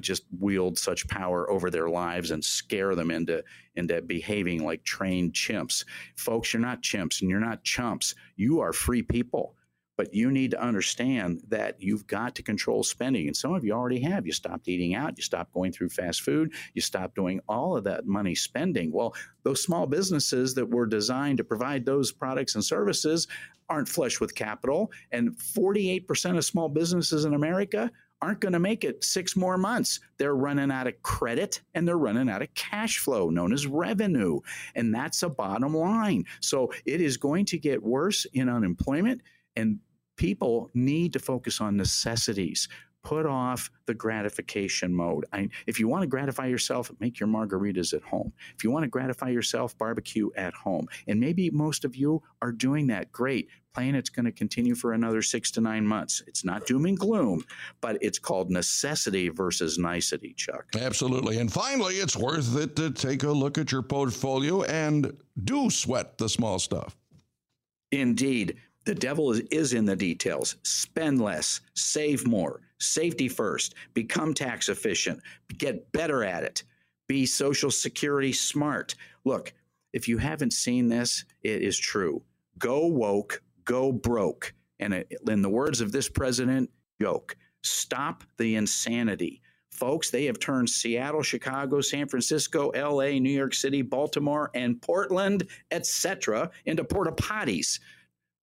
just 0.00 0.24
wield 0.38 0.78
such 0.78 1.06
power 1.08 1.50
over 1.50 1.70
their 1.70 1.88
lives 1.90 2.30
and 2.30 2.44
scare 2.44 2.94
them 2.94 3.10
into 3.10 3.44
into 3.76 4.00
behaving 4.02 4.64
like 4.64 4.82
trained 4.84 5.32
chimps. 5.34 5.84
Folks, 6.16 6.52
you're 6.52 6.60
not 6.60 6.82
chimps 6.82 7.20
and 7.20 7.30
you're 7.30 7.40
not 7.40 7.64
chumps. 7.64 8.14
You 8.36 8.60
are 8.60 8.72
free 8.72 9.02
people. 9.02 9.54
but 9.98 10.14
you 10.14 10.30
need 10.30 10.52
to 10.52 10.62
understand 10.62 11.42
that 11.48 11.82
you've 11.82 12.06
got 12.06 12.36
to 12.36 12.42
control 12.42 12.84
spending. 12.84 13.26
And 13.26 13.36
some 13.36 13.52
of 13.52 13.64
you 13.64 13.72
already 13.72 14.00
have. 14.00 14.24
You 14.24 14.32
stopped 14.32 14.68
eating 14.68 14.94
out, 14.94 15.18
you 15.18 15.24
stopped 15.24 15.52
going 15.52 15.72
through 15.72 15.88
fast 15.88 16.22
food, 16.22 16.52
you 16.72 16.80
stopped 16.80 17.16
doing 17.16 17.40
all 17.48 17.76
of 17.76 17.82
that 17.84 18.06
money 18.06 18.36
spending. 18.36 18.92
Well, 18.92 19.14
those 19.42 19.60
small 19.60 19.86
businesses 19.88 20.54
that 20.54 20.70
were 20.70 20.86
designed 20.86 21.38
to 21.38 21.44
provide 21.44 21.84
those 21.84 22.12
products 22.12 22.54
and 22.54 22.64
services 22.64 23.26
aren't 23.68 23.88
flush 23.88 24.20
with 24.20 24.36
capital. 24.36 24.92
And 25.10 25.36
48% 25.36 26.38
of 26.38 26.44
small 26.44 26.68
businesses 26.68 27.24
in 27.24 27.34
America 27.34 27.90
aren't 28.20 28.40
going 28.40 28.52
to 28.52 28.58
make 28.58 28.84
it 28.84 29.04
six 29.04 29.36
more 29.36 29.56
months. 29.56 30.00
They're 30.18 30.34
running 30.34 30.70
out 30.70 30.86
of 30.86 31.00
credit 31.02 31.60
and 31.74 31.86
they're 31.86 31.98
running 31.98 32.28
out 32.28 32.42
of 32.42 32.52
cash 32.54 32.98
flow, 32.98 33.30
known 33.30 33.52
as 33.52 33.66
revenue. 33.66 34.40
And 34.74 34.94
that's 34.94 35.22
a 35.22 35.28
bottom 35.28 35.74
line. 35.74 36.24
So 36.40 36.72
it 36.84 37.00
is 37.00 37.16
going 37.16 37.44
to 37.46 37.58
get 37.58 37.82
worse 37.82 38.26
in 38.32 38.48
unemployment. 38.48 39.22
And 39.56 39.78
people 40.16 40.70
need 40.74 41.12
to 41.12 41.18
focus 41.18 41.60
on 41.60 41.76
necessities. 41.76 42.68
Put 43.04 43.24
off 43.24 43.70
the 43.86 43.94
gratification 43.94 44.92
mode. 44.92 45.24
I, 45.32 45.48
if 45.66 45.78
you 45.78 45.86
want 45.88 46.02
to 46.02 46.08
gratify 46.08 46.46
yourself, 46.46 46.90
make 46.98 47.20
your 47.20 47.28
margaritas 47.28 47.94
at 47.94 48.02
home. 48.02 48.32
If 48.56 48.64
you 48.64 48.70
want 48.70 48.82
to 48.82 48.88
gratify 48.88 49.30
yourself, 49.30 49.78
barbecue 49.78 50.28
at 50.36 50.52
home. 50.52 50.88
And 51.06 51.20
maybe 51.20 51.48
most 51.50 51.84
of 51.84 51.94
you 51.94 52.22
are 52.42 52.52
doing 52.52 52.88
that. 52.88 53.12
Great. 53.12 53.48
Plan 53.74 53.94
it's 53.94 54.10
going 54.10 54.24
to 54.24 54.32
continue 54.32 54.74
for 54.74 54.92
another 54.92 55.22
six 55.22 55.50
to 55.52 55.60
nine 55.60 55.86
months. 55.86 56.22
It's 56.26 56.44
not 56.44 56.66
doom 56.66 56.86
and 56.86 56.98
gloom, 56.98 57.44
but 57.80 57.98
it's 58.00 58.18
called 58.18 58.50
necessity 58.50 59.28
versus 59.28 59.78
nicety, 59.78 60.34
Chuck. 60.36 60.64
Absolutely. 60.78 61.38
And 61.38 61.52
finally, 61.52 61.94
it's 61.96 62.16
worth 62.16 62.56
it 62.56 62.74
to 62.76 62.90
take 62.90 63.22
a 63.22 63.30
look 63.30 63.58
at 63.58 63.70
your 63.70 63.82
portfolio 63.82 64.62
and 64.62 65.16
do 65.44 65.70
sweat 65.70 66.18
the 66.18 66.28
small 66.28 66.58
stuff. 66.58 66.96
Indeed. 67.92 68.56
The 68.84 68.94
devil 68.94 69.32
is, 69.32 69.40
is 69.50 69.74
in 69.74 69.84
the 69.84 69.96
details. 69.96 70.56
Spend 70.62 71.20
less, 71.20 71.60
save 71.74 72.26
more, 72.26 72.62
safety 72.78 73.28
first, 73.28 73.74
become 73.92 74.32
tax 74.32 74.70
efficient, 74.70 75.20
get 75.58 75.92
better 75.92 76.24
at 76.24 76.42
it, 76.42 76.62
be 77.06 77.26
Social 77.26 77.70
Security 77.70 78.32
smart. 78.32 78.94
Look, 79.26 79.52
if 79.92 80.08
you 80.08 80.16
haven't 80.16 80.54
seen 80.54 80.88
this, 80.88 81.26
it 81.42 81.60
is 81.60 81.78
true. 81.78 82.22
Go 82.58 82.86
woke, 82.86 83.42
go 83.68 83.92
broke. 83.92 84.54
And 84.80 85.04
in 85.28 85.42
the 85.42 85.48
words 85.48 85.80
of 85.80 85.92
this 85.92 86.08
president, 86.08 86.70
yoke. 86.98 87.36
Stop 87.62 88.24
the 88.38 88.56
insanity. 88.56 89.42
Folks, 89.70 90.10
they 90.10 90.24
have 90.24 90.40
turned 90.40 90.70
Seattle, 90.70 91.22
Chicago, 91.22 91.80
San 91.80 92.08
Francisco, 92.08 92.72
LA, 92.74 93.18
New 93.18 93.30
York 93.30 93.54
City, 93.54 93.82
Baltimore, 93.82 94.50
and 94.54 94.80
Portland, 94.80 95.46
etc., 95.70 96.50
into 96.64 96.82
porta 96.82 97.12
potties 97.12 97.78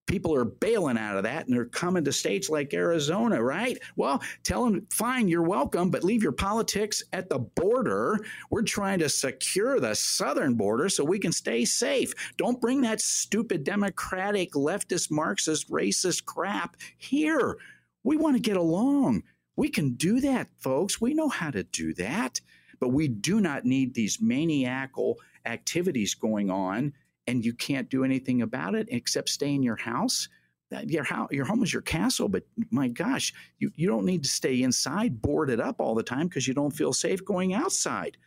people 0.07 0.35
are 0.35 0.45
bailing 0.45 0.97
out 0.97 1.17
of 1.17 1.23
that 1.23 1.45
and 1.45 1.55
they're 1.55 1.65
coming 1.65 2.03
to 2.03 2.11
states 2.11 2.49
like 2.49 2.73
Arizona, 2.73 3.41
right? 3.41 3.77
Well, 3.95 4.21
tell 4.43 4.65
them, 4.65 4.85
fine, 4.91 5.27
you're 5.27 5.41
welcome, 5.41 5.89
but 5.89 6.03
leave 6.03 6.23
your 6.23 6.31
politics 6.31 7.03
at 7.13 7.29
the 7.29 7.39
border. 7.39 8.19
We're 8.49 8.63
trying 8.63 8.99
to 8.99 9.09
secure 9.09 9.79
the 9.79 9.95
southern 9.95 10.55
border 10.55 10.89
so 10.89 11.03
we 11.03 11.19
can 11.19 11.31
stay 11.31 11.65
safe. 11.65 12.13
Don't 12.37 12.61
bring 12.61 12.81
that 12.81 13.01
stupid 13.01 13.63
democratic, 13.63 14.53
leftist, 14.53 15.11
Marxist, 15.11 15.69
racist 15.69 16.25
crap 16.25 16.75
here. 16.97 17.57
We 18.03 18.17
want 18.17 18.35
to 18.35 18.41
get 18.41 18.57
along. 18.57 19.23
We 19.55 19.69
can 19.69 19.93
do 19.93 20.19
that, 20.19 20.49
folks. 20.59 21.01
We 21.01 21.13
know 21.13 21.29
how 21.29 21.49
to 21.51 21.63
do 21.63 21.93
that. 21.95 22.41
But 22.79 22.89
we 22.89 23.07
do 23.07 23.39
not 23.39 23.65
need 23.65 23.93
these 23.93 24.21
maniacal 24.21 25.17
activities 25.45 26.13
going 26.13 26.51
on 26.51 26.93
and 27.27 27.43
you 27.43 27.53
can't 27.53 27.89
do 27.89 28.03
anything 28.03 28.41
about 28.41 28.75
it 28.75 28.87
except 28.91 29.29
stay 29.29 29.53
in 29.53 29.63
your 29.63 29.75
house 29.75 30.29
uh, 30.75 30.81
your 30.87 31.03
house, 31.03 31.29
your 31.31 31.45
home 31.45 31.63
is 31.63 31.71
your 31.71 31.81
castle, 31.81 32.27
but 32.27 32.43
my 32.71 32.87
gosh, 32.87 33.33
you, 33.59 33.71
you 33.75 33.87
don't 33.87 34.05
need 34.05 34.23
to 34.23 34.29
stay 34.29 34.63
inside 34.63 35.21
boarded 35.21 35.59
up 35.59 35.79
all 35.79 35.93
the 35.93 36.03
time 36.03 36.27
because 36.27 36.47
you 36.47 36.53
don't 36.53 36.71
feel 36.71 36.91
safe 36.91 37.23
going 37.23 37.53
outside. 37.53 38.17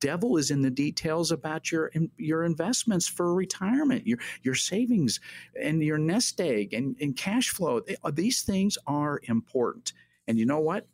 Devil 0.00 0.36
is 0.36 0.50
in 0.50 0.60
the 0.60 0.70
details 0.70 1.30
about 1.30 1.70
your 1.70 1.90
your 2.18 2.42
investments 2.44 3.06
for 3.06 3.32
retirement, 3.32 4.06
your 4.06 4.18
your 4.42 4.56
savings, 4.56 5.20
and 5.62 5.82
your 5.82 5.98
nest 5.98 6.40
egg 6.40 6.74
and, 6.74 6.96
and 7.00 7.16
cash 7.16 7.50
flow. 7.50 7.80
Uh, 8.02 8.10
these 8.10 8.42
things 8.42 8.76
are 8.86 9.20
important. 9.24 9.92
And 10.26 10.36
you 10.36 10.46
know 10.46 10.58
what? 10.58 10.88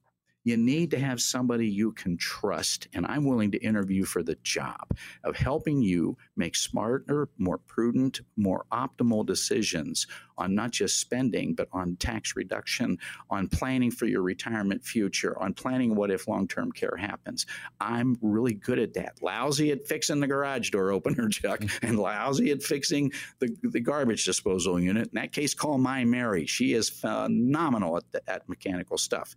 You 0.45 0.57
need 0.57 0.91
to 0.91 0.99
have 0.99 1.21
somebody 1.21 1.67
you 1.69 1.93
can 1.93 2.17
trust. 2.17 2.89
And 2.95 3.07
I'm 3.07 3.25
willing 3.25 3.51
to 3.53 3.59
interview 3.59 4.05
for 4.05 4.23
the 4.23 4.37
job 4.43 4.97
of 5.25 5.37
helping 5.37 5.83
you 5.83 6.17
make 6.37 6.57
smarter, 6.57 7.29
more 7.39 7.59
prudent, 7.59 8.21
more 8.37 8.65
optimal 8.73 9.27
decisions 9.27 10.07
on 10.39 10.55
not 10.55 10.71
just 10.71 10.99
spending, 10.99 11.55
but 11.55 11.69
on 11.73 11.97
tax 11.97 12.35
reduction, 12.35 12.99
on 13.29 13.47
planning 13.49 13.91
for 13.91 14.07
your 14.07 14.23
retirement 14.23 14.83
future, 14.83 15.39
on 15.39 15.53
planning 15.53 15.95
what 15.95 16.11
if 16.11 16.27
long 16.27 16.49
term 16.49 16.73
care 16.73 16.97
happens. 16.97 17.45
I'm 17.81 18.17
really 18.23 18.55
good 18.55 18.79
at 18.79 18.95
that. 18.95 19.23
Lousy 19.23 19.71
at 19.71 19.87
fixing 19.87 20.21
the 20.21 20.27
garage 20.27 20.71
door 20.71 20.93
opener, 20.93 21.29
Chuck, 21.31 21.61
mm. 21.61 21.89
and 21.89 21.99
lousy 21.99 22.51
at 22.51 22.63
fixing 22.63 23.13
the, 23.39 23.55
the 23.63 23.81
garbage 23.81 24.25
disposal 24.25 24.81
unit. 24.81 25.09
In 25.13 25.21
that 25.21 25.33
case, 25.33 25.53
call 25.53 25.77
my 25.77 26.05
Mary. 26.05 26.47
She 26.47 26.73
is 26.73 26.89
phenomenal 26.89 27.99
at, 27.99 28.11
the, 28.13 28.31
at 28.31 28.49
mechanical 28.49 28.97
stuff 28.97 29.37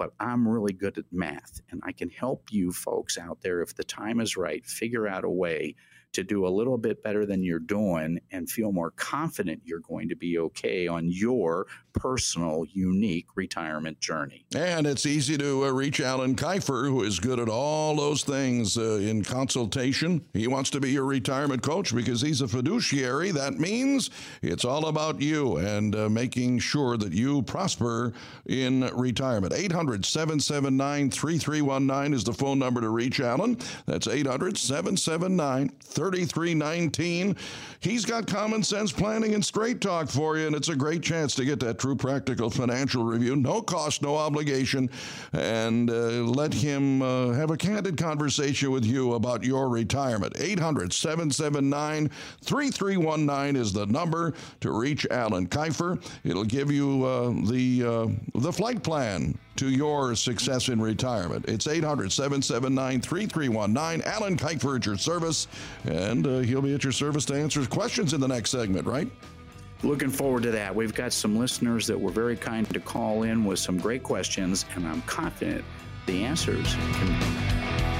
but 0.00 0.14
I'm 0.18 0.48
really 0.48 0.72
good 0.72 0.96
at 0.96 1.04
math 1.12 1.60
and 1.70 1.82
I 1.84 1.92
can 1.92 2.08
help 2.08 2.50
you 2.50 2.72
folks 2.72 3.18
out 3.18 3.42
there 3.42 3.60
if 3.60 3.76
the 3.76 3.84
time 3.84 4.18
is 4.18 4.34
right, 4.34 4.64
figure 4.66 5.06
out 5.06 5.24
a 5.24 5.28
way 5.28 5.76
to 6.12 6.24
do 6.24 6.46
a 6.46 6.48
little 6.48 6.76
bit 6.76 7.02
better 7.02 7.24
than 7.24 7.42
you're 7.42 7.58
doing 7.58 8.20
and 8.32 8.50
feel 8.50 8.72
more 8.72 8.90
confident 8.92 9.60
you're 9.64 9.80
going 9.80 10.08
to 10.08 10.16
be 10.16 10.38
okay 10.38 10.88
on 10.88 11.08
your 11.08 11.66
personal, 11.92 12.64
unique 12.72 13.26
retirement 13.34 14.00
journey. 14.00 14.44
And 14.54 14.86
it's 14.86 15.06
easy 15.06 15.36
to 15.38 15.66
uh, 15.66 15.70
reach 15.70 16.00
Alan 16.00 16.34
Kifer, 16.34 16.88
who 16.88 17.02
is 17.02 17.18
good 17.20 17.38
at 17.38 17.48
all 17.48 17.96
those 17.96 18.24
things 18.24 18.76
uh, 18.76 18.94
in 18.94 19.22
consultation. 19.22 20.24
He 20.32 20.46
wants 20.46 20.70
to 20.70 20.80
be 20.80 20.90
your 20.90 21.04
retirement 21.04 21.62
coach 21.62 21.94
because 21.94 22.20
he's 22.20 22.40
a 22.40 22.48
fiduciary. 22.48 23.30
That 23.30 23.58
means 23.58 24.10
it's 24.42 24.64
all 24.64 24.86
about 24.86 25.20
you 25.20 25.58
and 25.58 25.94
uh, 25.94 26.08
making 26.08 26.58
sure 26.60 26.96
that 26.96 27.12
you 27.12 27.42
prosper 27.42 28.12
in 28.46 28.88
retirement. 28.94 29.52
800 29.52 30.04
779 30.04 31.10
3319 31.10 32.14
is 32.14 32.24
the 32.24 32.32
phone 32.32 32.58
number 32.58 32.80
to 32.80 32.88
reach 32.88 33.20
Alan. 33.20 33.58
That's 33.86 34.08
800 34.08 34.56
779 34.56 35.68
3319. 35.80 35.99
He's 37.80 38.04
got 38.04 38.26
common 38.26 38.62
sense 38.62 38.92
planning 38.92 39.34
and 39.34 39.44
straight 39.44 39.80
talk 39.80 40.08
for 40.08 40.36
you, 40.36 40.46
and 40.46 40.56
it's 40.56 40.68
a 40.68 40.76
great 40.76 41.02
chance 41.02 41.34
to 41.36 41.44
get 41.44 41.60
that 41.60 41.78
true 41.78 41.96
practical 41.96 42.50
financial 42.50 43.04
review. 43.04 43.36
No 43.36 43.62
cost, 43.62 44.02
no 44.02 44.16
obligation, 44.16 44.90
and 45.32 45.90
uh, 45.90 46.24
let 46.24 46.52
him 46.52 47.02
uh, 47.02 47.32
have 47.32 47.50
a 47.50 47.56
candid 47.56 47.96
conversation 47.96 48.70
with 48.70 48.84
you 48.84 49.14
about 49.14 49.44
your 49.44 49.68
retirement. 49.68 50.34
800 50.38 50.92
779 50.92 52.10
3319 52.42 53.56
is 53.56 53.72
the 53.72 53.86
number 53.86 54.34
to 54.60 54.72
reach 54.72 55.06
Alan 55.10 55.46
Kifer. 55.46 56.02
It'll 56.24 56.44
give 56.44 56.70
you 56.70 57.04
uh, 57.04 57.30
the, 57.50 57.84
uh, 57.84 58.40
the 58.40 58.52
flight 58.52 58.82
plan 58.82 59.38
to 59.60 59.68
your 59.68 60.14
success 60.14 60.70
in 60.70 60.80
retirement. 60.80 61.44
It's 61.46 61.66
800 61.66 62.10
779 62.10 63.02
3319. 63.02 64.10
Alan 64.10 64.34
Kifer 64.34 64.76
at 64.76 64.86
your 64.86 64.96
service, 64.96 65.48
and 65.84 66.26
uh, 66.26 66.38
he'll 66.38 66.62
be 66.62 66.74
at 66.74 66.82
your 66.82 66.94
service 66.94 67.26
to 67.26 67.34
answer 67.34 67.66
questions 67.66 68.14
in 68.14 68.22
the 68.22 68.28
next 68.28 68.52
segment, 68.52 68.86
right? 68.86 69.06
Looking 69.82 70.08
forward 70.08 70.44
to 70.44 70.50
that. 70.52 70.74
We've 70.74 70.94
got 70.94 71.12
some 71.12 71.38
listeners 71.38 71.86
that 71.88 72.00
were 72.00 72.10
very 72.10 72.36
kind 72.36 72.66
to 72.72 72.80
call 72.80 73.24
in 73.24 73.44
with 73.44 73.58
some 73.58 73.76
great 73.76 74.02
questions, 74.02 74.64
and 74.74 74.86
I'm 74.86 75.02
confident 75.02 75.62
the 76.06 76.24
answers 76.24 76.74
can 76.74 77.99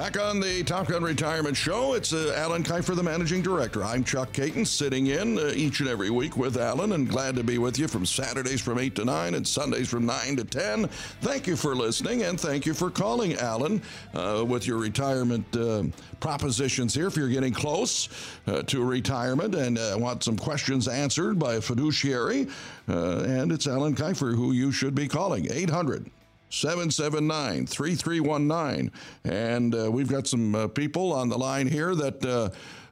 Back 0.00 0.18
on 0.18 0.40
the 0.40 0.64
Top 0.64 0.86
Gun 0.86 1.02
Retirement 1.02 1.54
Show, 1.54 1.92
it's 1.92 2.14
uh, 2.14 2.32
Alan 2.34 2.64
Kifer, 2.64 2.96
the 2.96 3.02
managing 3.02 3.42
director. 3.42 3.84
I'm 3.84 4.02
Chuck 4.02 4.32
Caton, 4.32 4.64
sitting 4.64 5.08
in 5.08 5.38
uh, 5.38 5.52
each 5.54 5.80
and 5.80 5.90
every 5.90 6.08
week 6.08 6.38
with 6.38 6.56
Alan, 6.56 6.92
and 6.92 7.06
glad 7.06 7.36
to 7.36 7.44
be 7.44 7.58
with 7.58 7.78
you 7.78 7.86
from 7.86 8.06
Saturdays 8.06 8.62
from 8.62 8.78
8 8.78 8.94
to 8.94 9.04
9 9.04 9.34
and 9.34 9.46
Sundays 9.46 9.90
from 9.90 10.06
9 10.06 10.36
to 10.36 10.44
10. 10.44 10.88
Thank 11.20 11.46
you 11.46 11.54
for 11.54 11.76
listening, 11.76 12.22
and 12.22 12.40
thank 12.40 12.64
you 12.64 12.72
for 12.72 12.90
calling, 12.90 13.34
Alan, 13.34 13.82
uh, 14.14 14.42
with 14.48 14.66
your 14.66 14.78
retirement 14.78 15.44
uh, 15.54 15.82
propositions 16.18 16.94
here. 16.94 17.08
If 17.08 17.16
you're 17.18 17.28
getting 17.28 17.52
close 17.52 18.08
uh, 18.46 18.62
to 18.62 18.82
retirement 18.82 19.54
and 19.54 19.76
uh, 19.76 19.96
want 19.98 20.24
some 20.24 20.38
questions 20.38 20.88
answered 20.88 21.38
by 21.38 21.56
a 21.56 21.60
fiduciary, 21.60 22.48
and 22.86 23.52
it's 23.52 23.66
Alan 23.66 23.94
Kifer 23.94 24.34
who 24.34 24.52
you 24.52 24.72
should 24.72 24.94
be 24.94 25.06
calling. 25.06 25.44
800- 25.44 26.08
779 26.50 27.66
3319. 27.66 28.92
And 29.24 29.74
uh, 29.74 29.90
we've 29.90 30.08
got 30.08 30.26
some 30.26 30.54
uh, 30.54 30.68
people 30.68 31.12
on 31.12 31.28
the 31.28 31.38
line 31.38 31.66
here 31.66 31.94
that 31.94 32.24
uh, 32.24 32.50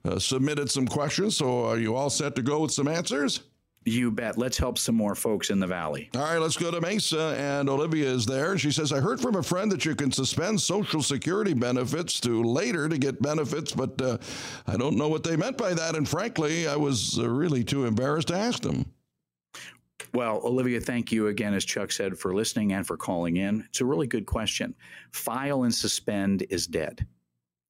uh, 0.08 0.18
submitted 0.18 0.70
some 0.70 0.86
questions. 0.86 1.36
So 1.36 1.66
are 1.66 1.78
you 1.78 1.94
all 1.94 2.10
set 2.10 2.34
to 2.36 2.42
go 2.42 2.60
with 2.60 2.72
some 2.72 2.88
answers? 2.88 3.40
You 3.84 4.10
bet. 4.10 4.36
Let's 4.36 4.58
help 4.58 4.78
some 4.78 4.94
more 4.94 5.14
folks 5.14 5.50
in 5.50 5.60
the 5.60 5.66
valley. 5.66 6.10
All 6.14 6.22
right, 6.22 6.38
let's 6.38 6.56
go 6.56 6.70
to 6.70 6.80
Mesa. 6.80 7.34
And 7.38 7.68
Olivia 7.70 8.08
is 8.08 8.26
there. 8.26 8.58
She 8.58 8.70
says, 8.70 8.92
I 8.92 9.00
heard 9.00 9.20
from 9.20 9.36
a 9.36 9.42
friend 9.42 9.72
that 9.72 9.84
you 9.84 9.94
can 9.94 10.12
suspend 10.12 10.60
Social 10.60 11.02
Security 11.02 11.54
benefits 11.54 12.20
to 12.20 12.42
later 12.42 12.88
to 12.88 12.98
get 12.98 13.22
benefits, 13.22 13.72
but 13.72 14.00
uh, 14.02 14.18
I 14.66 14.76
don't 14.76 14.96
know 14.96 15.08
what 15.08 15.24
they 15.24 15.36
meant 15.36 15.56
by 15.56 15.74
that. 15.74 15.96
And 15.96 16.06
frankly, 16.06 16.68
I 16.68 16.76
was 16.76 17.18
uh, 17.18 17.28
really 17.28 17.64
too 17.64 17.86
embarrassed 17.86 18.28
to 18.28 18.36
ask 18.36 18.62
them. 18.62 18.84
Well, 20.14 20.40
Olivia, 20.44 20.80
thank 20.80 21.12
you 21.12 21.26
again, 21.26 21.54
as 21.54 21.64
Chuck 21.64 21.92
said, 21.92 22.18
for 22.18 22.34
listening 22.34 22.72
and 22.72 22.86
for 22.86 22.96
calling 22.96 23.36
in. 23.36 23.64
It's 23.68 23.80
a 23.80 23.84
really 23.84 24.06
good 24.06 24.26
question. 24.26 24.74
File 25.12 25.64
and 25.64 25.74
suspend 25.74 26.46
is 26.50 26.66
dead. 26.66 27.06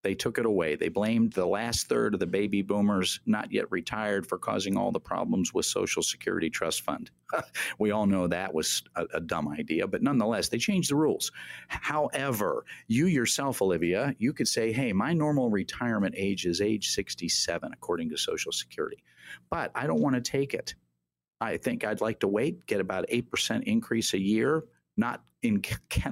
They 0.05 0.14
took 0.14 0.39
it 0.39 0.47
away. 0.47 0.76
They 0.76 0.89
blamed 0.89 1.32
the 1.32 1.47
last 1.47 1.89
third 1.89 2.14
of 2.14 2.20
the 2.20 2.26
baby 2.26 2.62
boomers 2.62 3.18
not 3.26 3.53
yet 3.53 3.70
retired 3.70 4.26
for 4.26 4.39
causing 4.39 4.76
all 4.76 4.93
the 4.93 5.01
problems 5.01 5.53
with 5.53 5.66
Social 5.66 6.05
Security 6.05 6.49
Trust 6.49 6.82
Fund. 6.82 7.11
we 7.80 7.91
all 7.91 8.07
know 8.07 8.28
that 8.28 8.55
was 8.55 8.84
a, 8.95 9.07
a, 9.14 9.20
dumb 9.20 9.49
idea, 9.49 9.89
but 9.89 10.03
nonetheless, 10.03 10.49
they 10.49 10.59
changed 10.59 10.91
the 10.91 10.97
rules. 10.97 11.32
However, 11.66 12.64
you 12.86 13.07
yourself, 13.07 13.61
Olivia, 13.61 14.14
you 14.18 14.32
could 14.32 14.47
say, 14.47 14.72
hey, 14.72 14.93
my 14.93 15.12
normal 15.12 15.51
retirement 15.51 16.14
age 16.16 16.47
is 16.47 16.61
age 16.61 16.91
67, 16.91 17.70
according 17.72 18.09
to 18.11 18.16
Social 18.16 18.53
Security, 18.53 19.03
but 19.51 19.72
I 19.74 19.89
don't 19.89 20.01
want 20.01 20.14
to 20.14 20.20
take 20.20 20.55
it. 20.55 20.74
I 21.41 21.57
think 21.57 21.84
I'd 21.84 22.01
like 22.01 22.20
to 22.20 22.28
wait, 22.28 22.66
get 22.66 22.80
about 22.80 23.07
8% 23.09 23.62
increase 23.64 24.14
a 24.14 24.20
year, 24.20 24.64
not, 24.97 25.22
in, 25.43 25.62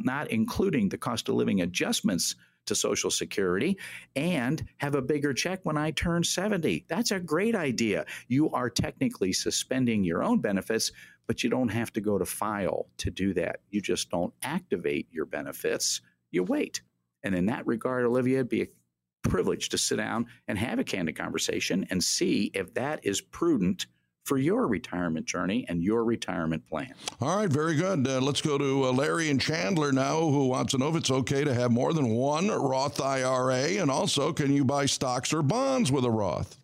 not 0.03 0.31
including 0.31 0.89
the 0.89 0.99
cost 0.99 1.29
of 1.29 1.35
living 1.35 1.62
adjustments 1.62 2.37
to 2.66 2.74
Social 2.74 3.11
Security 3.11 3.79
and 4.14 4.64
have 4.79 4.95
a 4.95 5.03
bigger 5.03 5.33
check 5.33 5.61
when 5.64 5.77
I 5.77 5.93
turn 5.93 6.24
70. 6.24 6.85
That's 6.89 7.11
a 7.11 7.20
great 7.20 7.55
idea. 7.55 8.07
You 8.29 8.51
are 8.51 8.68
technically 8.68 9.33
suspending 9.33 10.05
your 10.05 10.22
own 10.22 10.41
benefits, 10.41 10.93
but 11.27 11.43
you 11.43 11.51
don't 11.51 11.68
have 11.68 11.93
to 11.95 12.01
go 12.01 12.18
to 12.18 12.27
file 12.27 12.87
to 12.99 13.11
do 13.11 13.35
that. 13.35 13.61
You 13.70 13.81
just 13.81 14.11
don't 14.11 14.35
activate 14.43 15.09
your 15.11 15.27
benefits, 15.27 16.01
you 16.31 16.43
wait. 16.43 16.83
And 17.22 17.35
in 17.35 17.47
that 17.47 17.66
regard, 17.66 18.05
Olivia, 18.05 18.39
it'd 18.39 18.49
be 18.49 18.62
a 18.62 19.29
privilege 19.29 19.68
to 19.70 19.79
sit 19.79 19.97
down 19.97 20.27
and 20.47 20.59
have 20.59 20.79
a 20.79 20.85
candid 20.85 21.16
conversation 21.16 21.87
and 21.91 22.03
see 22.03 22.51
if 22.55 22.72
that 22.74 23.01
is 23.05 23.20
prudent 23.20 23.87
for 24.27 24.39
your 24.39 24.66
retirement 24.66 25.24
journey 25.24 25.64
and 25.68 25.83
your 25.83 26.05
retirement 26.05 26.66
plan. 26.66 26.93
All 27.20 27.37
right, 27.37 27.49
very 27.49 27.77
good. 27.77 28.07
Uh, 28.07 28.20
let's 28.20 28.43
go 28.43 28.59
to 28.59 28.87
uh, 28.87 28.93
Larry 28.93 29.31
and 29.31 29.41
Chandler 29.41 29.93
now, 29.93 30.18
who 30.18 30.49
wants 30.49 30.72
to 30.72 30.79
know 30.79 30.89
if 30.89 30.97
it's 30.97 31.12
okay 31.12 31.45
to 31.45 31.55
have 31.55 31.70
more 31.70 31.93
than 31.93 32.11
one 32.11 32.49
Roth 32.49 33.01
IRA, 33.01 33.81
and 33.81 33.91
also 33.91 34.33
can 34.33 34.53
you 34.53 34.64
buy 34.64 34.87
stocks 34.87 35.33
or 35.33 35.43
bonds 35.43 35.93
with 35.93 36.05
a 36.05 36.11
Roth? 36.11 36.59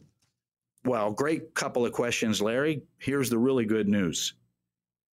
Well, 0.84 1.12
great 1.12 1.54
couple 1.54 1.86
of 1.86 1.92
questions, 1.92 2.42
Larry. 2.42 2.82
Here's 2.98 3.30
the 3.30 3.38
really 3.38 3.64
good 3.64 3.88
news 3.88 4.34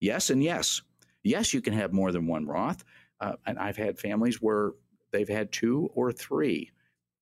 yes, 0.02 0.30
and 0.30 0.44
yes. 0.44 0.82
Yes, 1.24 1.54
you 1.54 1.62
can 1.62 1.72
have 1.72 1.94
more 1.94 2.12
than 2.12 2.28
one 2.28 2.46
Roth. 2.46 2.84
Uh, 3.22 3.34
and 3.46 3.58
I've 3.58 3.78
had 3.78 3.98
families 3.98 4.42
where 4.42 4.72
they've 5.14 5.30
had 5.30 5.54
two 5.54 5.90
or 5.96 6.12
three, 6.12 6.70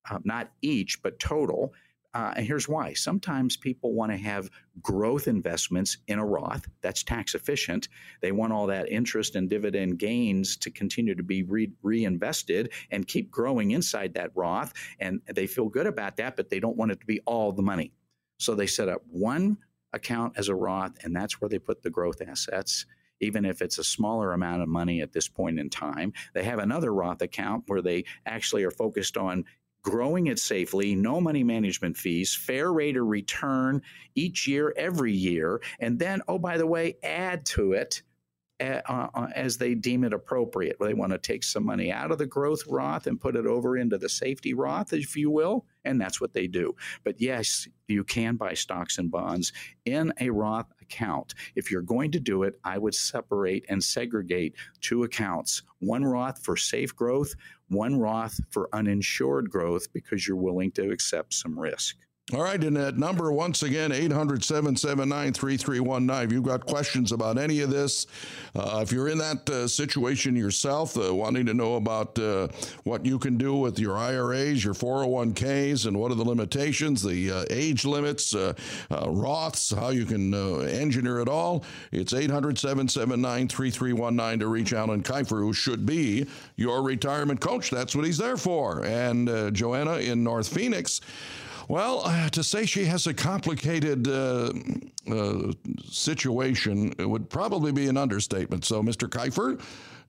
uh, 0.09 0.17
not 0.23 0.51
each, 0.63 1.03
but 1.03 1.19
total. 1.19 1.75
Uh, 2.13 2.33
and 2.35 2.45
here's 2.45 2.67
why. 2.67 2.93
Sometimes 2.93 3.55
people 3.55 3.93
want 3.93 4.11
to 4.11 4.17
have 4.17 4.49
growth 4.81 5.27
investments 5.27 5.97
in 6.07 6.19
a 6.19 6.25
Roth 6.25 6.67
that's 6.81 7.03
tax 7.03 7.35
efficient. 7.35 7.87
They 8.21 8.33
want 8.33 8.51
all 8.51 8.67
that 8.67 8.91
interest 8.91 9.35
and 9.35 9.49
dividend 9.49 9.97
gains 9.97 10.57
to 10.57 10.71
continue 10.71 11.15
to 11.15 11.23
be 11.23 11.43
re- 11.43 11.71
reinvested 11.81 12.73
and 12.91 13.07
keep 13.07 13.31
growing 13.31 13.71
inside 13.71 14.13
that 14.15 14.31
Roth. 14.35 14.73
And 14.99 15.21
they 15.25 15.47
feel 15.47 15.69
good 15.69 15.87
about 15.87 16.17
that, 16.17 16.35
but 16.35 16.49
they 16.49 16.59
don't 16.59 16.77
want 16.77 16.91
it 16.91 16.99
to 16.99 17.05
be 17.05 17.21
all 17.21 17.53
the 17.53 17.61
money. 17.61 17.93
So 18.39 18.55
they 18.55 18.67
set 18.67 18.89
up 18.89 19.03
one 19.09 19.57
account 19.93 20.33
as 20.37 20.49
a 20.49 20.55
Roth, 20.55 21.03
and 21.03 21.15
that's 21.15 21.39
where 21.39 21.49
they 21.49 21.59
put 21.59 21.81
the 21.81 21.89
growth 21.89 22.21
assets 22.21 22.85
even 23.21 23.45
if 23.45 23.61
it's 23.61 23.77
a 23.77 23.83
smaller 23.83 24.33
amount 24.33 24.61
of 24.61 24.67
money 24.67 25.01
at 25.01 25.13
this 25.13 25.27
point 25.27 25.59
in 25.59 25.69
time. 25.69 26.11
They 26.33 26.43
have 26.43 26.59
another 26.59 26.93
Roth 26.93 27.21
account 27.21 27.65
where 27.67 27.81
they 27.81 28.05
actually 28.25 28.63
are 28.63 28.71
focused 28.71 29.15
on 29.15 29.45
growing 29.83 30.27
it 30.27 30.39
safely, 30.39 30.95
no 30.95 31.19
money 31.19 31.43
management 31.43 31.97
fees, 31.97 32.35
fair 32.35 32.71
rate 32.71 32.97
of 32.97 33.07
return 33.07 33.81
each 34.15 34.47
year, 34.47 34.73
every 34.77 35.13
year, 35.13 35.61
and 35.79 35.97
then, 35.99 36.21
oh, 36.27 36.37
by 36.37 36.57
the 36.57 36.67
way, 36.67 36.95
add 37.03 37.45
to 37.45 37.73
it 37.73 38.01
uh, 38.61 38.81
uh, 38.87 39.27
as 39.35 39.57
they 39.57 39.73
deem 39.73 40.03
it 40.03 40.13
appropriate. 40.13 40.77
They 40.79 40.93
want 40.93 41.11
to 41.13 41.17
take 41.17 41.43
some 41.43 41.65
money 41.65 41.91
out 41.91 42.11
of 42.11 42.19
the 42.19 42.27
growth 42.27 42.61
Roth 42.67 43.07
and 43.07 43.19
put 43.19 43.35
it 43.35 43.47
over 43.47 43.77
into 43.77 43.97
the 43.97 44.09
safety 44.09 44.53
Roth, 44.53 44.93
if 44.93 45.15
you 45.15 45.31
will, 45.31 45.65
and 45.83 45.99
that's 45.99 46.21
what 46.21 46.33
they 46.33 46.45
do. 46.45 46.75
But 47.03 47.19
yes, 47.19 47.67
you 47.87 48.03
can 48.03 48.35
buy 48.35 48.53
stocks 48.53 48.99
and 48.99 49.09
bonds 49.09 49.51
in 49.85 50.13
a 50.19 50.29
Roth 50.29 50.71
account. 50.91 51.33
If 51.55 51.71
you're 51.71 51.81
going 51.81 52.11
to 52.11 52.19
do 52.19 52.43
it, 52.43 52.59
I 52.63 52.77
would 52.77 52.93
separate 52.93 53.65
and 53.69 53.83
segregate 53.83 54.55
two 54.81 55.03
accounts 55.03 55.63
one 55.79 56.03
Roth 56.03 56.43
for 56.43 56.55
safe 56.55 56.95
growth, 56.95 57.33
one 57.69 57.97
Roth 57.99 58.39
for 58.49 58.69
uninsured 58.73 59.49
growth 59.49 59.91
because 59.93 60.27
you're 60.27 60.37
willing 60.37 60.71
to 60.73 60.91
accept 60.91 61.33
some 61.33 61.57
risk. 61.57 61.97
All 62.33 62.43
right, 62.43 62.63
and 62.63 62.77
that 62.77 62.97
number 62.97 63.29
once 63.33 63.61
again, 63.61 63.91
800 63.91 64.41
779 64.41 65.33
3319. 65.33 66.25
If 66.25 66.31
you've 66.31 66.45
got 66.45 66.65
questions 66.65 67.11
about 67.11 67.37
any 67.37 67.59
of 67.59 67.69
this, 67.69 68.07
uh, 68.55 68.79
if 68.81 68.93
you're 68.93 69.09
in 69.09 69.17
that 69.17 69.49
uh, 69.49 69.67
situation 69.67 70.37
yourself, 70.37 70.97
uh, 70.97 71.13
wanting 71.13 71.45
to 71.47 71.53
know 71.53 71.75
about 71.75 72.17
uh, 72.17 72.47
what 72.85 73.05
you 73.05 73.19
can 73.19 73.37
do 73.37 73.55
with 73.55 73.79
your 73.79 73.97
IRAs, 73.97 74.63
your 74.63 74.73
401ks, 74.73 75.87
and 75.87 75.99
what 75.99 76.09
are 76.09 76.15
the 76.15 76.23
limitations, 76.23 77.03
the 77.03 77.31
uh, 77.31 77.45
age 77.49 77.83
limits, 77.83 78.33
uh, 78.33 78.53
Roths, 78.89 79.75
how 79.77 79.89
you 79.89 80.05
can 80.05 80.33
engineer 80.69 81.19
it 81.19 81.27
all, 81.27 81.65
it's 81.91 82.13
800 82.13 82.57
779 82.57 83.49
3319 83.49 84.39
to 84.39 84.47
reach 84.47 84.71
Alan 84.71 85.03
Kifer, 85.03 85.41
who 85.41 85.51
should 85.51 85.85
be 85.85 86.25
your 86.55 86.81
retirement 86.81 87.41
coach. 87.41 87.69
That's 87.69 87.93
what 87.93 88.05
he's 88.05 88.17
there 88.17 88.37
for. 88.37 88.85
And 88.85 89.53
Joanna 89.53 89.97
in 89.97 90.23
North 90.23 90.47
Phoenix. 90.47 91.01
Well, 91.67 92.01
uh, 92.05 92.29
to 92.29 92.43
say 92.43 92.65
she 92.65 92.85
has 92.85 93.07
a 93.07 93.13
complicated 93.13 94.07
uh, 94.07 94.51
uh, 95.09 95.51
situation 95.83 96.93
would 96.99 97.29
probably 97.29 97.71
be 97.71 97.87
an 97.87 97.97
understatement. 97.97 98.65
So, 98.65 98.81
Mr. 98.81 99.07
Kifer, 99.09 99.61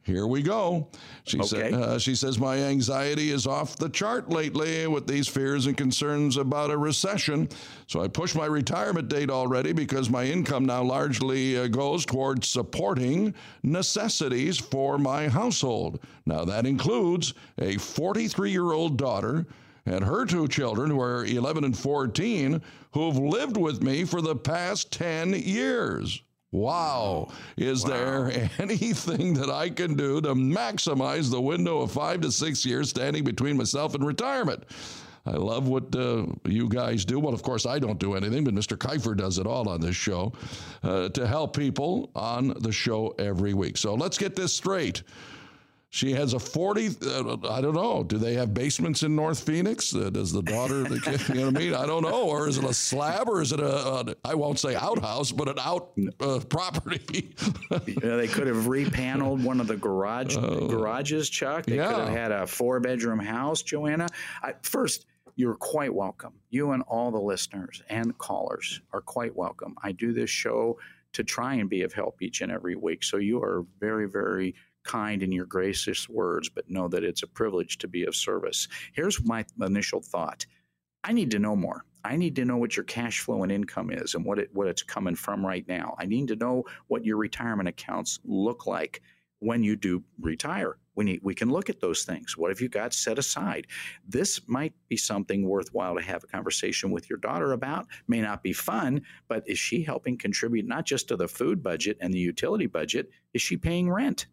here 0.05 0.27
we 0.27 0.43
go. 0.43 0.89
She, 1.25 1.39
okay. 1.39 1.71
sa- 1.71 1.77
uh, 1.77 1.99
she 1.99 2.17
says, 2.17 2.39
My 2.39 2.57
anxiety 2.57 3.31
is 3.31 3.47
off 3.47 3.77
the 3.77 3.89
chart 3.89 4.31
lately 4.31 4.87
with 4.89 5.07
these 5.07 5.29
fears 5.29 5.67
and 5.67 5.77
concerns 5.77 6.37
about 6.37 6.73
a 6.73 6.77
recession. 6.77 7.49
So 7.87 8.03
I 8.03 8.09
pushed 8.09 8.35
my 8.35 8.47
retirement 8.47 9.09
date 9.09 9.31
already 9.31 9.73
because 9.73 10.11
my 10.11 10.25
income 10.25 10.65
now 10.67 10.83
largely 10.83 11.57
uh, 11.57 11.69
goes 11.69 12.05
towards 12.05 12.49
supporting 12.49 13.33
necessities 13.63 14.59
for 14.59 14.99
my 14.99 15.29
household. 15.29 16.01
Now, 16.27 16.45
that 16.47 16.67
includes 16.67 17.35
a 17.59 17.77
43 17.77 18.51
year 18.51 18.73
old 18.73 18.97
daughter 18.97 19.47
and 19.87 20.05
her 20.05 20.25
two 20.25 20.49
children, 20.49 20.91
who 20.91 21.01
are 21.01 21.25
11 21.25 21.65
and 21.65 21.77
14, 21.77 22.63
who've 22.93 23.17
lived 23.17 23.57
with 23.57 23.83
me 23.83 24.05
for 24.05 24.21
the 24.21 24.37
past 24.37 24.93
10 24.93 25.35
years. 25.35 26.23
Wow. 26.53 27.29
Is 27.57 27.83
wow. 27.83 27.91
there 27.91 28.51
anything 28.59 29.35
that 29.35 29.51
I 29.51 29.71
can 29.71 29.95
do 29.95 30.21
to 30.21 30.35
maximize 30.35 31.31
the 31.31 31.41
window 31.41 31.81
of 31.81 31.91
five 31.91 32.21
to 32.21 32.31
six 32.31 32.65
years 32.65 32.91
standing 32.91 33.25
between 33.25 33.57
myself 33.57 33.95
and 33.95 34.07
retirement? 34.07 34.65
I 35.25 35.33
love 35.33 35.69
what 35.69 35.95
uh, 35.95 36.27
you 36.45 36.69
guys 36.69 37.05
do. 37.05 37.21
Well, 37.21 37.33
of 37.33 37.43
course, 37.43 37.65
I 37.65 37.79
don't 37.79 37.99
do 37.99 38.15
anything, 38.15 38.43
but 38.45 38.55
Mr. 38.55 38.77
Kifer 38.77 39.17
does 39.17 39.39
it 39.39 39.47
all 39.47 39.69
on 39.69 39.81
this 39.81 39.95
show 39.95 40.33
uh, 40.83 41.11
to 41.11 41.27
help 41.27 41.57
people 41.57 42.11
on 42.17 42.49
the 42.59 42.73
show 42.73 43.15
every 43.19 43.55
week. 43.55 43.77
So 43.77 43.95
let's 43.95 44.19
get 44.19 44.35
this 44.35 44.53
straight. 44.53 45.05
She 45.95 46.13
has 46.13 46.33
a 46.33 46.39
40, 46.39 46.87
uh, 47.05 47.37
I 47.51 47.61
don't 47.61 47.75
know. 47.75 48.03
Do 48.03 48.17
they 48.17 48.33
have 48.33 48.55
basements 48.55 49.03
in 49.03 49.15
North 49.15 49.45
Phoenix? 49.45 49.95
Uh, 49.95 50.09
does 50.09 50.33
the 50.33 50.41
daughter, 50.41 50.85
the 50.85 50.99
kid, 50.99 51.21
you 51.29 51.35
know 51.35 51.47
what 51.49 51.57
I 51.57 51.59
mean? 51.59 51.75
I 51.75 51.85
don't 51.85 52.03
know. 52.03 52.31
Or 52.31 52.49
is 52.49 52.57
it 52.57 52.65
a 52.65 52.73
slab 52.73 53.29
or 53.29 53.43
is 53.43 53.53
it 53.53 53.61
a, 53.61 53.87
a 53.87 54.17
I 54.25 54.35
won't 54.35 54.59
say 54.59 54.75
outhouse, 54.75 55.33
but 55.33 55.51
an 55.51 55.59
out 55.61 55.91
uh, 56.19 56.41
property? 56.49 57.35
yeah, 57.71 58.17
they 58.17 58.27
could 58.27 58.47
have 58.47 58.65
repaneled 58.65 59.45
one 59.45 59.61
of 59.61 59.67
the 59.67 59.77
garage 59.77 60.35
oh. 60.35 60.67
garages, 60.67 61.29
Chuck. 61.29 61.67
They 61.67 61.77
yeah. 61.77 61.89
could 61.89 62.07
have 62.07 62.17
had 62.17 62.33
a 62.33 62.47
four 62.47 62.81
bedroom 62.81 63.19
house, 63.19 63.61
Joanna. 63.61 64.09
I, 64.43 64.55
first, 64.63 65.05
you're 65.37 65.57
quite 65.57 65.93
welcome. 65.93 66.33
You 66.49 66.71
and 66.71 66.83
all 66.85 67.11
the 67.11 67.21
listeners 67.21 67.83
and 67.91 68.17
callers 68.17 68.81
are 68.95 69.03
quite 69.03 69.37
welcome. 69.37 69.77
I 69.83 69.93
do 69.93 70.15
this 70.15 70.31
show 70.31 70.79
to 71.13 71.23
try 71.23 71.57
and 71.57 71.69
be 71.69 71.83
of 71.83 71.93
help 71.93 72.23
each 72.23 72.41
and 72.41 72.51
every 72.51 72.77
week. 72.77 73.05
So 73.05 73.19
you 73.19 73.43
are 73.43 73.67
very, 73.79 74.09
very 74.09 74.55
kind 74.85 75.23
in 75.23 75.33
your 75.33 75.47
gracious 75.47 76.09
words, 76.09 76.49
but 76.49 76.71
know 76.71 76.89
that 76.89 77.05
it's 77.05 77.23
a 77.23 77.27
privilege 77.29 77.79
to 77.79 77.89
be 77.89 78.05
of 78.05 78.15
service. 78.15 78.69
Here's 78.93 79.25
my 79.25 79.45
initial 79.61 80.01
thought 80.01 80.47
I 81.05 81.13
need 81.13 81.31
to 81.33 81.39
know 81.39 81.57
more. 81.57 81.85
I 82.05 82.17
need 82.17 82.37
to 82.37 82.45
know 82.45 82.57
what 82.57 82.77
your 82.77 82.85
cash 82.85 83.21
flow 83.21 83.43
and 83.43 83.53
income 83.53 83.91
is 83.91 84.15
and 84.15 84.25
what 84.25 84.39
it 84.39 84.51
what 84.53 84.69
it's 84.69 84.83
coming 84.83 85.15
from 85.15 85.45
right 85.45 85.67
now. 85.69 85.95
I 85.99 86.07
need 86.07 86.29
to 86.29 86.37
know 86.37 86.65
what 86.89 87.05
your 87.05 87.17
retirement 87.17 87.69
accounts 87.69 88.19
look 88.25 88.67
like 88.67 89.03
when 89.39 89.65
you 89.65 89.75
do 89.75 90.05
retire. 90.21 90.79
we 90.95 91.05
need 91.05 91.21
we 91.23 91.35
can 91.35 91.51
look 91.51 91.69
at 91.69 91.81
those 91.81 92.05
things. 92.05 92.37
What 92.37 92.51
have 92.51 92.61
you 92.61 92.69
got 92.69 92.93
set 92.93 93.19
aside? 93.19 93.67
This 94.07 94.41
might 94.47 94.75
be 94.89 94.97
something 94.97 95.49
worthwhile 95.49 95.97
to 95.97 96.03
have 96.03 96.23
a 96.23 96.29
conversation 96.29 96.91
with 96.91 97.09
your 97.11 97.19
daughter 97.19 97.53
about. 97.53 97.87
May 98.07 98.21
not 98.21 98.43
be 98.43 98.53
fun, 98.53 99.03
but 99.29 99.49
is 99.49 99.59
she 99.59 99.83
helping 99.83 100.17
contribute 100.17 100.67
not 100.67 100.87
just 100.87 101.09
to 101.09 101.17
the 101.17 101.29
food 101.29 101.63
budget 101.63 101.99
and 102.01 102.13
the 102.15 102.19
utility 102.19 102.67
budget? 102.67 103.11
Is 103.35 103.43
she 103.43 103.57
paying 103.57 103.91
rent? 103.91 104.27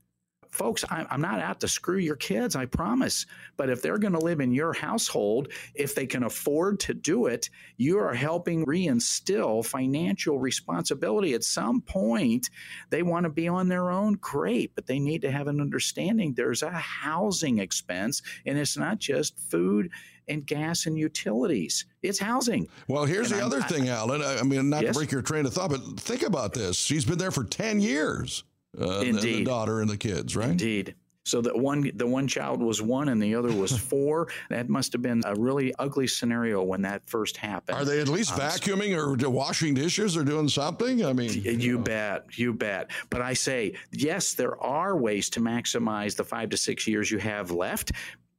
Folks, 0.52 0.84
I'm 0.90 1.22
not 1.22 1.40
out 1.40 1.60
to 1.62 1.68
screw 1.68 1.98
your 1.98 2.16
kids, 2.16 2.56
I 2.56 2.66
promise. 2.66 3.26
But 3.58 3.70
if 3.70 3.82
they're 3.82 3.98
going 3.98 4.14
to 4.14 4.20
live 4.20 4.40
in 4.40 4.52
your 4.52 4.74
household, 4.74 5.50
if 5.76 5.96
they 5.96 6.08
can 6.08 6.24
afford 6.24 6.80
to 6.82 6.94
do 6.94 7.28
it, 7.28 7.50
you 7.78 8.00
are 8.00 8.14
helping 8.14 8.66
reinstill 8.66 9.66
financial 9.66 10.40
responsibility. 10.40 11.34
At 11.34 11.44
some 11.44 11.82
point, 11.82 12.50
they 12.90 13.04
want 13.04 13.26
to 13.26 13.30
be 13.30 13.48
on 13.48 13.68
their 13.68 13.92
own, 13.92 14.14
great, 14.14 14.74
but 14.76 14.88
they 14.88 15.00
need 15.00 15.22
to 15.22 15.32
have 15.32 15.48
an 15.48 15.62
understanding 15.62 16.34
there's 16.34 16.64
a 16.64 16.72
housing 16.72 17.60
expense, 17.60 18.22
and 18.46 18.58
it's 18.58 18.78
not 18.78 19.00
just 19.00 19.38
food 19.40 19.90
and 20.28 20.46
gas 20.46 20.86
and 20.86 20.98
utilities. 20.98 21.86
It's 22.04 22.20
housing. 22.20 22.68
Well, 22.88 23.06
here's 23.06 23.32
and 23.32 23.40
the 23.40 23.44
I'm, 23.44 23.52
other 23.52 23.62
I, 23.62 23.68
thing, 23.68 23.90
Alan. 23.90 24.22
I 24.22 24.44
mean, 24.44 24.70
not 24.70 24.84
yes? 24.84 24.94
to 24.94 25.00
break 25.00 25.12
your 25.12 25.22
train 25.22 25.46
of 25.46 25.54
thought, 25.54 25.72
but 25.72 25.82
think 26.00 26.22
about 26.22 26.54
this. 26.54 26.78
She's 26.78 27.04
been 27.04 27.18
there 27.18 27.32
for 27.32 27.44
10 27.44 27.82
years 27.82 28.44
uh, 28.80 29.00
Indeed. 29.00 29.22
The, 29.22 29.38
the 29.40 29.44
daughter 29.46 29.82
and 29.82 29.90
the 29.90 29.98
kids, 29.98 30.36
right? 30.36 30.50
Indeed. 30.50 30.96
So 31.26 31.42
the 31.42 31.56
one 31.56 31.92
the 31.96 32.08
one 32.08 32.28
child 32.28 32.62
was 32.62 32.82
one 32.82 33.10
and 33.10 33.22
the 33.22 33.36
other 33.36 33.52
was 33.52 33.78
four. 33.90 34.30
that 34.50 34.68
must 34.68 34.92
have 34.94 35.02
been 35.02 35.22
a 35.26 35.36
really 35.36 35.74
ugly 35.78 36.08
scenario 36.08 36.64
when 36.64 36.82
that 36.82 37.08
first 37.08 37.38
happened. 37.38 37.78
Are 37.78 37.86
they 37.86 38.00
at 38.00 38.08
least 38.08 38.34
um, 38.34 38.40
vacuuming 38.40 38.98
or 38.98 39.30
washing 39.30 39.76
dishes 39.76 40.18
or 40.18 40.24
doing 40.24 40.48
something? 40.48 41.06
I 41.06 41.14
mean, 41.14 41.32
you, 41.34 41.52
you 41.52 41.78
know. 41.78 41.84
bet, 41.84 42.38
you 42.38 42.54
bet. 42.54 42.90
But 43.10 43.22
I 43.22 43.34
say 43.34 43.74
yes, 43.92 44.34
there 44.34 44.62
are 44.62 44.98
ways 44.98 45.30
to 45.32 45.40
maximize 45.40 46.16
the 46.16 46.24
five 46.24 46.50
to 46.50 46.58
six 46.58 46.88
years 46.88 47.12
you 47.12 47.20
have 47.20 47.52
left 47.52 47.92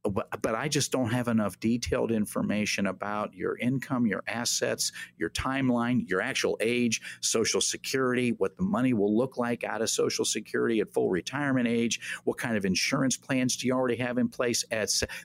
but, 0.03 0.55
I 0.55 0.67
just 0.67 0.91
don't 0.91 1.11
have 1.11 1.27
enough 1.27 1.59
detailed 1.59 2.11
information 2.11 2.87
about 2.87 3.33
your 3.33 3.57
income, 3.57 4.05
your 4.05 4.23
assets, 4.27 4.91
your 5.17 5.29
timeline, 5.29 6.07
your 6.09 6.21
actual 6.21 6.57
age, 6.59 7.01
Social 7.21 7.61
Security, 7.61 8.31
what 8.33 8.57
the 8.57 8.63
money 8.63 8.93
will 8.93 9.15
look 9.15 9.37
like 9.37 9.63
out 9.63 9.81
of 9.81 9.89
Social 9.89 10.25
Security 10.25 10.79
at 10.81 10.93
full 10.93 11.09
retirement 11.09 11.67
age, 11.67 11.99
what 12.23 12.37
kind 12.37 12.57
of 12.57 12.65
insurance 12.65 13.17
plans 13.17 13.55
do 13.55 13.67
you 13.67 13.73
already 13.73 13.95
have 13.95 14.17
in 14.17 14.27
place? 14.27 14.63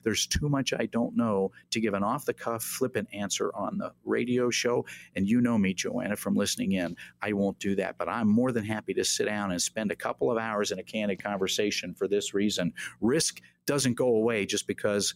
There's 0.03 0.27
too 0.27 0.49
much 0.49 0.73
I 0.73 0.85
don't 0.87 1.15
know 1.15 1.51
to 1.71 1.79
give 1.79 1.93
an 1.93 2.03
off 2.03 2.25
the 2.25 2.33
cuff, 2.33 2.63
flippant 2.63 3.07
answer 3.13 3.51
on 3.55 3.77
the 3.77 3.91
radio 4.05 4.49
show. 4.49 4.85
And 5.15 5.27
you 5.27 5.41
know 5.41 5.57
me, 5.57 5.73
Joanna, 5.73 6.15
from 6.15 6.35
listening 6.35 6.73
in. 6.73 6.95
I 7.21 7.33
won't 7.33 7.59
do 7.59 7.75
that, 7.75 7.97
but 7.97 8.09
I'm 8.09 8.27
more 8.27 8.51
than 8.51 8.63
happy 8.63 8.93
to 8.95 9.03
sit 9.03 9.25
down 9.25 9.51
and 9.51 9.61
spend 9.61 9.91
a 9.91 9.95
couple 9.95 10.31
of 10.31 10.37
hours 10.37 10.71
in 10.71 10.79
a 10.79 10.83
candid 10.83 11.21
conversation 11.21 11.93
for 11.93 12.07
this 12.07 12.33
reason. 12.33 12.73
Risk 13.01 13.41
doesn't 13.67 13.93
go 13.93 14.15
away 14.15 14.45
just 14.45 14.65
because 14.65 15.13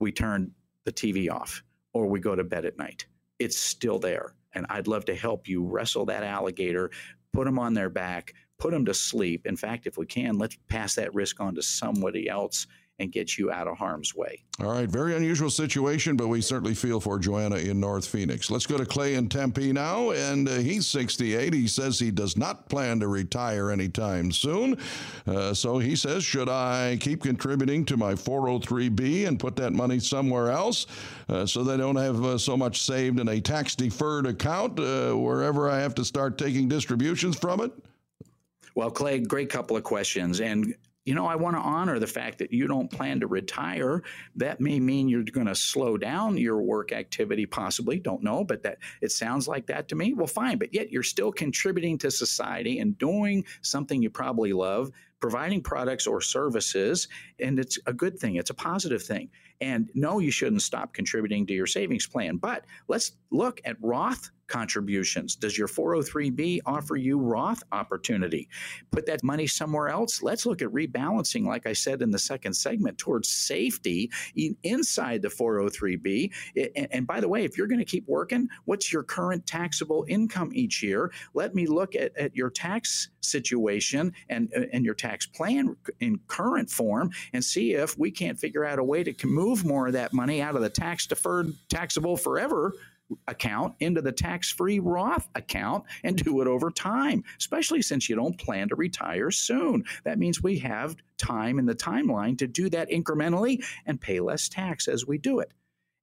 we 0.00 0.10
turn 0.10 0.52
the 0.84 0.92
TV 0.92 1.30
off 1.30 1.62
or 1.92 2.06
we 2.06 2.20
go 2.20 2.34
to 2.34 2.44
bed 2.44 2.64
at 2.64 2.78
night. 2.78 3.06
It's 3.38 3.58
still 3.58 3.98
there. 3.98 4.34
And 4.54 4.66
I'd 4.70 4.86
love 4.88 5.04
to 5.06 5.14
help 5.14 5.48
you 5.48 5.64
wrestle 5.64 6.06
that 6.06 6.22
alligator, 6.22 6.90
put 7.32 7.44
them 7.44 7.58
on 7.58 7.74
their 7.74 7.90
back, 7.90 8.34
put 8.58 8.70
them 8.70 8.84
to 8.86 8.94
sleep. 8.94 9.46
In 9.46 9.56
fact, 9.56 9.86
if 9.86 9.98
we 9.98 10.06
can, 10.06 10.38
let's 10.38 10.56
pass 10.68 10.94
that 10.94 11.14
risk 11.14 11.40
on 11.40 11.54
to 11.56 11.62
somebody 11.62 12.28
else 12.28 12.66
and 13.02 13.12
get 13.12 13.36
you 13.36 13.50
out 13.50 13.68
of 13.68 13.76
harm's 13.76 14.14
way. 14.14 14.42
All 14.60 14.70
right, 14.70 14.88
very 14.88 15.16
unusual 15.16 15.50
situation, 15.50 16.16
but 16.16 16.28
we 16.28 16.40
certainly 16.40 16.74
feel 16.74 17.00
for 17.00 17.18
Joanna 17.18 17.56
in 17.56 17.80
North 17.80 18.06
Phoenix. 18.06 18.50
Let's 18.50 18.66
go 18.66 18.78
to 18.78 18.86
Clay 18.86 19.14
in 19.14 19.28
Tempe 19.28 19.72
now, 19.72 20.10
and 20.12 20.48
uh, 20.48 20.52
he's 20.56 20.86
68. 20.86 21.52
He 21.52 21.66
says 21.66 21.98
he 21.98 22.10
does 22.10 22.36
not 22.36 22.68
plan 22.68 23.00
to 23.00 23.08
retire 23.08 23.70
anytime 23.70 24.30
soon. 24.30 24.78
Uh, 25.26 25.52
so 25.52 25.78
he 25.78 25.96
says, 25.96 26.24
should 26.24 26.48
I 26.48 26.96
keep 27.00 27.22
contributing 27.22 27.84
to 27.86 27.96
my 27.96 28.14
403b 28.14 29.26
and 29.26 29.38
put 29.38 29.56
that 29.56 29.72
money 29.72 29.98
somewhere 29.98 30.50
else 30.50 30.86
uh, 31.28 31.44
so 31.44 31.64
they 31.64 31.76
don't 31.76 31.96
have 31.96 32.24
uh, 32.24 32.38
so 32.38 32.56
much 32.56 32.82
saved 32.82 33.18
in 33.20 33.28
a 33.28 33.40
tax 33.40 33.74
deferred 33.74 34.26
account 34.26 34.78
uh, 34.78 35.12
wherever 35.12 35.68
I 35.68 35.80
have 35.80 35.94
to 35.96 36.04
start 36.04 36.38
taking 36.38 36.68
distributions 36.68 37.36
from 37.36 37.60
it? 37.60 37.72
Well, 38.74 38.90
Clay, 38.90 39.18
great 39.18 39.50
couple 39.50 39.76
of 39.76 39.82
questions. 39.82 40.40
And 40.40 40.74
you 41.04 41.14
know, 41.14 41.26
I 41.26 41.34
want 41.34 41.56
to 41.56 41.60
honor 41.60 41.98
the 41.98 42.06
fact 42.06 42.38
that 42.38 42.52
you 42.52 42.68
don't 42.68 42.90
plan 42.90 43.20
to 43.20 43.26
retire. 43.26 44.02
That 44.36 44.60
may 44.60 44.78
mean 44.78 45.08
you're 45.08 45.24
going 45.24 45.46
to 45.48 45.54
slow 45.54 45.96
down 45.96 46.36
your 46.36 46.62
work 46.62 46.92
activity, 46.92 47.44
possibly. 47.46 47.98
Don't 47.98 48.22
know, 48.22 48.44
but 48.44 48.62
that 48.62 48.78
it 49.00 49.10
sounds 49.10 49.48
like 49.48 49.66
that 49.66 49.88
to 49.88 49.96
me. 49.96 50.14
Well, 50.14 50.26
fine, 50.26 50.58
but 50.58 50.72
yet 50.72 50.92
you're 50.92 51.02
still 51.02 51.32
contributing 51.32 51.98
to 51.98 52.10
society 52.10 52.78
and 52.78 52.96
doing 52.98 53.44
something 53.62 54.00
you 54.00 54.10
probably 54.10 54.52
love, 54.52 54.92
providing 55.22 55.62
products 55.62 56.06
or 56.08 56.20
services, 56.20 57.06
and 57.38 57.60
it's 57.60 57.78
a 57.86 57.92
good 57.92 58.18
thing. 58.18 58.34
It's 58.34 58.50
a 58.50 58.54
positive 58.54 59.02
thing. 59.02 59.30
And 59.60 59.88
no, 59.94 60.18
you 60.18 60.32
shouldn't 60.32 60.62
stop 60.62 60.92
contributing 60.92 61.46
to 61.46 61.54
your 61.54 61.68
savings 61.68 62.08
plan. 62.08 62.36
But 62.36 62.64
let's 62.88 63.12
look 63.30 63.60
at 63.64 63.76
Roth 63.80 64.32
contributions. 64.48 65.36
Does 65.36 65.56
your 65.56 65.68
403b 65.68 66.60
offer 66.66 66.96
you 66.96 67.18
Roth 67.18 67.62
opportunity? 67.70 68.48
Put 68.90 69.06
that 69.06 69.22
money 69.22 69.46
somewhere 69.46 69.88
else. 69.88 70.22
Let's 70.22 70.44
look 70.44 70.60
at 70.60 70.68
rebalancing, 70.68 71.46
like 71.46 71.66
I 71.66 71.72
said 71.72 72.02
in 72.02 72.10
the 72.10 72.18
second 72.18 72.52
segment, 72.54 72.98
towards 72.98 73.28
safety 73.28 74.10
inside 74.62 75.22
the 75.22 75.28
403b. 75.28 76.32
And 76.92 77.06
by 77.06 77.20
the 77.20 77.28
way, 77.28 77.44
if 77.44 77.56
you're 77.56 77.68
going 77.68 77.78
to 77.78 77.84
keep 77.84 78.06
working, 78.08 78.48
what's 78.64 78.92
your 78.92 79.04
current 79.04 79.46
taxable 79.46 80.04
income 80.08 80.50
each 80.52 80.82
year? 80.82 81.12
Let 81.34 81.54
me 81.54 81.66
look 81.66 81.94
at, 81.94 82.14
at 82.18 82.36
your 82.36 82.50
tax 82.50 83.08
situation 83.20 84.12
and, 84.28 84.52
uh, 84.54 84.64
and 84.72 84.84
your 84.84 84.94
tax 84.94 85.11
plan 85.26 85.76
in 86.00 86.20
current 86.26 86.70
form 86.70 87.10
and 87.32 87.44
see 87.44 87.74
if 87.74 87.98
we 87.98 88.10
can't 88.10 88.38
figure 88.38 88.64
out 88.64 88.78
a 88.78 88.84
way 88.84 89.04
to 89.04 89.26
move 89.26 89.64
more 89.64 89.88
of 89.88 89.92
that 89.92 90.12
money 90.12 90.40
out 90.40 90.56
of 90.56 90.62
the 90.62 90.70
tax 90.70 91.06
deferred 91.06 91.52
taxable 91.68 92.16
forever 92.16 92.72
account 93.28 93.74
into 93.80 94.00
the 94.00 94.12
tax 94.12 94.50
free 94.50 94.78
Roth 94.78 95.28
account 95.34 95.84
and 96.02 96.16
do 96.16 96.40
it 96.40 96.46
over 96.46 96.70
time, 96.70 97.24
especially 97.38 97.82
since 97.82 98.08
you 98.08 98.16
don't 98.16 98.38
plan 98.38 98.68
to 98.68 98.74
retire 98.74 99.30
soon. 99.30 99.84
That 100.04 100.18
means 100.18 100.42
we 100.42 100.58
have 100.60 100.96
time 101.18 101.58
in 101.58 101.66
the 101.66 101.74
timeline 101.74 102.38
to 102.38 102.46
do 102.46 102.68
that 102.70 102.90
incrementally 102.90 103.64
and 103.86 104.00
pay 104.00 104.20
less 104.20 104.48
tax 104.48 104.88
as 104.88 105.06
we 105.06 105.18
do 105.18 105.40
it. 105.40 105.52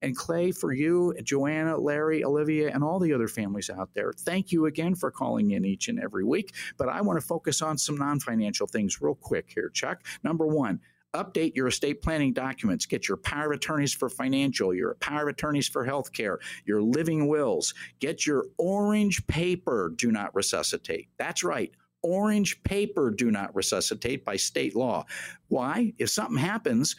And 0.01 0.15
Clay, 0.15 0.51
for 0.51 0.73
you, 0.73 1.13
Joanna, 1.23 1.77
Larry, 1.77 2.23
Olivia, 2.23 2.71
and 2.73 2.83
all 2.83 2.99
the 2.99 3.13
other 3.13 3.27
families 3.27 3.69
out 3.69 3.89
there, 3.93 4.13
thank 4.13 4.51
you 4.51 4.65
again 4.65 4.95
for 4.95 5.11
calling 5.11 5.51
in 5.51 5.65
each 5.65 5.87
and 5.87 5.99
every 5.99 6.23
week. 6.23 6.53
But 6.77 6.89
I 6.89 7.01
want 7.01 7.19
to 7.19 7.25
focus 7.25 7.61
on 7.61 7.77
some 7.77 7.97
non 7.97 8.19
financial 8.19 8.67
things 8.67 9.01
real 9.01 9.15
quick 9.15 9.51
here, 9.53 9.69
Chuck. 9.69 10.05
Number 10.23 10.47
one, 10.47 10.79
update 11.13 11.55
your 11.55 11.67
estate 11.67 12.01
planning 12.01 12.33
documents. 12.33 12.85
Get 12.85 13.07
your 13.07 13.17
power 13.17 13.51
of 13.51 13.57
attorneys 13.57 13.93
for 13.93 14.09
financial, 14.09 14.73
your 14.73 14.95
power 14.95 15.23
of 15.23 15.29
attorneys 15.29 15.67
for 15.67 15.85
healthcare, 15.85 16.37
your 16.65 16.81
living 16.81 17.27
wills. 17.27 17.73
Get 17.99 18.25
your 18.25 18.45
orange 18.57 19.25
paper, 19.27 19.91
do 19.95 20.11
not 20.11 20.33
resuscitate. 20.35 21.09
That's 21.17 21.43
right. 21.43 21.71
Orange 22.01 22.63
paper, 22.63 23.11
do 23.11 23.29
not 23.29 23.53
resuscitate 23.53 24.23
by 24.23 24.37
state 24.37 24.75
law. 24.75 25.05
Why? 25.49 25.93
If 25.97 26.09
something 26.09 26.37
happens, 26.37 26.95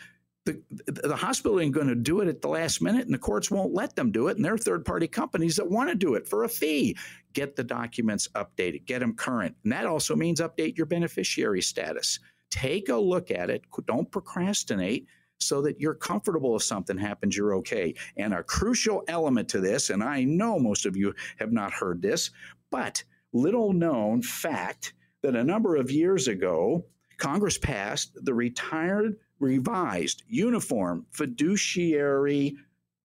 the, 0.46 0.62
the 0.86 1.16
hospital 1.16 1.60
ain't 1.60 1.74
going 1.74 1.88
to 1.88 1.94
do 1.94 2.20
it 2.20 2.28
at 2.28 2.40
the 2.40 2.48
last 2.48 2.80
minute, 2.80 3.04
and 3.04 3.14
the 3.14 3.18
courts 3.18 3.50
won't 3.50 3.74
let 3.74 3.94
them 3.94 4.10
do 4.10 4.28
it. 4.28 4.36
And 4.36 4.44
they're 4.44 4.56
third 4.56 4.84
party 4.84 5.06
companies 5.06 5.56
that 5.56 5.70
want 5.70 5.90
to 5.90 5.94
do 5.94 6.14
it 6.14 6.26
for 6.26 6.44
a 6.44 6.48
fee. 6.48 6.96
Get 7.32 7.56
the 7.56 7.64
documents 7.64 8.28
updated, 8.34 8.86
get 8.86 9.00
them 9.00 9.14
current. 9.14 9.54
And 9.64 9.72
that 9.72 9.86
also 9.86 10.16
means 10.16 10.40
update 10.40 10.76
your 10.76 10.86
beneficiary 10.86 11.62
status. 11.62 12.18
Take 12.50 12.88
a 12.88 12.96
look 12.96 13.30
at 13.30 13.50
it. 13.50 13.64
Don't 13.86 14.10
procrastinate 14.10 15.06
so 15.38 15.62
that 15.62 15.80
you're 15.80 15.94
comfortable 15.94 16.56
if 16.56 16.62
something 16.62 16.98
happens, 16.98 17.36
you're 17.36 17.54
okay. 17.56 17.94
And 18.16 18.34
a 18.34 18.42
crucial 18.42 19.04
element 19.08 19.48
to 19.50 19.60
this, 19.60 19.90
and 19.90 20.02
I 20.02 20.24
know 20.24 20.58
most 20.58 20.84
of 20.86 20.96
you 20.96 21.14
have 21.38 21.52
not 21.52 21.72
heard 21.72 22.02
this, 22.02 22.30
but 22.70 23.02
little 23.32 23.72
known 23.72 24.22
fact 24.22 24.94
that 25.22 25.36
a 25.36 25.44
number 25.44 25.76
of 25.76 25.90
years 25.90 26.28
ago, 26.28 26.84
Congress 27.16 27.58
passed 27.58 28.12
the 28.24 28.34
Retired 28.34 29.16
Revised 29.40 30.22
Uniform 30.28 31.06
Fiduciary 31.10 32.56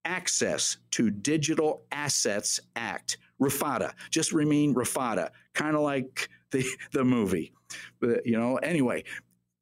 Access 0.06 0.78
to 0.92 1.10
Digital 1.10 1.84
Assets 1.92 2.60
Act. 2.76 3.18
RFADA, 3.42 3.92
just 4.12 4.32
remain 4.32 4.74
RFADA, 4.74 5.30
kind 5.54 5.76
of 5.76 5.82
like 5.82 6.30
the, 6.52 6.66
the 6.94 7.04
movie. 7.04 7.52
But, 8.00 8.26
you 8.26 8.38
know, 8.38 8.56
anyway, 8.58 9.04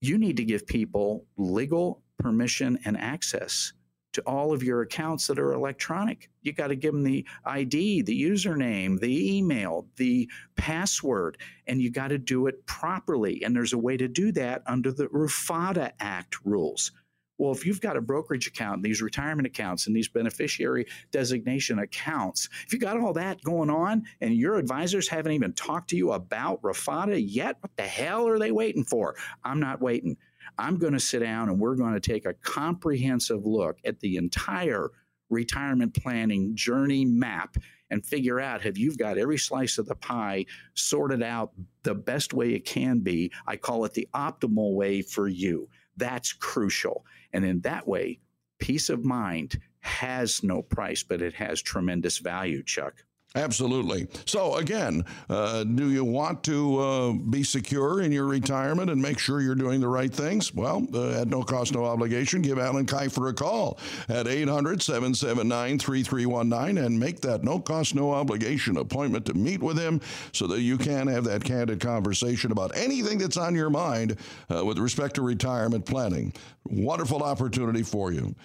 you 0.02 0.18
need 0.18 0.38
to 0.38 0.44
give 0.44 0.68
people 0.68 1.26
legal 1.38 2.04
permission 2.20 2.78
and 2.86 2.98
access 2.98 3.74
to 4.14 4.22
all 4.22 4.54
of 4.54 4.64
your 4.64 4.82
accounts 4.82 5.28
that 5.28 5.40
are 5.40 5.54
electronic. 5.54 6.30
You 6.42 6.54
got 6.54 6.68
to 6.68 6.76
give 6.76 6.94
them 6.94 7.04
the 7.04 7.26
ID, 7.46 8.04
the 8.04 8.22
username, 8.22 9.00
the 9.00 9.38
email, 9.38 9.88
the 9.98 10.30
password, 10.56 11.38
and 11.68 11.82
you 11.82 11.92
got 11.92 12.10
to 12.10 12.18
do 12.18 12.48
it 12.48 12.66
properly. 12.66 13.44
And 13.44 13.56
there's 13.56 13.74
a 13.74 13.78
way 13.78 13.98
to 13.98 14.08
do 14.08 14.32
that 14.34 14.64
under 14.66 14.92
the 14.92 15.08
RUFADA 15.08 15.92
Act 16.00 16.46
rules. 16.46 16.92
Well, 17.40 17.52
if 17.52 17.66
you've 17.66 17.82
got 17.82 17.98
a 17.98 18.02
brokerage 18.02 18.48
account, 18.48 18.84
these 18.84 19.02
retirement 19.02 19.48
accounts, 19.48 19.88
and 19.88 19.96
these 19.96 20.08
beneficiary 20.08 20.86
designation 21.12 21.80
accounts, 21.80 22.48
if 22.66 22.72
you 22.72 22.80
got 22.80 23.00
all 23.00 23.14
that 23.14 23.44
going 23.44 23.70
on 23.70 24.04
and 24.22 24.36
your 24.36 24.58
advisors 24.58 25.08
haven't 25.08 25.32
even 25.32 25.54
talked 25.54 25.90
to 25.90 25.98
you 25.98 26.12
about 26.12 26.62
RFADA 26.62 27.24
yet, 27.28 27.58
what 27.60 27.76
the 27.76 27.84
hell 27.84 28.28
are 28.28 28.38
they 28.38 28.52
waiting 28.52 28.84
for? 28.84 29.16
I'm 29.44 29.60
not 29.60 29.82
waiting. 29.82 30.18
I'm 30.58 30.78
going 30.78 30.94
to 30.94 31.00
sit 31.00 31.20
down 31.20 31.50
and 31.50 31.60
we're 31.60 31.76
going 31.76 31.94
to 31.94 32.00
take 32.00 32.26
a 32.26 32.34
comprehensive 32.34 33.46
look 33.46 33.80
at 33.86 34.00
the 34.00 34.18
entire 34.18 34.92
retirement 35.30 35.94
planning 35.96 36.56
journey 36.56 37.06
map 37.06 37.58
and 37.90 38.06
figure 38.06 38.40
out 38.40 38.62
have 38.62 38.78
you've 38.78 38.98
got 38.98 39.18
every 39.18 39.38
slice 39.38 39.78
of 39.78 39.86
the 39.86 39.96
pie 39.96 40.46
sorted 40.74 41.22
out 41.22 41.52
the 41.84 41.96
best 41.96 42.34
way 42.34 42.54
it 42.54 42.66
can 42.66 43.00
be. 43.00 43.32
I 43.46 43.56
call 43.56 43.86
it 43.86 43.94
the 43.94 44.08
optimal 44.16 44.76
way 44.76 45.02
for 45.02 45.28
you. 45.28 45.70
That's 45.98 46.34
crucial. 46.34 47.06
And 47.34 47.46
in 47.46 47.62
that 47.62 47.88
way, 47.88 48.20
peace 48.60 48.90
of 48.90 49.04
mind 49.04 49.60
has 49.82 50.44
no 50.44 50.62
price, 50.62 51.04
but 51.04 51.22
it 51.22 51.34
has 51.34 51.62
tremendous 51.62 52.18
value, 52.18 52.64
Chuck. 52.64 53.04
Absolutely. 53.36 54.08
So, 54.26 54.58
again, 54.58 55.04
uh, 55.28 55.64
do 55.64 55.90
you 55.90 56.06
want 56.06 56.44
to 56.44 56.80
uh, 56.80 57.12
be 57.14 57.44
secure 57.44 58.02
in 58.02 58.12
your 58.12 58.28
retirement 58.28 58.92
and 58.92 59.02
make 59.02 59.18
sure 59.18 59.42
you're 59.42 59.56
doing 59.56 59.82
the 59.82 59.88
right 59.88 60.14
things? 60.14 60.54
Well, 60.54 60.86
uh, 60.94 61.22
at 61.22 61.30
no 61.30 61.42
cost, 61.42 61.74
no 61.74 61.84
obligation, 61.84 62.44
give 62.44 62.60
Alan 62.60 62.86
Kifer 62.86 63.32
a 63.32 63.34
call 63.34 63.80
at 64.08 64.28
800 64.28 64.84
779 64.84 65.80
3319 65.80 66.78
and 66.78 67.00
make 67.00 67.22
that 67.22 67.44
no 67.44 67.60
cost, 67.60 67.96
no 67.96 68.12
obligation 68.12 68.78
appointment 68.78 69.26
to 69.26 69.34
meet 69.34 69.64
with 69.64 69.80
him 69.80 70.00
so 70.32 70.46
that 70.46 70.62
you 70.62 70.78
can 70.78 71.08
have 71.08 71.24
that 71.24 71.44
candid 71.44 71.80
conversation 71.80 72.52
about 72.52 72.78
anything 72.78 73.18
that's 73.18 73.38
on 73.38 73.56
your 73.56 73.72
mind 73.72 74.16
uh, 74.56 74.64
with 74.64 74.78
respect 74.78 75.16
to 75.16 75.24
retirement 75.24 75.88
planning. 75.88 76.32
Wonderful 76.66 77.24
opportunity 77.24 77.82
for 77.82 78.12
you. 78.12 78.36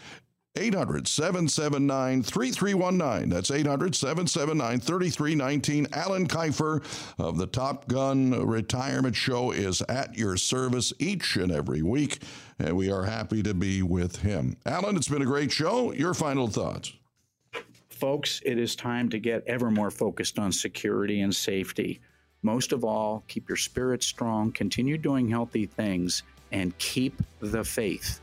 800 0.58 1.06
779 1.06 2.22
3319. 2.22 3.28
That's 3.28 3.50
800 3.50 3.94
779 3.94 4.80
3319. 4.80 5.86
Alan 5.92 6.26
Kifer 6.26 6.82
of 7.18 7.38
the 7.38 7.46
Top 7.46 7.88
Gun 7.88 8.46
Retirement 8.46 9.14
Show 9.14 9.52
is 9.52 9.82
at 9.82 10.16
your 10.18 10.36
service 10.36 10.92
each 10.98 11.36
and 11.36 11.52
every 11.52 11.82
week, 11.82 12.22
and 12.58 12.76
we 12.76 12.90
are 12.90 13.04
happy 13.04 13.42
to 13.42 13.54
be 13.54 13.82
with 13.82 14.16
him. 14.16 14.56
Alan, 14.66 14.96
it's 14.96 15.08
been 15.08 15.22
a 15.22 15.26
great 15.26 15.52
show. 15.52 15.92
Your 15.92 16.14
final 16.14 16.48
thoughts. 16.48 16.92
Folks, 17.88 18.40
it 18.44 18.58
is 18.58 18.76
time 18.76 19.08
to 19.08 19.18
get 19.18 19.44
ever 19.46 19.70
more 19.70 19.90
focused 19.90 20.38
on 20.38 20.52
security 20.52 21.20
and 21.20 21.34
safety. 21.34 22.00
Most 22.42 22.72
of 22.72 22.84
all, 22.84 23.24
keep 23.26 23.48
your 23.48 23.56
spirits 23.56 24.06
strong, 24.06 24.52
continue 24.52 24.96
doing 24.96 25.28
healthy 25.28 25.66
things, 25.66 26.22
and 26.52 26.76
keep 26.78 27.20
the 27.40 27.64
faith. 27.64 28.20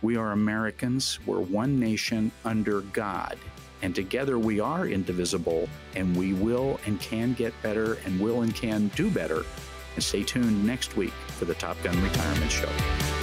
We 0.00 0.16
are 0.16 0.32
Americans. 0.32 1.18
We're 1.26 1.40
one 1.40 1.80
nation 1.80 2.30
under 2.44 2.82
God. 2.82 3.36
And 3.82 3.94
together 3.94 4.38
we 4.38 4.60
are 4.60 4.86
indivisible, 4.86 5.68
and 5.94 6.16
we 6.16 6.34
will 6.34 6.80
and 6.86 7.00
can 7.00 7.32
get 7.34 7.52
better, 7.62 7.94
and 8.04 8.20
will 8.20 8.42
and 8.42 8.54
can 8.54 8.88
do 8.96 9.10
better. 9.10 9.44
And 9.94 10.04
stay 10.04 10.22
tuned 10.22 10.64
next 10.64 10.96
week 10.96 11.14
for 11.36 11.44
the 11.44 11.54
Top 11.54 11.80
Gun 11.82 12.00
Retirement 12.02 12.50
Show. 12.50 13.17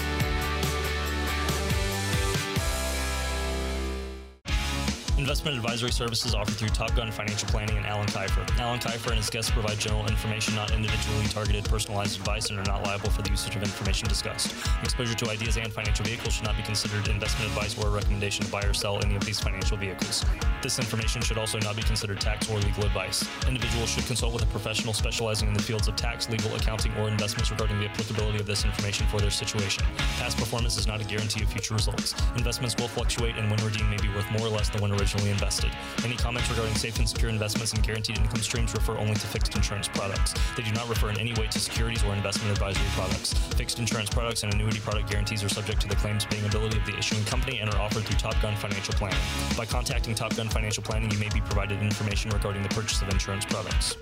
Investment 5.17 5.55
advisory 5.55 5.93
services 5.93 6.35
offered 6.35 6.55
through 6.55 6.67
Top 6.69 6.93
Gun 6.93 7.09
Financial 7.09 7.47
Planning 7.47 7.77
and 7.77 7.85
Alan 7.85 8.05
Kifer. 8.07 8.45
Alan 8.59 8.79
Kifer 8.79 9.11
and 9.11 9.15
his 9.15 9.29
guests 9.29 9.49
provide 9.49 9.79
general 9.79 10.05
information, 10.07 10.53
not 10.55 10.71
individually 10.71 11.25
targeted 11.27 11.63
personalized 11.63 12.19
advice, 12.19 12.49
and 12.49 12.59
are 12.59 12.65
not 12.65 12.83
liable 12.83 13.09
for 13.09 13.21
the 13.21 13.29
usage 13.29 13.55
of 13.55 13.63
information 13.63 14.09
discussed. 14.09 14.53
Exposure 14.83 15.13
to 15.13 15.29
ideas 15.29 15.55
and 15.55 15.71
financial 15.71 16.03
vehicles 16.03 16.33
should 16.33 16.43
not 16.43 16.57
be 16.57 16.63
considered 16.63 17.07
investment 17.07 17.49
advice 17.49 17.77
or 17.81 17.87
a 17.87 17.91
recommendation 17.91 18.43
to 18.43 18.51
buy 18.51 18.61
or 18.63 18.73
sell 18.73 19.01
any 19.05 19.15
of 19.15 19.23
these 19.23 19.39
financial 19.39 19.77
vehicles. 19.77 20.25
This 20.61 20.79
information 20.79 21.21
should 21.21 21.37
also 21.37 21.59
not 21.59 21.77
be 21.77 21.83
considered 21.83 22.19
tax 22.19 22.49
or 22.49 22.57
legal 22.59 22.83
advice. 22.83 23.25
Individuals 23.47 23.91
should 23.91 24.05
consult 24.07 24.33
with 24.33 24.43
a 24.43 24.47
professional 24.47 24.93
specializing 24.93 25.47
in 25.47 25.53
the 25.53 25.63
fields 25.63 25.87
of 25.87 25.95
tax, 25.95 26.29
legal, 26.29 26.53
accounting, 26.55 26.91
or 26.97 27.07
investments 27.07 27.51
regarding 27.51 27.79
the 27.79 27.87
applicability 27.87 28.39
of 28.39 28.45
this 28.45 28.65
information 28.65 29.07
for 29.07 29.21
their 29.21 29.31
situation. 29.31 29.85
Past 30.17 30.37
performance 30.37 30.77
is 30.77 30.87
not 30.87 30.99
a 30.99 31.05
guarantee 31.05 31.41
of 31.41 31.49
future 31.49 31.73
results. 31.73 32.13
Investments 32.35 32.75
will 32.77 32.89
fluctuate, 32.89 33.37
and 33.37 33.49
when 33.49 33.63
redeemed 33.63 33.89
may 33.89 33.97
be 33.97 34.09
worth 34.09 34.29
more 34.31 34.47
or 34.47 34.49
less 34.49 34.67
than 34.67 34.81
when 34.81 34.91
originally 34.91 35.04
originally 35.05 35.29
invested. 35.29 35.69
Any 36.03 36.15
comments 36.15 36.49
regarding 36.49 36.73
safe 36.73 36.97
and 36.97 37.07
secure 37.07 37.29
investments 37.29 37.73
and 37.73 37.83
guaranteed 37.83 38.17
income 38.17 38.41
streams 38.41 38.73
refer 38.73 38.97
only 38.97 39.13
to 39.13 39.27
fixed 39.27 39.55
insurance 39.55 39.87
products. 39.87 40.33
They 40.57 40.63
do 40.63 40.71
not 40.71 40.89
refer 40.89 41.11
in 41.11 41.19
any 41.19 41.31
way 41.33 41.45
to 41.47 41.59
securities 41.59 42.03
or 42.03 42.13
investment 42.13 42.51
advisory 42.51 42.87
products. 42.93 43.33
Fixed 43.33 43.77
insurance 43.77 44.09
products 44.09 44.41
and 44.41 44.51
annuity 44.51 44.79
product 44.79 45.11
guarantees 45.11 45.43
are 45.43 45.49
subject 45.49 45.79
to 45.81 45.87
the 45.87 45.95
claims 45.95 46.25
paying 46.25 46.45
ability 46.45 46.77
of 46.77 46.85
the 46.87 46.97
issuing 46.97 47.23
company 47.25 47.59
and 47.59 47.69
are 47.69 47.79
offered 47.79 48.03
through 48.03 48.17
Top 48.17 48.39
Gun 48.41 48.55
Financial 48.55 48.95
Planning. 48.95 49.19
By 49.55 49.65
contacting 49.65 50.15
Top 50.15 50.35
Gun 50.35 50.49
Financial 50.49 50.81
Planning, 50.81 51.11
you 51.11 51.19
may 51.19 51.29
be 51.29 51.41
provided 51.41 51.79
information 51.83 52.31
regarding 52.31 52.63
the 52.63 52.69
purchase 52.69 53.01
of 53.03 53.09
insurance 53.09 53.45
products. 53.45 53.97